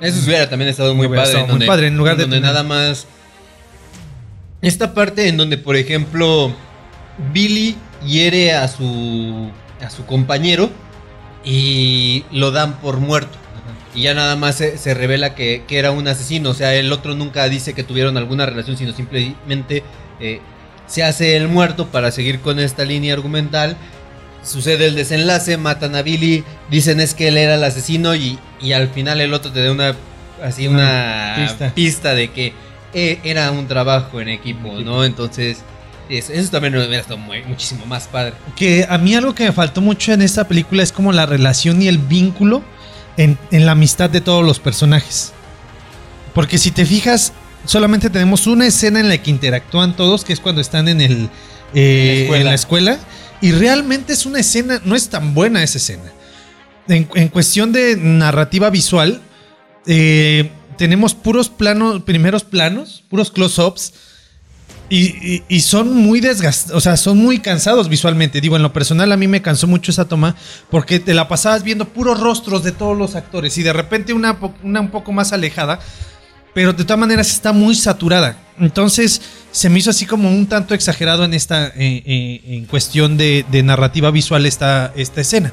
Eso 0.00 0.18
hubiera 0.24 0.48
también 0.48 0.70
estado 0.70 0.94
muy 0.94 1.08
padre. 1.08 1.22
estado 1.24 1.46
muy 1.48 1.66
padre, 1.66 1.88
en 1.88 1.96
lugar 1.98 2.16
de 2.16 2.22
donde 2.22 2.36
tener- 2.38 2.50
nada 2.52 2.62
más. 2.62 3.06
Esta 4.62 4.94
parte 4.94 5.28
en 5.28 5.36
donde, 5.36 5.58
por 5.58 5.76
ejemplo, 5.76 6.54
Billy 7.32 7.76
hiere 8.06 8.52
a 8.54 8.68
su, 8.68 9.50
a 9.84 9.90
su 9.90 10.06
compañero 10.06 10.70
y 11.44 12.24
lo 12.30 12.50
dan 12.50 12.78
por 12.80 12.98
muerto. 12.98 13.36
Y 13.94 14.02
ya 14.02 14.14
nada 14.14 14.36
más 14.36 14.56
se, 14.56 14.78
se 14.78 14.94
revela 14.94 15.34
que, 15.34 15.64
que 15.66 15.78
era 15.78 15.90
un 15.90 16.06
asesino. 16.06 16.50
O 16.50 16.54
sea, 16.54 16.74
el 16.74 16.92
otro 16.92 17.14
nunca 17.14 17.48
dice 17.48 17.72
que 17.74 17.82
tuvieron 17.82 18.16
alguna 18.16 18.46
relación, 18.46 18.76
sino 18.76 18.92
simplemente 18.92 19.82
eh, 20.20 20.40
se 20.86 21.02
hace 21.02 21.36
el 21.36 21.48
muerto 21.48 21.86
para 21.88 22.10
seguir 22.12 22.40
con 22.40 22.60
esta 22.60 22.84
línea 22.84 23.14
argumental. 23.14 23.76
Sucede 24.42 24.86
el 24.86 24.94
desenlace, 24.94 25.56
matan 25.58 25.94
a 25.96 26.02
Billy, 26.02 26.44
dicen 26.70 26.98
es 27.00 27.14
que 27.14 27.28
él 27.28 27.36
era 27.36 27.56
el 27.56 27.64
asesino 27.64 28.14
y, 28.14 28.38
y 28.60 28.72
al 28.72 28.88
final 28.88 29.20
el 29.20 29.34
otro 29.34 29.50
te 29.52 29.62
da 29.62 29.70
una 29.72 29.94
así 30.42 30.66
una 30.66 31.34
pista. 31.36 31.74
pista. 31.74 32.14
de 32.14 32.30
que 32.30 32.52
eh, 32.94 33.18
era 33.22 33.50
un 33.50 33.66
trabajo 33.68 34.20
en 34.20 34.28
equipo, 34.28 34.72
¿no? 34.80 35.04
Entonces, 35.04 35.58
eso, 36.08 36.32
eso 36.32 36.50
también 36.50 36.74
hubiera 36.74 36.96
estado 36.98 37.18
muy- 37.18 37.42
muchísimo 37.44 37.84
más 37.86 38.08
padre. 38.08 38.32
Que 38.56 38.86
a 38.88 38.96
mí 38.98 39.14
algo 39.14 39.34
que 39.34 39.44
me 39.44 39.52
faltó 39.52 39.80
mucho 39.82 40.12
en 40.12 40.22
esta 40.22 40.48
película 40.48 40.82
es 40.82 40.90
como 40.92 41.12
la 41.12 41.26
relación 41.26 41.82
y 41.82 41.88
el 41.88 41.98
vínculo 41.98 42.62
en, 43.20 43.38
en 43.50 43.66
la 43.66 43.72
amistad 43.72 44.08
de 44.08 44.22
todos 44.22 44.44
los 44.44 44.58
personajes. 44.58 45.32
Porque 46.34 46.56
si 46.56 46.70
te 46.70 46.86
fijas, 46.86 47.32
solamente 47.66 48.08
tenemos 48.08 48.46
una 48.46 48.66
escena 48.66 48.98
en 48.98 49.10
la 49.10 49.18
que 49.18 49.30
interactúan 49.30 49.94
todos, 49.94 50.24
que 50.24 50.32
es 50.32 50.40
cuando 50.40 50.62
están 50.62 50.88
en 50.88 51.02
el 51.02 51.28
eh, 51.74 52.00
En 52.02 52.06
la 52.06 52.14
escuela. 52.22 52.38
en 52.38 52.44
la 52.46 52.54
escuela. 52.54 52.98
Y 53.42 53.52
realmente 53.52 54.14
es 54.14 54.24
una 54.24 54.40
escena, 54.40 54.80
no 54.84 54.96
es 54.96 55.08
tan 55.10 55.34
buena 55.34 55.62
esa 55.62 55.76
escena. 55.76 56.10
En, 56.88 57.08
en 57.14 57.28
cuestión 57.28 57.72
de 57.72 57.96
narrativa 57.96 58.70
visual, 58.70 59.20
eh, 59.86 60.50
tenemos 60.78 61.14
puros 61.14 61.50
planos, 61.50 62.02
primeros 62.02 62.42
planos, 62.44 63.04
puros 63.10 63.30
close-ups. 63.30 63.92
Y, 64.92 65.60
son 65.60 65.94
muy 65.94 66.20
desgastados, 66.20 66.76
o 66.76 66.80
sea, 66.80 66.96
son 66.96 67.16
muy 67.16 67.38
cansados 67.38 67.88
visualmente. 67.88 68.40
Digo, 68.40 68.56
en 68.56 68.62
lo 68.62 68.72
personal 68.72 69.12
a 69.12 69.16
mí 69.16 69.28
me 69.28 69.40
cansó 69.40 69.68
mucho 69.68 69.92
esa 69.92 70.06
toma 70.06 70.34
porque 70.68 70.98
te 70.98 71.14
la 71.14 71.28
pasabas 71.28 71.62
viendo 71.62 71.86
puros 71.86 72.18
rostros 72.18 72.64
de 72.64 72.72
todos 72.72 72.98
los 72.98 73.14
actores 73.14 73.56
y 73.56 73.62
de 73.62 73.72
repente 73.72 74.12
una, 74.12 74.36
una 74.64 74.80
un 74.80 74.90
poco 74.90 75.12
más 75.12 75.32
alejada, 75.32 75.78
pero 76.54 76.72
de 76.72 76.82
todas 76.82 76.98
maneras 76.98 77.30
está 77.30 77.52
muy 77.52 77.76
saturada. 77.76 78.36
Entonces 78.58 79.22
se 79.52 79.70
me 79.70 79.78
hizo 79.78 79.90
así 79.90 80.06
como 80.06 80.28
un 80.28 80.46
tanto 80.46 80.74
exagerado 80.74 81.24
en 81.24 81.34
esta, 81.34 81.68
eh, 81.68 82.02
eh, 82.04 82.40
en 82.46 82.64
cuestión 82.64 83.16
de, 83.16 83.46
de 83.48 83.62
narrativa 83.62 84.10
visual 84.10 84.44
esta, 84.44 84.92
esta 84.96 85.20
escena. 85.20 85.52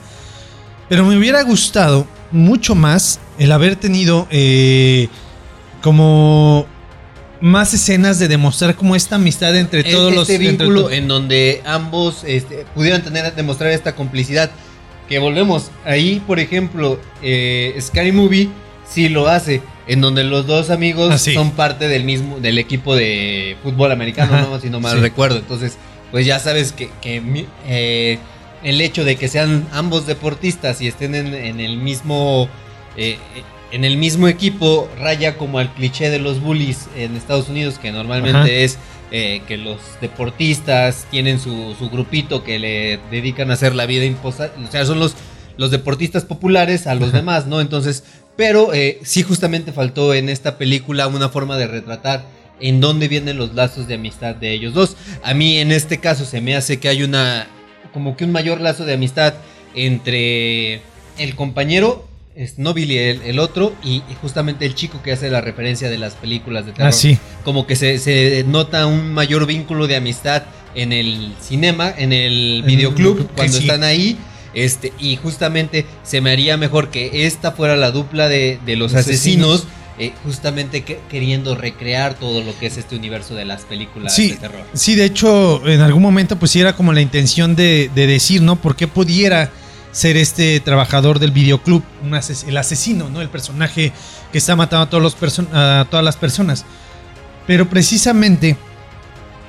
Pero 0.90 1.06
me 1.06 1.16
hubiera 1.16 1.44
gustado 1.44 2.08
mucho 2.32 2.74
más 2.74 3.20
el 3.38 3.52
haber 3.52 3.76
tenido 3.76 4.28
eh, 4.32 5.10
como 5.82 6.66
más 7.42 7.74
escenas 7.74 8.20
de 8.20 8.28
demostrar 8.28 8.76
como 8.76 8.96
esta 8.96 9.16
amistad 9.16 9.56
entre 9.56 9.84
todos 9.84 10.14
los 10.14 10.30
este 10.30 10.38
vínculo 10.38 10.90
en 10.92 11.08
donde 11.08 11.62
ambos 11.66 12.24
este, 12.26 12.66
pudieran 12.76 13.04
tener 13.04 13.34
demostrar 13.36 13.72
esta 13.72 13.94
complicidad 13.96 14.50
que 15.08 15.20
volvemos 15.20 15.72
ahí 15.86 16.22
por 16.26 16.40
ejemplo 16.40 17.00
eh, 17.22 17.78
Scary 17.80 18.12
Movie 18.12 18.50
sí 18.90 19.10
lo 19.10 19.28
hace 19.28 19.62
en 19.88 20.02
donde 20.02 20.24
los 20.24 20.48
dos 20.48 20.70
amigos 20.70 21.12
Ah, 21.14 21.18
sí. 21.18 21.34
son 21.34 21.52
parte 21.52 21.88
del 21.88 22.04
mismo, 22.04 22.40
del 22.40 22.58
equipo 22.58 22.96
de 22.96 23.56
fútbol 23.64 23.92
americano, 23.92 24.36
Ajá, 24.36 24.48
¿no? 24.50 24.60
Si 24.60 24.70
no 24.70 24.82
mal 24.82 24.96
sí. 24.98 25.02
recuerdo. 25.02 25.38
Entonces, 25.38 25.78
pues 26.12 26.26
ya 26.26 26.40
sabes 26.40 26.74
que, 26.74 26.90
eh, 27.06 28.18
el 28.64 28.82
hecho 28.82 29.06
de 29.06 29.16
que 29.16 29.30
sean 29.30 29.66
ambos 29.72 30.06
deportistas 30.06 30.82
y 30.82 30.88
estén 30.90 31.16
en, 31.16 31.34
en 31.34 31.62
el 31.62 31.78
mismo. 31.78 32.50
eh, 32.98 33.18
en 33.72 33.84
el 33.84 33.98
mismo 33.98 34.28
equipo 34.28 34.90
raya 35.00 35.38
como 35.38 35.60
al 35.60 35.74
cliché 35.74 36.10
de 36.10 36.20
los 36.20 36.42
bullies 36.42 36.88
en 36.96 37.16
Estados 37.16 37.50
Unidos, 37.50 37.80
que 37.80 37.92
normalmente 37.92 38.40
Ajá. 38.40 38.50
es 38.50 38.78
eh, 39.12 39.42
que 39.48 39.58
los 39.58 39.80
deportistas 40.02 41.06
tienen 41.12 41.40
su, 41.40 41.76
su 41.78 41.90
grupito 41.90 42.44
que 42.44 42.60
le 42.60 43.00
dedican 43.12 43.52
a 43.52 43.56
hacer 43.56 43.76
la 43.76 43.86
vida 43.86 44.06
imposible. 44.06 44.52
O 44.68 44.72
sea, 44.72 44.86
son 44.86 45.00
los, 45.00 45.16
los 45.58 45.72
deportistas 45.72 46.24
populares 46.26 46.88
a 46.88 46.96
los 46.96 47.10
Ajá. 47.10 47.18
demás, 47.18 47.48
¿no? 47.48 47.62
Entonces, 47.62 48.04
pero 48.36 48.74
eh, 48.74 49.00
sí 49.04 49.24
justamente 49.24 49.72
faltó 49.72 50.14
en 50.14 50.30
esta 50.30 50.58
película 50.58 51.08
una 51.08 51.30
forma 51.30 51.58
de 51.58 51.68
retratar 51.68 52.26
en 52.60 52.80
dónde 52.80 53.08
vienen 53.08 53.38
los 53.38 53.54
lazos 53.54 53.88
de 53.88 53.96
amistad 53.96 54.36
de 54.36 54.52
ellos 54.52 54.74
dos. 54.74 54.96
A 55.24 55.34
mí 55.34 55.58
en 55.58 55.72
este 55.72 56.00
caso 56.00 56.26
se 56.26 56.42
me 56.42 56.56
hace 56.56 56.80
que 56.80 56.90
hay 56.90 57.04
una, 57.04 57.48
como 57.94 58.16
que 58.16 58.26
un 58.26 58.32
mayor 58.32 58.62
lazo 58.62 58.86
de 58.86 58.94
amistad 58.94 59.34
entre 59.76 60.82
el 61.18 61.36
compañero, 61.36 62.07
es 62.38 62.60
no 62.60 62.74
Billy, 62.76 62.98
el, 63.00 63.22
el 63.24 63.40
otro, 63.40 63.74
y, 63.84 63.96
y 64.10 64.16
justamente 64.22 64.66
el 64.68 64.76
chico 64.76 65.02
que 65.02 65.12
hace 65.12 65.30
la 65.32 65.42
referencia 65.42 65.90
de 65.90 65.98
las 65.98 66.14
películas 66.14 66.66
de 66.68 66.72
terror 66.72 66.90
Ah, 66.90 66.92
sí. 66.92 67.18
como 67.44 67.66
que 67.66 67.76
se, 67.76 67.98
se 67.98 68.46
nota 68.48 68.86
un 68.86 69.12
mayor 69.12 69.48
vínculo 69.48 69.88
de 69.88 69.96
amistad 69.96 70.44
en 70.76 70.94
el 70.94 71.34
cinema, 71.42 71.92
en 71.98 72.14
el 72.14 72.64
videoclub, 72.66 73.20
el- 73.22 73.26
cuando 73.28 73.58
sí. 73.58 73.64
están 73.64 73.84
ahí. 73.84 74.18
Este, 74.54 74.94
y 75.00 75.16
justamente 75.18 75.86
se 76.04 76.22
me 76.22 76.32
haría 76.32 76.58
mejor 76.58 76.90
que 76.90 77.26
esta 77.26 77.52
fuera 77.52 77.76
la 77.76 77.92
dupla 77.92 78.28
de, 78.28 78.60
de 78.66 78.76
los 78.76 78.94
Asesinos. 78.96 79.62
asesinos, 79.62 79.68
eh, 80.00 80.14
justamente 80.24 80.84
que- 80.84 81.00
queriendo 81.10 81.56
recrear 81.56 82.14
todo 82.16 82.44
lo 82.44 82.58
que 82.60 82.68
es 82.68 82.78
este 82.78 82.96
universo 82.96 83.34
de 83.36 83.46
las 83.46 83.64
películas 83.64 84.16
Sí. 84.16 84.30
de 84.32 84.38
terror. 84.38 84.64
Sí, 84.74 84.94
de 84.96 85.06
hecho, 85.06 85.68
en 85.68 85.82
algún 85.82 86.04
momento 86.04 86.38
pues 86.38 86.52
sí 86.52 86.60
era 86.60 86.76
como 86.76 86.94
la 86.94 87.02
intención 87.02 87.56
de, 87.56 87.90
de 87.96 88.06
decir, 88.08 88.42
¿no? 88.44 88.56
¿Por 88.56 88.76
qué 88.76 88.88
pudiera 88.88 89.50
ser 89.98 90.16
este 90.16 90.60
trabajador 90.60 91.18
del 91.18 91.32
videoclub 91.32 91.82
el 92.48 92.58
asesino, 92.58 93.10
¿no? 93.10 93.20
El 93.20 93.30
personaje 93.30 93.92
que 94.32 94.38
está 94.38 94.56
matando 94.56 94.84
a, 94.86 95.80
a 95.80 95.86
todas 95.86 96.06
las 96.06 96.16
personas. 96.18 96.66
Pero 97.48 97.68
precisamente 97.68 98.58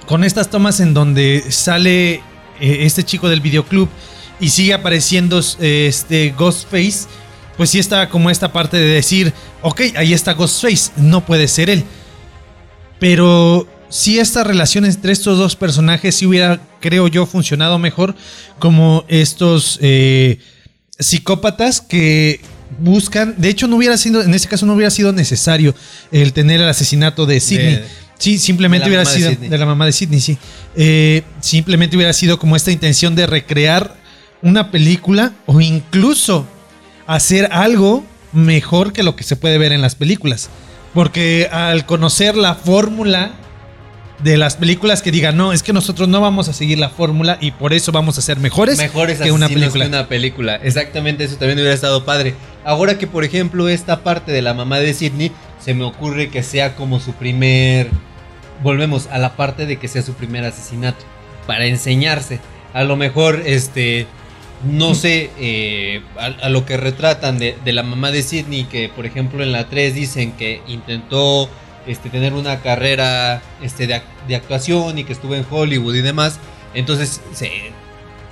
con 0.06 0.24
estas 0.24 0.48
tomas 0.48 0.80
en 0.80 0.94
donde 0.94 1.44
sale 1.50 2.14
eh, 2.14 2.22
este 2.60 3.04
chico 3.04 3.28
del 3.28 3.42
videoclub 3.42 3.90
y 4.40 4.48
sigue 4.48 4.72
apareciendo 4.72 5.38
este 5.60 6.30
Ghostface, 6.30 7.08
pues 7.58 7.68
sí 7.68 7.78
está 7.78 8.08
como 8.08 8.30
esta 8.30 8.50
parte 8.50 8.78
de 8.78 8.86
decir, 8.86 9.34
ok, 9.60 9.82
ahí 9.96 10.14
está 10.14 10.32
Ghostface, 10.32 10.92
no 10.96 11.26
puede 11.26 11.46
ser 11.46 11.68
él. 11.68 11.84
Pero 12.98 13.68
si 13.88 14.18
esta 14.18 14.44
relación 14.44 14.84
entre 14.84 15.12
estos 15.12 15.38
dos 15.38 15.56
personajes 15.56 16.14
sí 16.16 16.26
hubiera, 16.26 16.60
creo 16.80 17.08
yo, 17.08 17.26
funcionado 17.26 17.78
mejor 17.78 18.14
como 18.58 19.04
estos 19.08 19.78
eh, 19.80 20.38
psicópatas 20.98 21.80
que 21.80 22.40
buscan, 22.80 23.34
de 23.38 23.48
hecho 23.48 23.66
no 23.66 23.76
hubiera 23.76 23.96
sido, 23.96 24.22
en 24.22 24.34
este 24.34 24.48
caso 24.48 24.66
no 24.66 24.74
hubiera 24.74 24.90
sido 24.90 25.12
necesario 25.12 25.74
el 26.12 26.32
tener 26.32 26.60
el 26.60 26.68
asesinato 26.68 27.24
de 27.26 27.40
Sidney. 27.40 27.76
De- 27.76 27.84
sí, 28.18 28.38
simplemente 28.38 28.88
hubiera 28.88 29.04
de 29.04 29.10
sido 29.10 29.30
de 29.30 29.58
la 29.58 29.66
mamá 29.66 29.86
de 29.86 29.92
Sidney, 29.92 30.20
sí. 30.20 30.36
Eh, 30.76 31.22
simplemente 31.40 31.96
hubiera 31.96 32.12
sido 32.12 32.38
como 32.38 32.56
esta 32.56 32.70
intención 32.70 33.14
de 33.14 33.26
recrear 33.26 33.96
una 34.42 34.70
película 34.70 35.32
o 35.46 35.60
incluso 35.60 36.46
hacer 37.06 37.48
algo 37.52 38.04
mejor 38.32 38.92
que 38.92 39.02
lo 39.02 39.16
que 39.16 39.24
se 39.24 39.36
puede 39.36 39.56
ver 39.58 39.72
en 39.72 39.80
las 39.80 39.94
películas. 39.94 40.50
Porque 40.94 41.48
al 41.50 41.86
conocer 41.86 42.36
la 42.36 42.54
fórmula 42.54 43.32
de 44.22 44.36
las 44.36 44.56
películas 44.56 45.00
que 45.00 45.10
digan, 45.12 45.36
no, 45.36 45.52
es 45.52 45.62
que 45.62 45.72
nosotros 45.72 46.08
no 46.08 46.20
vamos 46.20 46.48
a 46.48 46.52
seguir 46.52 46.78
la 46.78 46.88
fórmula 46.88 47.38
y 47.40 47.52
por 47.52 47.72
eso 47.72 47.92
vamos 47.92 48.18
a 48.18 48.22
ser 48.22 48.38
mejores, 48.38 48.76
Mejores 48.78 49.20
que 49.20 49.30
una 49.30 49.48
película. 49.48 49.84
que 49.84 49.88
una 49.88 50.08
película. 50.08 50.56
Exactamente, 50.56 51.24
eso 51.24 51.36
también 51.36 51.58
hubiera 51.58 51.74
estado 51.74 52.04
padre. 52.04 52.34
Ahora 52.64 52.98
que, 52.98 53.06
por 53.06 53.22
ejemplo, 53.24 53.68
esta 53.68 54.00
parte 54.02 54.32
de 54.32 54.42
la 54.42 54.54
mamá 54.54 54.80
de 54.80 54.92
Sidney, 54.92 55.30
se 55.64 55.74
me 55.74 55.84
ocurre 55.84 56.30
que 56.30 56.42
sea 56.42 56.74
como 56.74 56.98
su 57.00 57.12
primer. 57.12 57.90
Volvemos 58.62 59.06
a 59.06 59.18
la 59.18 59.36
parte 59.36 59.66
de 59.66 59.76
que 59.76 59.86
sea 59.88 60.02
su 60.02 60.14
primer 60.14 60.44
asesinato. 60.44 61.04
Para 61.46 61.66
enseñarse. 61.66 62.40
A 62.74 62.82
lo 62.84 62.96
mejor, 62.96 63.42
este. 63.46 64.06
No 64.64 64.96
sé, 64.96 65.30
eh, 65.38 66.02
a, 66.18 66.26
a 66.46 66.48
lo 66.48 66.66
que 66.66 66.76
retratan 66.76 67.38
de, 67.38 67.56
de 67.64 67.72
la 67.72 67.84
mamá 67.84 68.10
de 68.10 68.24
Sidney, 68.24 68.64
que 68.64 68.88
por 68.88 69.06
ejemplo 69.06 69.44
en 69.44 69.52
la 69.52 69.68
3 69.68 69.94
dicen 69.94 70.32
que 70.32 70.62
intentó 70.66 71.48
este, 71.88 72.10
tener 72.10 72.34
una 72.34 72.60
carrera 72.60 73.42
este, 73.62 73.86
de, 73.88 73.96
ac- 73.96 74.26
de 74.28 74.36
actuación 74.36 74.98
y 74.98 75.04
que 75.04 75.12
estuvo 75.12 75.34
en 75.34 75.44
Hollywood 75.50 75.94
y 75.96 76.00
demás. 76.02 76.38
Entonces, 76.74 77.20
se, 77.32 77.50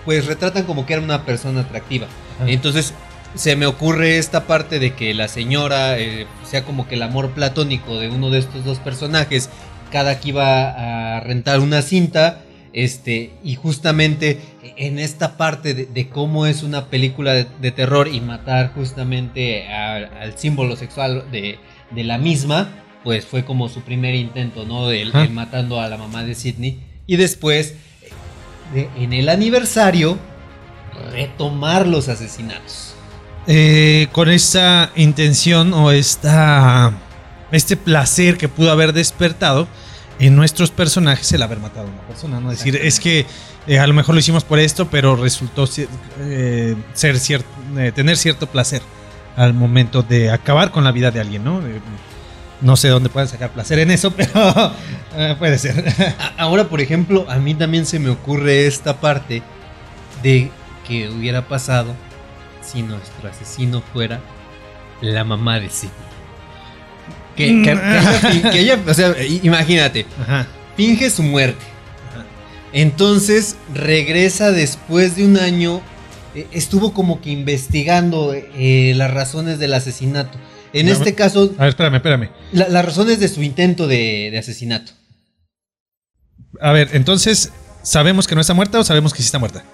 pues 0.04 0.26
retratan 0.26 0.62
como 0.64 0.86
que 0.86 0.92
era 0.92 1.02
una 1.02 1.24
persona 1.24 1.62
atractiva. 1.62 2.07
Ajá. 2.36 2.48
Entonces, 2.50 2.94
se 3.34 3.57
me 3.57 3.66
ocurre 3.66 4.18
esta 4.18 4.46
parte 4.46 4.78
de 4.78 4.94
que 4.94 5.12
la 5.14 5.26
señora 5.28 5.98
eh, 5.98 6.26
sea 6.44 6.62
como 6.64 6.86
que 6.86 6.94
el 6.94 7.02
amor 7.02 7.30
platónico 7.32 7.98
de 7.98 8.09
uno 8.09 8.30
de 8.30 8.38
estos 8.38 8.64
dos 8.64 8.78
personajes. 8.78 9.50
Cada 9.90 10.20
que 10.20 10.28
iba 10.30 11.16
a 11.16 11.20
rentar 11.20 11.61
una 11.61 11.82
cinta. 11.82 12.42
Este, 12.72 13.30
y 13.42 13.54
justamente 13.54 14.38
en 14.76 14.98
esta 14.98 15.38
parte 15.38 15.72
de, 15.72 15.86
de 15.86 16.09
cómo 16.11 16.44
es 16.44 16.62
una 16.62 16.86
película 16.86 17.32
de, 17.32 17.46
de 17.59 17.70
terror 17.70 18.07
y 18.07 18.20
matar 18.20 18.72
justamente 18.74 19.66
a- 19.66 19.96
al 20.20 20.36
símbolo 20.36 20.76
sexual 20.76 21.24
de, 21.32 21.59
de 21.92 22.04
la 22.04 22.18
misma, 22.18 22.68
pues 23.07 23.24
fue 23.24 23.44
como 23.44 23.68
su 23.68 23.82
primer 23.82 24.16
intento, 24.16 24.64
¿no? 24.64 24.90
El, 24.90 25.12
matando 25.30 25.80
a 25.80 25.86
la 25.88 25.96
mamá 25.96 26.24
de 26.24 26.34
Sidney. 26.34 26.80
Y 27.07 27.14
después, 27.14 27.74
de- 28.74 28.90
en 28.96 29.12
el 29.12 29.28
aniversario, 29.28 30.18
retomar 31.12 31.86
los 31.86 32.09
asesinatos. 32.09 32.94
Eh, 33.46 34.09
con 34.11 34.28
esta 34.28 34.90
intención 34.96 35.72
o 35.72 35.92
esta 35.92 36.94
este 37.52 37.76
placer 37.76 38.36
que 38.38 38.48
pudo 38.48 38.72
haber 38.72 38.92
despertado 38.92 39.68
en 40.18 40.34
nuestros 40.34 40.72
personajes 40.72 41.30
el 41.30 41.42
haber 41.42 41.61
matado 41.61 41.86
a 41.86 41.90
una 41.90 42.02
persona, 42.09 42.40
no 42.40 42.50
decir 42.50 42.74
es 42.74 42.98
que 42.98 43.24
eh, 43.68 43.78
a 43.78 43.86
lo 43.86 43.94
mejor 43.94 44.16
lo 44.16 44.18
hicimos 44.18 44.42
por 44.42 44.59
esto, 44.59 44.88
pero 44.90 45.14
resultó 45.14 45.68
eh, 46.18 46.74
ser 46.92 47.20
cierto, 47.20 47.46
eh, 47.78 47.92
tener 47.94 48.16
cierto 48.16 48.48
placer 48.48 48.82
al 49.36 49.54
momento 49.54 50.02
de 50.02 50.32
acabar 50.32 50.72
con 50.72 50.82
la 50.82 50.90
vida 50.90 51.12
de 51.12 51.20
alguien, 51.20 51.44
¿no? 51.44 51.61
No 52.61 52.76
sé 52.76 52.88
dónde 52.88 53.09
pueden 53.11 53.28
sacar 53.28 53.50
placer 53.50 53.78
en 53.78 53.90
eso, 53.90 54.11
pero 54.16 54.72
eh, 55.16 55.34
puede 55.38 55.59
ser. 55.59 55.84
Ahora, 56.38 56.68
por 56.68 56.80
ejemplo, 56.80 57.26
a 57.28 57.36
mí 57.36 57.54
también 57.54 57.84
se 57.86 57.98
me 57.98 58.09
ocurre 58.11 58.66
esta 58.66 58.98
parte 59.00 59.42
de 60.22 60.50
que 60.88 61.09
hubiera 61.11 61.46
pasado 61.48 61.94
si 62.62 62.82
nuestro 62.82 63.28
asesino 63.28 63.82
fuera 63.92 64.20
la 65.02 65.24
mamá 65.24 65.61
de 65.61 65.68
Sidney. 65.68 65.92
Que, 67.36 67.62
que- 67.62 67.62
que 67.62 68.38
ella, 68.40 68.50
que 68.50 68.59
ella- 68.61 68.80
o 68.88 68.94
sea, 68.94 69.14
imagínate, 69.42 70.07
Ajá. 70.22 70.46
finge 70.76 71.11
su 71.11 71.22
muerte. 71.22 71.62
Ajá. 72.14 72.24
Entonces 72.72 73.57
regresa 73.74 74.52
después 74.52 75.16
de 75.16 75.24
un 75.26 75.36
año. 75.36 75.82
eh, 76.34 76.46
Estuvo 76.52 76.94
como 76.94 77.20
que 77.20 77.30
investigando 77.30 78.32
eh, 78.34 78.94
las 78.96 79.11
razones 79.12 79.59
del 79.59 79.74
asesinato. 79.74 80.38
En 80.80 80.86
No, 80.86 80.92
este 80.92 81.14
caso, 81.14 81.52
A 81.58 81.62
ver, 81.62 81.68
espérame, 81.70 81.96
espérame. 81.96 82.30
la- 82.52 82.68
las 82.68 82.84
razones 82.84 83.18
de 83.20 83.28
su 83.28 83.42
intento 83.42 83.86
de, 83.86 84.28
de 84.30 84.38
asesinato. 84.38 84.92
A 86.60 86.72
ver, 86.72 86.90
entonces, 86.92 87.50
¿sabemos 87.82 88.26
que 88.26 88.34
no 88.34 88.40
está 88.40 88.54
muerta 88.54 88.78
o 88.78 88.84
sabemos 88.84 89.12
que 89.12 89.18
sí 89.18 89.26
está 89.26 89.38
muerta? 89.38 89.64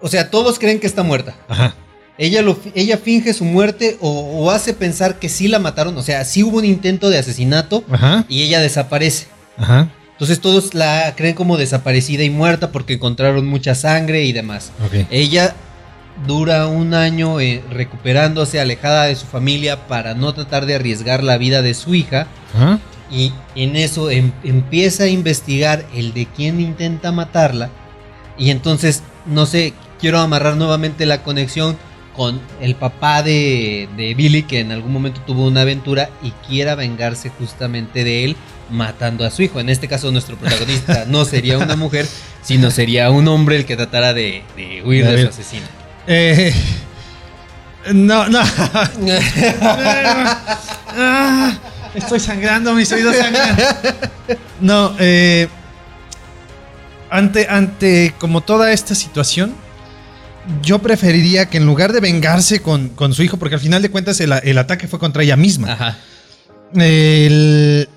O 0.00 0.08
sea, 0.08 0.30
todos 0.30 0.58
creen 0.58 0.80
que 0.80 0.86
está 0.86 1.02
muerta. 1.02 1.36
Ajá. 1.48 1.74
Ella, 2.18 2.42
lo, 2.42 2.58
ella 2.74 2.98
finge 2.98 3.32
su 3.32 3.44
muerte 3.44 3.96
o, 4.00 4.10
o 4.10 4.50
hace 4.50 4.74
pensar 4.74 5.18
que 5.20 5.28
sí 5.28 5.46
la 5.48 5.60
mataron. 5.60 5.96
O 5.96 6.02
sea, 6.02 6.24
sí 6.24 6.42
hubo 6.42 6.58
un 6.58 6.64
intento 6.64 7.10
de 7.10 7.18
asesinato 7.18 7.84
Ajá. 7.90 8.24
y 8.28 8.42
ella 8.42 8.60
desaparece. 8.60 9.26
Ajá. 9.56 9.92
Entonces 10.12 10.40
todos 10.40 10.74
la 10.74 11.14
creen 11.16 11.36
como 11.36 11.56
desaparecida 11.56 12.24
y 12.24 12.30
muerta 12.30 12.72
porque 12.72 12.94
encontraron 12.94 13.46
mucha 13.46 13.76
sangre 13.76 14.24
y 14.24 14.32
demás. 14.32 14.72
Ok. 14.84 15.06
Ella 15.10 15.54
dura 16.26 16.66
un 16.66 16.94
año 16.94 17.40
eh, 17.40 17.62
recuperándose, 17.70 18.60
alejada 18.60 19.04
de 19.04 19.16
su 19.16 19.26
familia 19.26 19.86
para 19.86 20.14
no 20.14 20.34
tratar 20.34 20.66
de 20.66 20.74
arriesgar 20.74 21.22
la 21.22 21.38
vida 21.38 21.62
de 21.62 21.74
su 21.74 21.94
hija. 21.94 22.26
Y 23.10 23.32
en 23.54 23.76
eso 23.76 24.10
em- 24.10 24.32
empieza 24.44 25.04
a 25.04 25.08
investigar 25.08 25.84
el 25.94 26.12
de 26.12 26.26
quién 26.26 26.60
intenta 26.60 27.12
matarla. 27.12 27.70
Y 28.36 28.50
entonces, 28.50 29.02
no 29.26 29.46
sé, 29.46 29.72
quiero 30.00 30.18
amarrar 30.18 30.56
nuevamente 30.56 31.06
la 31.06 31.22
conexión 31.22 31.76
con 32.14 32.40
el 32.60 32.74
papá 32.74 33.22
de, 33.22 33.88
de 33.96 34.14
Billy, 34.14 34.42
que 34.42 34.60
en 34.60 34.72
algún 34.72 34.92
momento 34.92 35.20
tuvo 35.26 35.46
una 35.46 35.60
aventura 35.62 36.10
y 36.22 36.32
quiera 36.48 36.74
vengarse 36.74 37.30
justamente 37.30 38.02
de 38.04 38.24
él 38.24 38.36
matando 38.70 39.24
a 39.24 39.30
su 39.30 39.42
hijo. 39.42 39.60
En 39.60 39.68
este 39.68 39.88
caso, 39.88 40.10
nuestro 40.10 40.36
protagonista 40.36 41.04
no 41.08 41.24
sería 41.24 41.58
una 41.58 41.76
mujer, 41.76 42.06
sino 42.42 42.70
sería 42.70 43.10
un 43.10 43.28
hombre 43.28 43.56
el 43.56 43.64
que 43.64 43.76
tratara 43.76 44.12
de, 44.14 44.42
de 44.56 44.82
huir 44.84 45.04
de 45.06 45.22
su 45.22 45.28
asesino. 45.28 45.66
Eh, 46.10 46.54
no, 47.92 48.28
no. 48.28 48.40
Ah, 50.96 51.52
estoy 51.94 52.18
sangrando, 52.20 52.72
mis 52.74 52.90
oídos 52.92 53.14
sangran. 53.16 53.56
No, 54.60 54.94
eh, 54.98 55.48
ante, 57.10 57.46
ante 57.48 58.14
como 58.18 58.40
toda 58.42 58.72
esta 58.72 58.94
situación, 58.94 59.54
yo 60.62 60.78
preferiría 60.78 61.50
que 61.50 61.58
en 61.58 61.66
lugar 61.66 61.92
de 61.92 62.00
vengarse 62.00 62.60
con, 62.60 62.88
con 62.90 63.12
su 63.14 63.22
hijo, 63.22 63.36
porque 63.36 63.56
al 63.56 63.60
final 63.60 63.82
de 63.82 63.90
cuentas 63.90 64.18
el, 64.20 64.32
el 64.32 64.58
ataque 64.58 64.88
fue 64.88 64.98
contra 64.98 65.22
ella 65.22 65.36
misma. 65.36 65.72
Ajá. 65.72 65.98
el- 66.74 67.88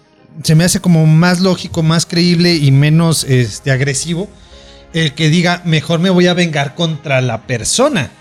se 0.44 0.56
me 0.56 0.64
hace 0.64 0.80
como 0.80 1.06
más 1.06 1.42
lógico, 1.42 1.84
más 1.84 2.06
creíble 2.06 2.56
y 2.56 2.72
menos 2.72 3.26
este, 3.26 3.70
agresivo 3.72 4.30
el 4.94 5.14
que 5.14 5.30
diga, 5.30 5.62
mejor 5.66 6.00
me 6.00 6.10
voy 6.10 6.28
a 6.28 6.34
vengar 6.34 6.76
contra 6.76 7.22
la 7.22 7.42
persona 7.42 8.12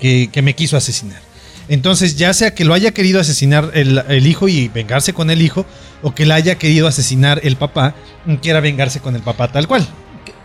que, 0.00 0.28
que 0.32 0.42
me 0.42 0.54
quiso 0.54 0.76
asesinar. 0.76 1.20
Entonces, 1.68 2.16
ya 2.16 2.34
sea 2.34 2.54
que 2.54 2.64
lo 2.64 2.74
haya 2.74 2.92
querido 2.92 3.20
asesinar 3.20 3.70
el, 3.74 4.02
el 4.08 4.26
hijo 4.26 4.48
y 4.48 4.68
vengarse 4.68 5.14
con 5.14 5.30
el 5.30 5.40
hijo, 5.40 5.64
o 6.02 6.14
que 6.14 6.26
la 6.26 6.34
haya 6.34 6.56
querido 6.56 6.86
asesinar 6.86 7.40
el 7.42 7.56
papá 7.56 7.94
y 8.26 8.36
quiera 8.36 8.60
vengarse 8.60 9.00
con 9.00 9.16
el 9.16 9.22
papá 9.22 9.48
tal 9.48 9.66
cual. 9.66 9.86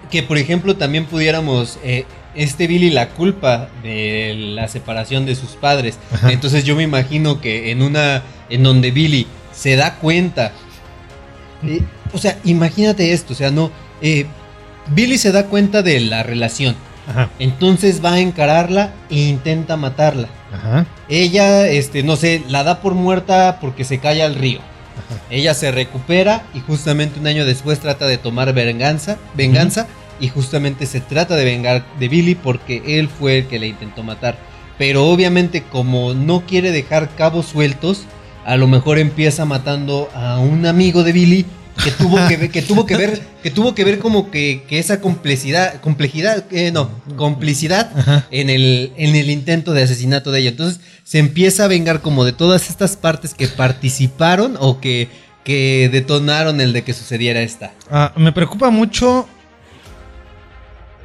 Que 0.09 0.23
por 0.23 0.37
ejemplo 0.37 0.77
también 0.77 1.05
pudiéramos, 1.05 1.77
eh, 1.83 2.05
este 2.33 2.65
Billy 2.65 2.89
la 2.89 3.09
culpa 3.09 3.69
de 3.83 4.35
la 4.55 4.69
separación 4.69 5.25
de 5.25 5.35
sus 5.35 5.49
padres. 5.51 5.99
Ajá. 6.13 6.31
Entonces 6.31 6.63
yo 6.63 6.77
me 6.77 6.83
imagino 6.83 7.41
que 7.41 7.71
en 7.71 7.81
una, 7.81 8.23
en 8.49 8.63
donde 8.63 8.91
Billy 8.91 9.27
se 9.53 9.75
da 9.75 9.95
cuenta, 9.95 10.53
eh, 11.65 11.81
o 12.13 12.17
sea, 12.17 12.39
imagínate 12.45 13.11
esto, 13.11 13.33
o 13.33 13.35
sea, 13.35 13.51
no, 13.51 13.69
eh, 14.01 14.25
Billy 14.91 15.17
se 15.17 15.31
da 15.31 15.45
cuenta 15.45 15.81
de 15.81 15.99
la 15.99 16.23
relación, 16.23 16.75
Ajá, 17.07 17.29
entonces 17.39 18.03
va 18.03 18.13
a 18.13 18.19
encararla 18.19 18.91
e 19.09 19.15
intenta 19.19 19.77
matarla. 19.77 20.29
ajá, 20.53 20.85
Ella, 21.07 21.67
este, 21.67 22.03
no 22.03 22.15
sé, 22.15 22.43
la 22.49 22.63
da 22.63 22.81
por 22.81 22.93
muerta 22.93 23.57
porque 23.61 23.83
se 23.83 23.99
cae 23.99 24.21
al 24.21 24.35
río. 24.35 24.59
Ella 25.31 25.53
se 25.53 25.71
recupera 25.71 26.43
y 26.53 26.59
justamente 26.59 27.19
un 27.19 27.27
año 27.27 27.45
después 27.45 27.79
trata 27.79 28.05
de 28.05 28.17
tomar 28.17 28.53
venganza, 28.53 29.17
venganza 29.33 29.87
y 30.19 30.27
justamente 30.27 30.85
se 30.85 30.99
trata 30.99 31.35
de 31.35 31.45
vengar 31.45 31.85
de 31.99 32.09
Billy 32.09 32.35
porque 32.35 32.83
él 32.85 33.07
fue 33.07 33.39
el 33.39 33.47
que 33.47 33.59
le 33.59 33.67
intentó 33.67 34.03
matar. 34.03 34.37
Pero 34.77 35.07
obviamente 35.07 35.63
como 35.63 36.13
no 36.13 36.41
quiere 36.45 36.71
dejar 36.71 37.09
cabos 37.15 37.45
sueltos, 37.47 38.03
a 38.45 38.57
lo 38.57 38.67
mejor 38.67 38.99
empieza 38.99 39.45
matando 39.45 40.09
a 40.13 40.39
un 40.39 40.65
amigo 40.65 41.03
de 41.03 41.11
Billy 41.13 41.45
que 41.84 41.91
tuvo 41.91 42.27
que 42.27 42.38
ver, 42.38 42.51
que 42.51 42.61
tuvo 42.61 42.86
que 42.86 42.97
ver, 42.97 43.21
que 43.43 43.51
tuvo 43.51 43.75
que 43.75 43.84
ver 43.84 43.99
como 43.99 44.32
que, 44.32 44.63
que 44.67 44.80
esa 44.80 45.01
complejidad, 45.01 45.80
complejidad, 45.82 46.45
eh, 46.51 46.71
no, 46.71 46.89
complicidad 47.15 47.91
Ajá. 47.97 48.27
en 48.32 48.49
el, 48.49 48.93
en 48.97 49.15
el 49.15 49.30
intento 49.30 49.73
de 49.73 49.84
asesinato 49.84 50.32
de 50.32 50.39
ella. 50.39 50.49
Entonces 50.49 50.82
se 51.03 51.19
empieza 51.19 51.65
a 51.65 51.67
vengar 51.67 52.01
como 52.01 52.25
de 52.25 52.34
todas 52.34 52.69
estas 52.69 52.95
partes 52.97 53.34
que 53.34 53.47
participaron 53.47 54.57
o 54.59 54.80
que, 54.80 55.09
que 55.43 55.89
detonaron 55.91 56.61
el 56.61 56.73
de 56.73 56.84
que 56.84 56.93
sucediera 56.93 57.41
esta. 57.41 57.73
Ah, 57.89 58.13
me 58.15 58.32
preocupa 58.32 58.69
mucho 58.69 59.27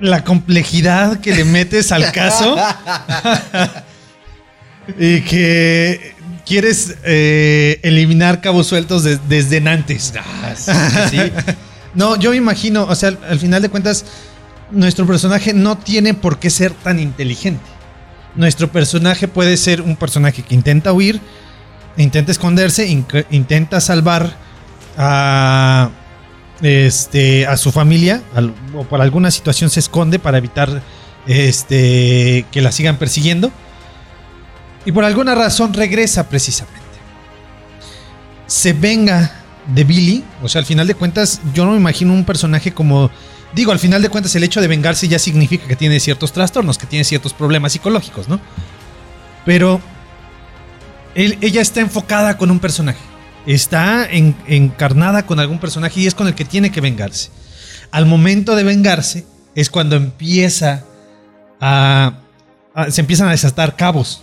la 0.01 0.25
complejidad 0.25 1.21
que 1.21 1.35
le 1.35 1.45
metes 1.45 1.93
al 1.93 2.11
caso 2.13 2.57
y 4.99 5.21
que 5.23 6.14
quieres 6.47 6.97
eh, 7.05 7.81
eliminar 7.83 8.41
cabos 8.41 8.67
sueltos 8.67 9.03
de- 9.05 9.19
desde 9.29 9.59
antes. 9.69 10.13
Sí, 11.11 11.19
No, 11.95 12.17
yo 12.17 12.31
me 12.31 12.37
imagino, 12.37 12.85
o 12.85 12.95
sea, 12.95 13.11
al, 13.11 13.19
al 13.29 13.39
final 13.39 13.63
de 13.63 13.69
cuentas, 13.69 14.05
nuestro 14.71 15.07
personaje 15.07 15.53
no 15.55 15.79
tiene 15.79 16.13
por 16.15 16.39
qué 16.39 16.51
ser 16.51 16.73
tan 16.73 16.99
inteligente. 16.99 17.63
Nuestro 18.35 18.71
personaje 18.73 19.29
puede 19.29 19.57
ser 19.57 19.81
un 19.81 19.95
personaje 19.97 20.43
que 20.43 20.55
intenta 20.57 20.93
huir, 20.93 21.21
intenta 21.97 22.33
esconderse, 22.33 22.89
inc- 22.89 23.25
intenta 23.31 23.81
salvar 23.81 24.35
a, 24.99 25.91
este, 26.63 27.47
a 27.47 27.57
su 27.57 27.71
familia, 27.71 28.23
al- 28.35 28.53
o 28.75 28.83
por 28.85 29.01
alguna 29.01 29.31
situación 29.31 29.71
se 29.71 29.79
esconde 29.81 30.19
para 30.19 30.39
evitar 30.39 30.83
este, 31.27 32.45
que 32.51 32.61
la 32.61 32.73
sigan 32.73 32.97
persiguiendo. 32.97 33.53
Y 34.85 34.93
por 34.93 35.05
alguna 35.05 35.35
razón 35.35 35.73
regresa 35.73 36.29
precisamente. 36.29 36.81
Se 38.47 38.73
venga 38.73 39.33
de 39.75 39.85
Billy. 39.85 40.25
O 40.43 40.49
sea, 40.49 40.59
al 40.61 40.67
final 40.67 40.87
de 40.87 40.95
cuentas, 40.95 41.41
yo 41.55 41.65
no 41.65 41.73
me 41.73 41.79
imagino 41.79 42.13
un 42.13 42.25
personaje 42.25 42.73
como. 42.73 43.11
Digo, 43.55 43.73
al 43.73 43.79
final 43.79 44.03
de 44.03 44.09
cuentas, 44.09 44.35
el 44.35 44.43
hecho 44.45 44.61
de 44.61 44.69
vengarse 44.69 45.07
ya 45.09 45.19
significa 45.19 45.67
que 45.67 45.77
tiene 45.77 46.01
ciertos 46.01 46.33
trastornos, 46.33 46.77
que 46.77 46.87
tiene 46.87 47.05
ciertos 47.05 47.33
problemas 47.33 47.73
psicológicos, 47.73 48.29
¿no? 48.29 48.41
Pero. 49.45 49.81
él- 51.15 51.39
ella 51.41 51.63
está 51.63 51.81
enfocada 51.81 52.37
con 52.37 52.51
un 52.51 52.59
personaje. 52.59 52.99
Está 53.47 54.07
en- 54.11 54.35
encarnada 54.47 55.25
con 55.27 55.39
algún 55.39 55.59
personaje 55.59 56.01
y 56.01 56.07
es 56.07 56.15
con 56.15 56.27
el 56.27 56.35
que 56.35 56.45
tiene 56.45 56.73
que 56.73 56.81
vengarse. 56.81 57.31
Al 57.91 58.07
momento 58.07 58.57
de 58.57 58.65
vengarse 58.65 59.25
es 59.55 59.71
cuando 59.71 59.95
empieza 59.97 60.83
a, 61.61 62.15
a- 62.75 62.91
se 62.91 63.01
empiezan 63.01 63.29
a 63.29 63.31
desatar 63.31 63.77
cabos. 63.77 64.23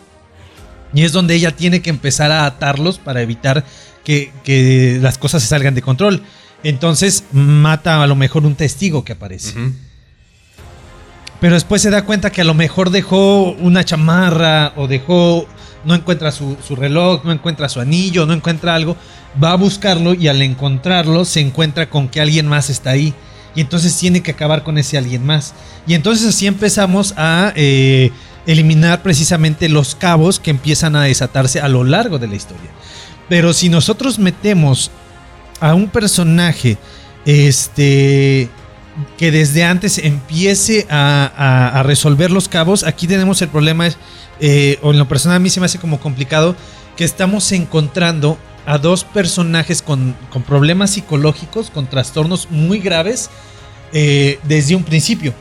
Y 0.93 1.03
es 1.03 1.11
donde 1.11 1.35
ella 1.35 1.55
tiene 1.55 1.81
que 1.81 1.89
empezar 1.89 2.31
a 2.31 2.45
atarlos 2.45 2.97
para 2.97 3.21
evitar 3.21 3.63
que, 4.03 4.31
que 4.43 4.99
las 5.01 5.17
cosas 5.17 5.41
se 5.41 5.49
salgan 5.49 5.75
de 5.75 5.81
control. 5.81 6.23
Entonces 6.63 7.23
mata 7.31 8.01
a 8.01 8.07
lo 8.07 8.15
mejor 8.15 8.45
un 8.45 8.55
testigo 8.55 9.03
que 9.03 9.13
aparece. 9.13 9.53
Pero 11.39 11.55
después 11.55 11.81
se 11.81 11.89
da 11.89 12.05
cuenta 12.05 12.31
que 12.31 12.41
a 12.41 12.45
lo 12.45 12.53
mejor 12.53 12.91
dejó 12.91 13.51
una 13.53 13.83
chamarra 13.83 14.73
o 14.75 14.87
dejó, 14.87 15.47
no 15.85 15.95
encuentra 15.95 16.31
su, 16.31 16.55
su 16.65 16.75
reloj, 16.75 17.25
no 17.25 17.31
encuentra 17.31 17.67
su 17.67 17.79
anillo, 17.79 18.27
no 18.27 18.33
encuentra 18.33 18.75
algo. 18.75 18.95
Va 19.43 19.53
a 19.53 19.55
buscarlo 19.55 20.13
y 20.13 20.27
al 20.27 20.41
encontrarlo 20.41 21.25
se 21.25 21.39
encuentra 21.39 21.89
con 21.89 22.09
que 22.09 22.21
alguien 22.21 22.47
más 22.47 22.69
está 22.69 22.91
ahí. 22.91 23.15
Y 23.55 23.61
entonces 23.61 23.97
tiene 23.97 24.21
que 24.21 24.31
acabar 24.31 24.63
con 24.63 24.77
ese 24.77 24.97
alguien 24.97 25.25
más. 25.25 25.53
Y 25.87 25.95
entonces 25.95 26.27
así 26.27 26.45
empezamos 26.45 27.15
a 27.17 27.53
eh, 27.55 28.11
eliminar 28.45 29.03
precisamente 29.03 29.69
los 29.69 29.95
cabos 29.95 30.39
que 30.39 30.51
empiezan 30.51 30.95
a 30.95 31.03
desatarse 31.03 31.59
a 31.59 31.69
lo 31.69 31.83
largo 31.83 32.19
de 32.19 32.27
la 32.27 32.35
historia. 32.35 32.71
Pero 33.29 33.53
si 33.53 33.69
nosotros 33.69 34.19
metemos 34.19 34.91
a 35.59 35.73
un 35.73 35.89
personaje, 35.89 36.77
este, 37.25 38.49
que 39.17 39.31
desde 39.31 39.63
antes 39.63 39.97
empiece 39.99 40.87
a, 40.89 41.81
resolver 41.85 42.31
los 42.31 42.47
cabos, 42.49 42.83
aquí 42.83 43.07
tenemos 43.07 43.41
el 43.41 43.49
problema, 43.49 43.87
eh, 44.39 44.79
o 44.81 44.91
en 44.91 44.97
lo 44.97 45.07
personal 45.07 45.37
a 45.37 45.39
mí 45.39 45.49
se 45.49 45.59
me 45.59 45.67
hace 45.67 45.79
como 45.79 45.99
complicado, 45.99 46.55
que 46.97 47.03
estamos 47.03 47.51
encontrando 47.51 48.37
a 48.65 48.77
dos 48.77 49.03
personajes 49.03 49.81
con, 49.81 50.15
con 50.29 50.43
problemas 50.43 50.91
psicológicos, 50.91 51.69
con 51.69 51.87
trastornos 51.87 52.49
muy 52.51 52.79
graves, 52.79 53.29
eh, 53.93 54.39
desde 54.43 54.75
un 54.75 54.83
principio. 54.83 55.33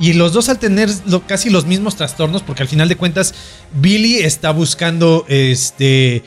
Y 0.00 0.14
los 0.14 0.32
dos 0.32 0.48
al 0.48 0.58
tener 0.58 0.90
lo- 1.06 1.26
casi 1.26 1.50
los 1.50 1.66
mismos 1.66 1.94
trastornos, 1.96 2.42
porque 2.42 2.62
al 2.62 2.68
final 2.68 2.88
de 2.88 2.96
cuentas 2.96 3.34
Billy 3.74 4.16
está 4.16 4.50
buscando 4.50 5.24
este, 5.28 6.24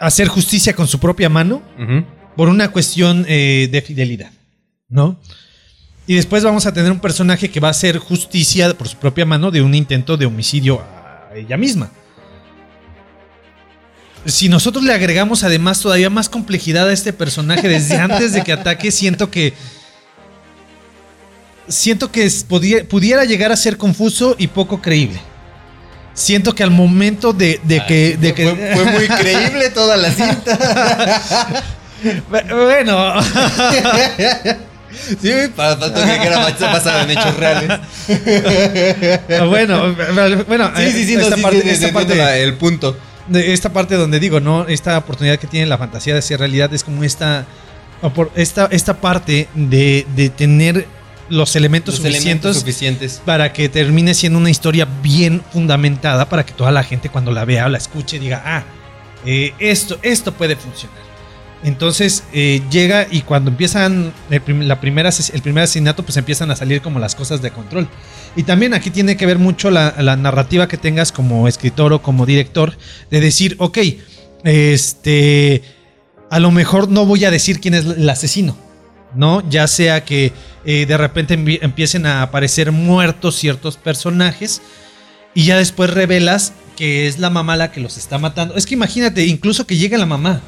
hacer 0.00 0.28
justicia 0.28 0.74
con 0.74 0.86
su 0.88 0.98
propia 0.98 1.28
mano, 1.28 1.62
por 2.36 2.48
una 2.48 2.70
cuestión 2.72 3.24
eh, 3.28 3.68
de 3.70 3.82
fidelidad, 3.82 4.30
¿no? 4.88 5.20
Y 6.06 6.14
después 6.14 6.42
vamos 6.42 6.66
a 6.66 6.72
tener 6.74 6.90
un 6.90 7.00
personaje 7.00 7.50
que 7.50 7.60
va 7.60 7.68
a 7.68 7.70
hacer 7.70 7.98
justicia 7.98 8.72
por 8.76 8.88
su 8.88 8.96
propia 8.96 9.24
mano 9.24 9.50
de 9.50 9.62
un 9.62 9.74
intento 9.74 10.16
de 10.16 10.26
homicidio 10.26 10.80
a 10.80 11.30
ella 11.34 11.56
misma. 11.56 11.90
Si 14.26 14.48
nosotros 14.48 14.84
le 14.84 14.92
agregamos 14.94 15.44
además 15.44 15.80
todavía 15.80 16.08
más 16.08 16.28
complejidad 16.30 16.88
a 16.88 16.92
este 16.92 17.12
personaje 17.12 17.68
desde 17.68 17.96
antes 17.96 18.32
de 18.32 18.42
que 18.42 18.52
ataque, 18.52 18.90
siento 18.90 19.30
que 19.30 19.52
siento 21.68 22.10
que 22.12 22.24
es- 22.24 22.44
podía- 22.44 22.84
pudiera 22.88 23.24
llegar 23.24 23.52
a 23.52 23.56
ser 23.56 23.76
confuso 23.76 24.34
y 24.38 24.46
poco 24.48 24.80
creíble. 24.82 25.20
Siento 26.14 26.54
que 26.54 26.62
al 26.62 26.70
momento 26.70 27.32
de, 27.32 27.60
de 27.64 27.84
que, 27.86 28.16
de 28.16 28.32
que 28.34 28.48
Fue, 28.48 28.70
fue 28.74 28.84
muy 28.92 29.08
creíble 29.08 29.70
toda 29.70 29.96
la 29.96 30.10
cinta. 30.12 31.62
bueno, 32.48 33.14
Sí, 35.20 35.32
para 35.56 35.76
faltó 35.76 36.04
que 36.04 36.12
era 36.24 36.38
basada 36.60 37.02
en 37.02 37.10
hechos 37.10 37.36
reales. 37.36 37.68
Ah, 39.40 39.44
bueno, 39.44 39.92
bueno, 40.46 40.70
Sí, 40.76 40.92
sí, 40.92 41.04
sí, 41.06 41.16
no, 41.16 41.22
esta 41.22 41.36
parte, 41.38 41.62
sí, 41.62 41.68
esta 41.70 41.92
parte- 41.92 42.14
la- 42.14 42.36
el 42.36 42.54
punto. 42.54 42.96
de 43.26 43.52
esta 43.52 43.72
parte 43.72 43.96
donde 43.96 44.20
digo, 44.20 44.38
¿no? 44.38 44.68
Esta 44.68 44.96
oportunidad 44.98 45.38
que 45.40 45.48
tiene 45.48 45.66
la 45.66 45.78
fantasía 45.78 46.14
de 46.14 46.22
ser 46.22 46.38
realidad 46.38 46.72
es 46.72 46.84
como 46.84 47.02
esta, 47.02 47.44
esta, 48.36 48.68
esta 48.70 48.94
parte 49.00 49.48
de, 49.54 50.06
de 50.14 50.28
tener 50.30 50.86
los 51.28 51.56
elementos 51.56 51.94
Los 51.94 52.02
suficientes 52.02 52.22
elementos 52.24 52.56
suficientes. 52.58 53.22
para 53.24 53.52
que 53.52 53.68
termine 53.68 54.14
siendo 54.14 54.38
una 54.38 54.50
historia 54.50 54.86
bien 55.02 55.42
fundamentada 55.52 56.28
para 56.28 56.44
que 56.44 56.52
toda 56.52 56.70
la 56.70 56.82
gente 56.84 57.08
cuando 57.08 57.30
la 57.32 57.44
vea 57.44 57.66
o 57.66 57.68
la 57.68 57.78
escuche 57.78 58.18
diga, 58.18 58.42
ah, 58.44 58.64
eh, 59.26 59.52
esto, 59.58 59.98
esto 60.02 60.32
puede 60.32 60.54
funcionar. 60.56 60.98
Entonces 61.62 62.24
eh, 62.34 62.60
llega 62.70 63.06
y 63.10 63.22
cuando 63.22 63.50
empiezan 63.50 64.12
el, 64.28 64.40
prim- 64.42 64.62
la 64.68 64.80
primera, 64.82 65.08
el 65.32 65.40
primer 65.40 65.64
asesinato, 65.64 66.02
pues 66.02 66.18
empiezan 66.18 66.50
a 66.50 66.56
salir 66.56 66.82
como 66.82 66.98
las 66.98 67.14
cosas 67.14 67.40
de 67.40 67.50
control. 67.50 67.88
Y 68.36 68.42
también 68.42 68.74
aquí 68.74 68.90
tiene 68.90 69.16
que 69.16 69.24
ver 69.24 69.38
mucho 69.38 69.70
la, 69.70 69.94
la 70.02 70.14
narrativa 70.16 70.68
que 70.68 70.76
tengas 70.76 71.10
como 71.10 71.48
escritor 71.48 71.94
o 71.94 72.02
como 72.02 72.26
director, 72.26 72.76
de 73.10 73.20
decir, 73.20 73.56
ok, 73.60 73.78
este, 74.44 75.62
a 76.30 76.38
lo 76.38 76.50
mejor 76.50 76.88
no 76.90 77.06
voy 77.06 77.24
a 77.24 77.30
decir 77.30 77.60
quién 77.60 77.74
es 77.74 77.84
el 77.86 78.10
asesino, 78.10 78.56
¿no? 79.14 79.42
Ya 79.48 79.66
sea 79.66 80.04
que 80.04 80.32
eh, 80.64 80.86
de 80.86 80.96
repente 80.96 81.34
empiecen 81.62 82.06
a 82.06 82.22
aparecer 82.22 82.72
muertos 82.72 83.36
ciertos 83.36 83.76
personajes 83.76 84.62
y 85.34 85.44
ya 85.44 85.56
después 85.56 85.90
revelas 85.90 86.52
que 86.76 87.06
es 87.06 87.18
la 87.18 87.30
mamá 87.30 87.56
la 87.56 87.70
que 87.70 87.80
los 87.80 87.96
está 87.96 88.18
matando. 88.18 88.56
Es 88.56 88.66
que 88.66 88.74
imagínate, 88.74 89.24
incluso 89.26 89.66
que 89.66 89.76
llegue 89.76 89.96
la 89.96 90.06
mamá, 90.06 90.40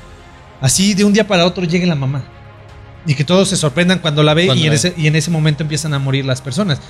así 0.60 0.94
de 0.94 1.04
un 1.04 1.12
día 1.12 1.26
para 1.26 1.46
otro 1.46 1.64
llegue 1.64 1.86
la 1.86 1.94
mamá. 1.94 2.24
Y 3.06 3.14
que 3.14 3.24
todos 3.24 3.48
se 3.48 3.56
sorprendan 3.56 4.00
cuando 4.00 4.24
la 4.24 4.34
ve 4.34 4.46
Cuando 4.46 4.64
y 4.64 4.66
en, 4.66 4.72
ese, 4.72 4.92
y 4.96 5.06
en 5.06 5.14
ese 5.14 5.30
momento 5.30 5.62
empiezan 5.62 5.94
a 5.94 5.98
morir 6.00 6.24
las 6.24 6.40
personas. 6.40 6.80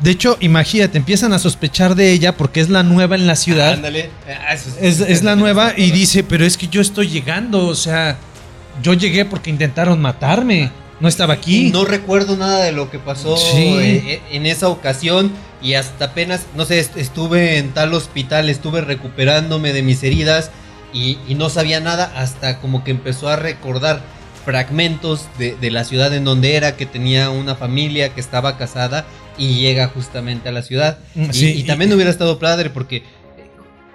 De 0.00 0.10
hecho, 0.10 0.36
imagínate, 0.40 0.98
empiezan 0.98 1.32
a 1.32 1.38
sospechar 1.38 1.94
de 1.94 2.12
ella 2.12 2.36
porque 2.36 2.60
es 2.60 2.68
la 2.68 2.82
nueva 2.82 3.14
en 3.14 3.26
la 3.26 3.36
ciudad. 3.36 3.74
Ándale. 3.74 4.10
Ah, 4.28 4.54
Es, 4.54 5.00
es 5.00 5.22
la 5.22 5.36
nueva 5.36 5.72
y 5.76 5.90
dice, 5.90 6.24
pero 6.24 6.44
es 6.44 6.56
que 6.58 6.68
yo 6.68 6.80
estoy 6.80 7.08
llegando, 7.08 7.66
o 7.66 7.74
sea, 7.74 8.18
yo 8.82 8.92
llegué 8.94 9.24
porque 9.24 9.48
intentaron 9.48 10.00
matarme, 10.00 10.70
no 11.02 11.08
estaba 11.08 11.34
aquí. 11.34 11.70
No 11.70 11.84
recuerdo 11.84 12.36
nada 12.36 12.64
de 12.64 12.72
lo 12.72 12.90
que 12.90 12.98
pasó 12.98 13.36
Sí. 13.36 13.56
eh, 13.58 14.22
en 14.30 14.46
esa 14.46 14.68
ocasión 14.68 15.30
y 15.60 15.74
hasta 15.74 16.06
apenas, 16.06 16.46
no 16.56 16.64
sé, 16.64 16.78
est- 16.78 16.96
estuve 16.96 17.58
en 17.58 17.72
tal 17.74 17.92
hospital, 17.92 18.48
estuve 18.48 18.80
recuperándome 18.80 19.72
de 19.74 19.82
mis 19.82 20.02
heridas 20.02 20.50
y, 20.94 21.18
y 21.28 21.34
no 21.34 21.50
sabía 21.50 21.80
nada 21.80 22.10
hasta 22.16 22.58
como 22.60 22.84
que 22.84 22.90
empezó 22.92 23.28
a 23.28 23.36
recordar 23.36 24.00
fragmentos 24.44 25.26
de, 25.38 25.56
de 25.60 25.70
la 25.70 25.84
ciudad 25.84 26.12
en 26.14 26.24
donde 26.24 26.56
era, 26.56 26.76
que 26.76 26.86
tenía 26.86 27.30
una 27.30 27.54
familia, 27.54 28.10
que 28.14 28.20
estaba 28.20 28.56
casada 28.58 29.04
y 29.38 29.54
llega 29.60 29.88
justamente 29.88 30.48
a 30.48 30.52
la 30.52 30.62
ciudad. 30.62 30.98
Mm, 31.14 31.24
Y- 31.24 31.32
sí, 31.32 31.46
y, 31.46 31.60
y- 31.60 31.62
también 31.64 31.92
hubiera 31.92 32.10
estado 32.10 32.38
padre 32.38 32.68
porque 32.70 32.96
eh, 32.98 33.02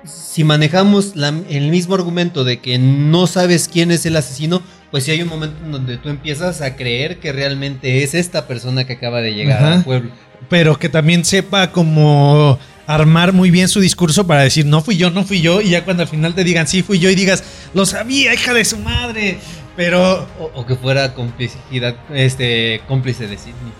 si 0.05 0.43
manejamos 0.43 1.15
la- 1.15 1.33
el 1.49 1.69
mismo 1.69 1.95
argumento 1.95 2.43
de 2.43 2.59
que 2.59 2.77
no 2.79 3.27
sabes 3.27 3.67
quién 3.71 3.91
es 3.91 4.05
el 4.05 4.15
asesino, 4.15 4.61
pues 4.91 5.03
sí 5.03 5.11
hay 5.11 5.21
un 5.21 5.29
momento 5.29 5.57
en 5.65 5.71
donde 5.71 5.97
tú 5.97 6.09
empiezas 6.09 6.61
a 6.61 6.75
creer 6.75 7.19
que 7.19 7.31
realmente 7.31 8.03
es 8.03 8.13
esta 8.13 8.47
persona 8.47 8.85
que 8.85 8.93
acaba 8.93 9.21
de 9.21 9.33
llegar 9.33 9.57
Ajá. 9.63 9.73
al 9.75 9.83
pueblo. 9.83 10.11
Pero 10.49 10.77
que 10.79 10.87
también 10.89 11.25
sepa 11.25 11.71
como 11.71 12.57
armar 12.85 13.33
muy 13.33 13.51
bien 13.51 13.67
su 13.67 13.81
discurso 13.81 14.25
para 14.27 14.43
decir, 14.43 14.65
no 14.65 14.81
fui 14.81 14.95
yo, 14.95 15.09
no 15.11 15.25
fui 15.25 15.41
yo, 15.41 15.59
y 15.61 15.71
ya 15.71 15.83
cuando 15.83 16.03
al 16.03 16.09
final 16.09 16.33
te 16.35 16.43
digan, 16.45 16.67
sí 16.67 16.83
fui 16.83 16.99
yo, 16.99 17.09
y 17.09 17.15
digas, 17.15 17.43
lo 17.73 17.85
sabía, 17.85 18.33
hija 18.33 18.53
de 18.53 18.63
su 18.63 18.77
madre. 18.79 19.39
Pero 19.75 20.25
O, 20.39 20.51
o 20.55 20.65
que 20.65 20.75
fuera 20.75 21.13
complicidad, 21.13 21.95
este, 22.13 22.81
cómplice 22.87 23.27
de 23.27 23.37
Sidney. 23.37 23.73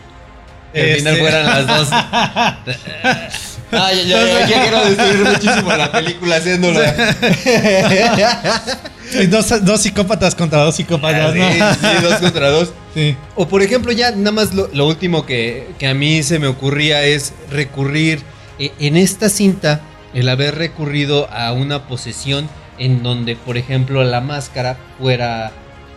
Que 0.74 0.92
al 0.92 0.98
final 0.98 1.14
Este- 1.14 1.24
fueran 1.26 1.46
las 1.46 1.68
dos. 1.68 1.90
Ay, 3.72 4.08
ya, 4.08 4.26
ya, 4.26 4.48
ya 4.48 4.62
quiero 4.62 4.86
destruir 4.86 5.26
muchísimo 5.28 5.76
la 5.76 5.92
película 5.92 6.36
haciéndolo. 6.38 6.80
dos, 9.30 9.66
dos 9.66 9.82
psicópatas 9.82 10.36
contra 10.36 10.64
dos 10.64 10.76
psicópatas, 10.76 11.34
sí, 11.34 11.40
¿no? 11.40 11.74
sí, 11.74 12.04
dos 12.04 12.16
contra 12.16 12.50
dos. 12.50 12.74
Sí. 12.98 13.16
O 13.36 13.48
por 13.48 13.62
ejemplo, 13.62 13.92
ya 13.92 14.10
nada 14.10 14.32
más 14.32 14.56
lo, 14.56 14.70
lo 14.74 14.88
último 14.88 15.24
que, 15.24 15.68
que 15.78 15.86
a 15.86 15.94
mí 15.94 16.24
se 16.24 16.40
me 16.40 16.48
ocurría 16.48 17.04
es 17.04 17.32
recurrir 17.52 18.24
eh, 18.58 18.72
en 18.80 18.98
esta 18.98 19.30
cinta, 19.30 19.82
el 20.16 20.28
haber 20.30 20.56
recurrido 20.56 21.30
a 21.32 21.52
una 21.52 21.88
posesión 21.88 22.50
en 22.80 23.04
donde, 23.04 23.36
por 23.36 23.56
ejemplo, 23.56 24.04
la 24.04 24.20
máscara 24.20 24.78
fuera 25.00 25.52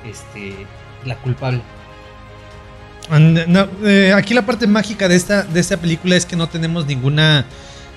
este, 0.04 0.54
la 1.06 1.16
culpable. 1.16 1.62
No, 3.10 3.68
eh, 3.84 4.12
aquí 4.14 4.34
la 4.34 4.46
parte 4.46 4.66
mágica 4.66 5.08
de 5.08 5.16
esta, 5.16 5.42
de 5.42 5.58
esta 5.58 5.76
película 5.78 6.16
es 6.16 6.26
que 6.26 6.36
no 6.36 6.48
tenemos 6.48 6.86
ninguna 6.86 7.44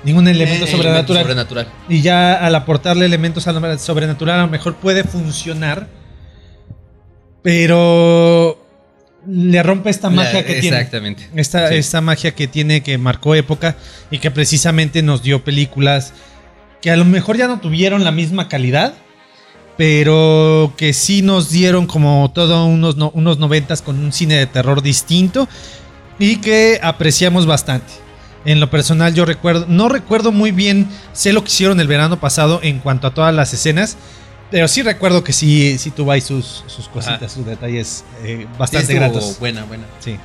ningún 0.04 0.28
elemento 0.28 0.66
Eh, 0.66 0.68
sobrenatural. 0.68 1.22
sobrenatural. 1.24 1.68
Y 1.90 2.02
ya 2.02 2.34
al 2.36 2.56
aportarle 2.56 3.06
elementos 3.06 3.48
al- 3.48 3.80
sobrenatural 3.80 4.40
a 4.40 4.44
lo 4.44 4.50
mejor 4.50 4.76
puede 4.76 5.04
funcionar. 5.04 5.88
Pero 7.42 8.60
le 9.28 9.64
rompe 9.64 9.90
esta 9.90 10.10
magia 10.10 10.34
La- 10.42 10.46
que 10.46 10.56
tiene. 10.60 10.78
Exactamente. 10.78 11.30
Esta, 11.36 11.70
Sí. 11.70 11.76
esta 11.76 12.02
magia 12.02 12.32
que 12.36 12.48
tiene, 12.48 12.82
que 12.84 12.98
marcó 12.98 13.36
época 13.36 13.76
y 14.12 14.20
que 14.20 14.32
precisamente 14.32 15.02
nos 15.02 15.24
dio 15.24 15.44
películas 15.44 16.14
que 16.82 16.92
a 16.92 16.96
lo 16.98 17.06
mejor 17.06 17.38
ya 17.38 17.48
no 17.48 17.60
tuvieron 17.60 18.04
la 18.04 18.12
misma 18.12 18.50
calidad, 18.50 18.94
pero 19.78 20.74
que 20.78 20.94
sí 20.94 21.22
nos 21.22 21.50
dieron 21.50 21.88
como 21.88 22.30
todo 22.34 22.66
unos, 22.66 22.98
no- 22.98 23.12
unos 23.14 23.40
noventas 23.40 23.82
con 23.82 23.98
un 24.00 24.12
cine 24.12 24.36
de 24.36 24.46
terror 24.48 24.82
distinto 24.82 25.48
y 26.20 26.38
que 26.38 26.80
apreciamos 26.84 27.46
bastante. 27.46 27.92
En 28.46 28.60
lo 28.60 28.70
personal 28.70 29.14
yo 29.14 29.26
recuerdo, 29.26 29.66
no 29.70 29.88
recuerdo 29.90 30.32
muy 30.32 30.52
bien, 30.52 30.88
sé 31.14 31.32
lo 31.34 31.42
que 31.44 31.48
hicieron 31.50 31.80
el 31.80 31.88
verano 31.88 32.20
pasado 32.20 32.60
en 32.62 32.80
cuanto 32.80 33.08
a 33.08 33.14
todas 33.14 33.34
las 33.34 33.54
escenas, 33.54 33.96
pero 34.52 34.68
sí 34.68 34.82
recuerdo 34.82 35.24
que 35.24 35.32
sí, 35.34 35.78
sí 35.78 35.92
tuvo 35.92 36.12
ahí 36.12 36.20
sus, 36.22 36.64
sus 36.68 36.88
cositas, 36.90 37.16
Ajá. 37.24 37.30
sus 37.30 37.46
detalles 37.46 38.04
eh, 38.24 38.46
bastante 38.58 38.94
gratos. 38.94 39.38
Buena, 39.40 39.64
buena. 39.64 39.86
Sí. 40.00 40.18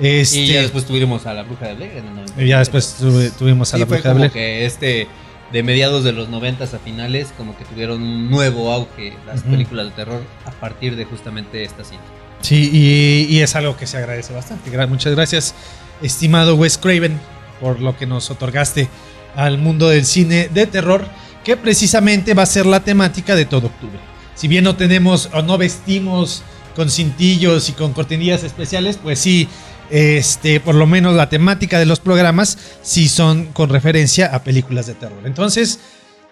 Este, 0.00 0.38
Y 0.40 0.46
ya 0.48 0.60
después 0.62 0.84
tuvimos 0.84 1.24
a 1.26 1.34
la 1.34 1.44
bruja 1.44 1.68
de 1.68 1.74
Blair 1.74 2.02
90. 2.02 2.42
y 2.42 2.48
ya 2.48 2.58
después 2.58 2.96
tuve- 2.98 3.30
tuvimos 3.30 3.72
a 3.72 3.76
Sí, 3.76 3.80
la 3.80 3.86
fue 3.86 3.98
bruja 3.98 4.08
de 4.08 4.12
como 4.14 4.18
Blair. 4.20 4.32
que 4.32 4.66
este 4.66 5.06
de 5.52 5.62
mediados 5.62 6.02
de 6.02 6.10
los 6.10 6.28
90 6.28 6.64
a 6.64 6.66
finales 6.66 7.28
como 7.36 7.56
que 7.56 7.64
tuvieron 7.64 8.02
un 8.02 8.28
nuevo 8.28 8.72
auge 8.72 9.12
las 9.24 9.42
Ujú. 9.42 9.50
películas 9.50 9.86
de 9.86 9.92
terror 9.92 10.22
a 10.46 10.50
partir 10.50 10.96
de 10.96 11.04
justamente 11.04 11.62
esta 11.62 11.84
cinta. 11.84 12.02
Sí, 12.40 12.68
y, 12.72 13.32
y 13.32 13.40
es 13.40 13.54
algo 13.54 13.76
que 13.76 13.86
se 13.86 13.96
agradece 13.96 14.32
bastante. 14.34 14.68
Muchas 14.88 15.14
gracias, 15.14 15.54
estimado 16.02 16.56
Wes 16.56 16.76
Craven, 16.76 17.20
por 17.60 17.80
lo 17.80 17.96
que 17.96 18.06
nos 18.06 18.30
otorgaste 18.30 18.88
al 19.36 19.58
mundo 19.58 19.88
del 19.88 20.04
cine 20.04 20.48
de 20.52 20.66
terror, 20.66 21.06
que 21.44 21.56
precisamente 21.56 22.34
va 22.34 22.44
a 22.44 22.46
ser 22.46 22.66
la 22.66 22.80
temática 22.80 23.34
de 23.36 23.44
todo 23.44 23.66
octubre. 23.66 23.98
Si 24.34 24.48
bien 24.48 24.64
no 24.64 24.76
tenemos 24.76 25.28
o 25.32 25.42
no 25.42 25.58
vestimos 25.58 26.42
con 26.74 26.90
cintillos 26.90 27.68
y 27.68 27.72
con 27.72 27.92
cortinillas 27.92 28.42
especiales, 28.42 28.98
pues 29.00 29.18
sí, 29.18 29.48
este, 29.90 30.60
por 30.60 30.74
lo 30.74 30.86
menos 30.86 31.14
la 31.14 31.28
temática 31.28 31.78
de 31.78 31.86
los 31.86 32.00
programas 32.00 32.58
sí 32.82 33.08
son 33.08 33.46
con 33.46 33.68
referencia 33.68 34.34
a 34.34 34.42
películas 34.42 34.86
de 34.86 34.94
terror. 34.94 35.20
Entonces, 35.24 35.80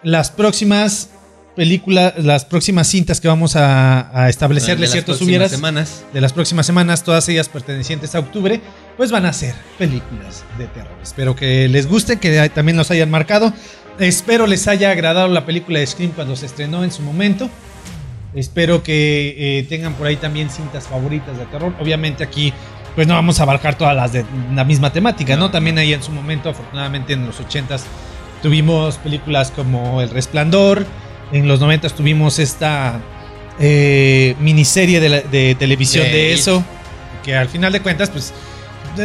las 0.02 0.30
próximas 0.30 1.10
películas, 1.54 2.14
las 2.16 2.44
próximas 2.44 2.88
cintas 2.88 3.20
que 3.20 3.28
vamos 3.28 3.56
a, 3.56 4.10
a 4.18 4.28
establecerle 4.28 4.86
De 4.86 4.92
ciertos 4.92 5.20
hubieras 5.20 5.50
semanas. 5.50 6.04
de 6.12 6.20
las 6.20 6.32
próximas 6.32 6.66
semanas, 6.66 7.04
todas 7.04 7.28
ellas 7.28 7.48
pertenecientes 7.48 8.14
a 8.14 8.20
octubre, 8.20 8.60
pues 8.96 9.10
van 9.10 9.26
a 9.26 9.32
ser 9.32 9.54
películas 9.78 10.44
de 10.58 10.66
terror. 10.66 10.92
Espero 11.02 11.34
que 11.36 11.68
les 11.68 11.86
guste, 11.86 12.18
que 12.18 12.48
también 12.50 12.76
los 12.76 12.90
hayan 12.90 13.10
marcado. 13.10 13.52
Espero 13.98 14.46
les 14.46 14.68
haya 14.68 14.90
agradado 14.90 15.28
la 15.28 15.44
película 15.46 15.78
de 15.78 15.86
Scream 15.86 16.12
cuando 16.12 16.36
se 16.36 16.46
estrenó 16.46 16.84
en 16.84 16.90
su 16.90 17.02
momento. 17.02 17.48
Espero 18.34 18.82
que 18.82 19.58
eh, 19.58 19.62
tengan 19.64 19.94
por 19.94 20.06
ahí 20.06 20.16
también 20.16 20.48
cintas 20.50 20.88
favoritas 20.88 21.36
de 21.36 21.44
terror. 21.46 21.74
Obviamente 21.80 22.24
aquí 22.24 22.52
pues 22.94 23.06
no 23.06 23.14
vamos 23.14 23.40
a 23.40 23.44
abarcar 23.44 23.76
todas 23.76 23.96
las 23.96 24.12
de 24.12 24.24
la 24.54 24.64
misma 24.64 24.92
temática, 24.92 25.34
¿no? 25.36 25.50
También 25.50 25.78
ahí 25.78 25.94
en 25.94 26.02
su 26.02 26.12
momento, 26.12 26.50
afortunadamente 26.50 27.14
en 27.14 27.26
los 27.26 27.40
80s 27.40 27.80
tuvimos 28.42 28.96
películas 28.98 29.50
como 29.50 30.02
El 30.02 30.10
Resplandor, 30.10 30.84
en 31.32 31.48
los 31.48 31.60
90s 31.62 31.92
tuvimos 31.92 32.38
esta 32.38 33.00
eh, 33.58 34.34
miniserie 34.40 35.00
de, 35.00 35.08
la- 35.08 35.20
de 35.22 35.54
televisión 35.58 36.04
De 36.04 36.32
eso, 36.34 36.62
que 37.24 37.34
al 37.36 37.48
final 37.48 37.72
de 37.72 37.80
cuentas 37.80 38.10
pues 38.10 38.32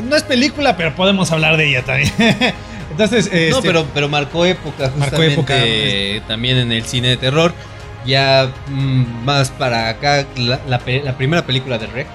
no 0.03 0.15
es 0.15 0.23
película, 0.23 0.75
pero 0.77 0.95
podemos 0.95 1.31
hablar 1.31 1.57
de 1.57 1.69
ella 1.69 1.83
también. 1.83 2.11
Entonces, 2.91 3.29
No, 3.31 3.37
este, 3.37 3.61
pero, 3.67 3.85
pero 3.93 4.07
marcó 4.09 4.45
época 4.45 4.91
Marcó 4.97 5.17
justamente 5.17 5.33
época, 6.15 6.27
también 6.27 6.57
en 6.57 6.71
el 6.71 6.85
cine 6.85 7.09
de 7.09 7.17
terror. 7.17 7.53
Ya 8.05 8.49
mm, 8.69 9.25
más 9.25 9.49
para 9.49 9.89
acá, 9.89 10.25
la, 10.37 10.59
la 10.67 10.79
pe- 10.79 11.01
la 11.03 11.17
primera 11.17 11.45
película 11.45 11.77
de 11.77 11.87
Rec, 11.87 12.07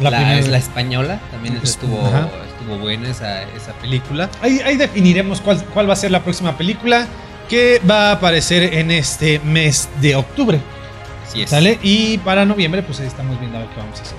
la 0.00 0.10
la, 0.10 0.16
primera- 0.18 0.38
es 0.38 0.48
la 0.48 0.58
española, 0.58 1.20
también 1.30 1.56
Es- 1.56 1.70
estuvo, 1.70 2.06
ajá. 2.06 2.28
estuvo 2.50 2.76
buena 2.78 3.08
esa, 3.08 3.42
esa 3.44 3.72
película. 3.80 4.28
Ahí, 4.42 4.60
ahí 4.64 4.76
definiremos 4.76 5.40
cuál, 5.40 5.64
cuál 5.72 5.88
va 5.88 5.94
a 5.94 5.96
ser 5.96 6.10
la 6.10 6.22
próxima 6.22 6.56
película 6.58 7.06
que 7.48 7.80
va 7.90 8.10
a 8.10 8.12
aparecer 8.12 8.74
en 8.74 8.90
este 8.90 9.38
mes 9.40 9.88
de 10.02 10.14
octubre. 10.16 10.60
Así 11.26 11.42
es. 11.42 11.50
¿Sale? 11.50 11.78
Y 11.82 12.18
para 12.18 12.44
noviembre, 12.44 12.82
pues 12.82 13.00
ahí 13.00 13.06
estamos 13.06 13.40
viendo 13.40 13.56
a 13.56 13.60
ver 13.62 13.70
qué 13.70 13.80
vamos 13.80 13.98
a 13.98 14.02
hacer. 14.02 14.18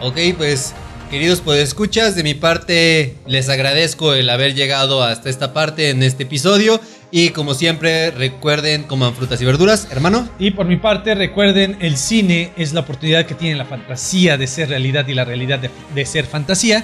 Ok, 0.00 0.36
pues 0.36 0.74
queridos 1.12 1.42
pues 1.42 1.58
escuchas, 1.60 2.16
de 2.16 2.22
mi 2.22 2.32
parte 2.32 3.16
les 3.26 3.50
agradezco 3.50 4.14
el 4.14 4.30
haber 4.30 4.54
llegado 4.54 5.02
hasta 5.02 5.28
esta 5.28 5.52
parte 5.52 5.90
en 5.90 6.02
este 6.02 6.22
episodio 6.22 6.80
y 7.10 7.28
como 7.30 7.52
siempre 7.52 8.10
recuerden 8.12 8.84
coman 8.84 9.12
frutas 9.14 9.40
y 9.42 9.44
verduras, 9.44 9.88
hermano. 9.90 10.26
Y 10.38 10.52
por 10.52 10.64
mi 10.64 10.76
parte, 10.76 11.14
recuerden, 11.14 11.76
el 11.80 11.98
cine 11.98 12.52
es 12.56 12.72
la 12.72 12.80
oportunidad 12.80 13.26
que 13.26 13.34
tiene 13.34 13.56
la 13.56 13.66
fantasía 13.66 14.38
de 14.38 14.46
ser 14.46 14.70
realidad 14.70 15.06
y 15.06 15.12
la 15.12 15.26
realidad 15.26 15.58
de, 15.58 15.70
de 15.94 16.06
ser 16.06 16.24
fantasía. 16.24 16.82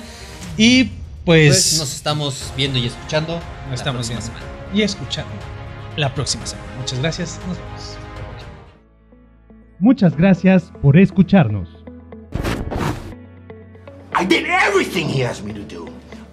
Y 0.58 0.84
pues, 0.84 0.92
Pues 1.24 1.78
nos 1.78 1.94
estamos 1.94 2.52
viendo 2.54 2.78
y 2.78 2.86
escuchando. 2.86 3.34
nos 3.34 3.68
la 3.70 3.74
estamos 3.76 4.06
próxima 4.08 4.20
viendo 4.20 4.40
semana. 4.40 4.74
y 4.74 4.82
escuchando 4.82 5.32
la 5.96 6.14
próxima 6.14 6.46
semana. 6.46 6.68
Muchas 6.78 6.98
gracias. 6.98 7.40
Nos 7.48 7.56
vemos. 7.56 7.96
Muchas 9.78 10.14
gracias 10.14 10.70
por 10.82 10.98
escucharnos. 10.98 11.77
I 14.18 14.24
did 14.24 14.46
everything 14.48 15.08
he 15.08 15.22
asked 15.22 15.44
me 15.44 15.52
to 15.52 15.62
do. 15.62 15.86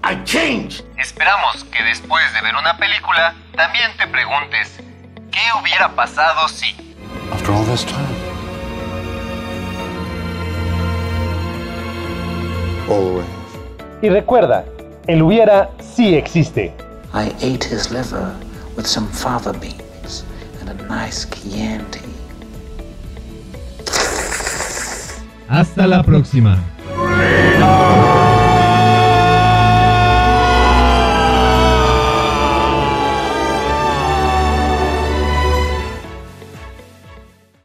I 0.04 0.16
changed. 0.24 0.84
Esperamos 0.98 1.66
que 1.66 1.84
después 1.84 2.34
de 2.34 2.42
ver 2.42 2.56
una 2.56 2.76
película 2.78 3.36
también 3.56 3.92
te 4.00 4.08
preguntes, 4.08 4.80
¿qué 5.32 5.40
hubiera 5.62 5.96
pasado 5.96 6.48
si? 6.48 6.76
After 7.32 7.52
all 7.52 7.64
this 7.66 7.86
time. 7.86 8.04
Y 14.02 14.10
recuerda, 14.10 14.66
el 15.06 15.22
hubiera 15.22 15.70
sí 15.80 16.16
existe. 16.16 16.74
I 17.14 17.28
ate 17.44 17.66
his 17.70 17.92
liver 17.92 18.36
with 18.76 18.88
some 18.88 19.08
fava 19.10 19.54
beans 19.54 20.26
and 20.60 20.70
a 20.72 20.88
nice 20.88 21.28
Chianti. 21.28 22.02
Hasta 25.48 25.86
la 25.86 26.02
próxima. 26.02 26.58
Freedom! 26.96 28.25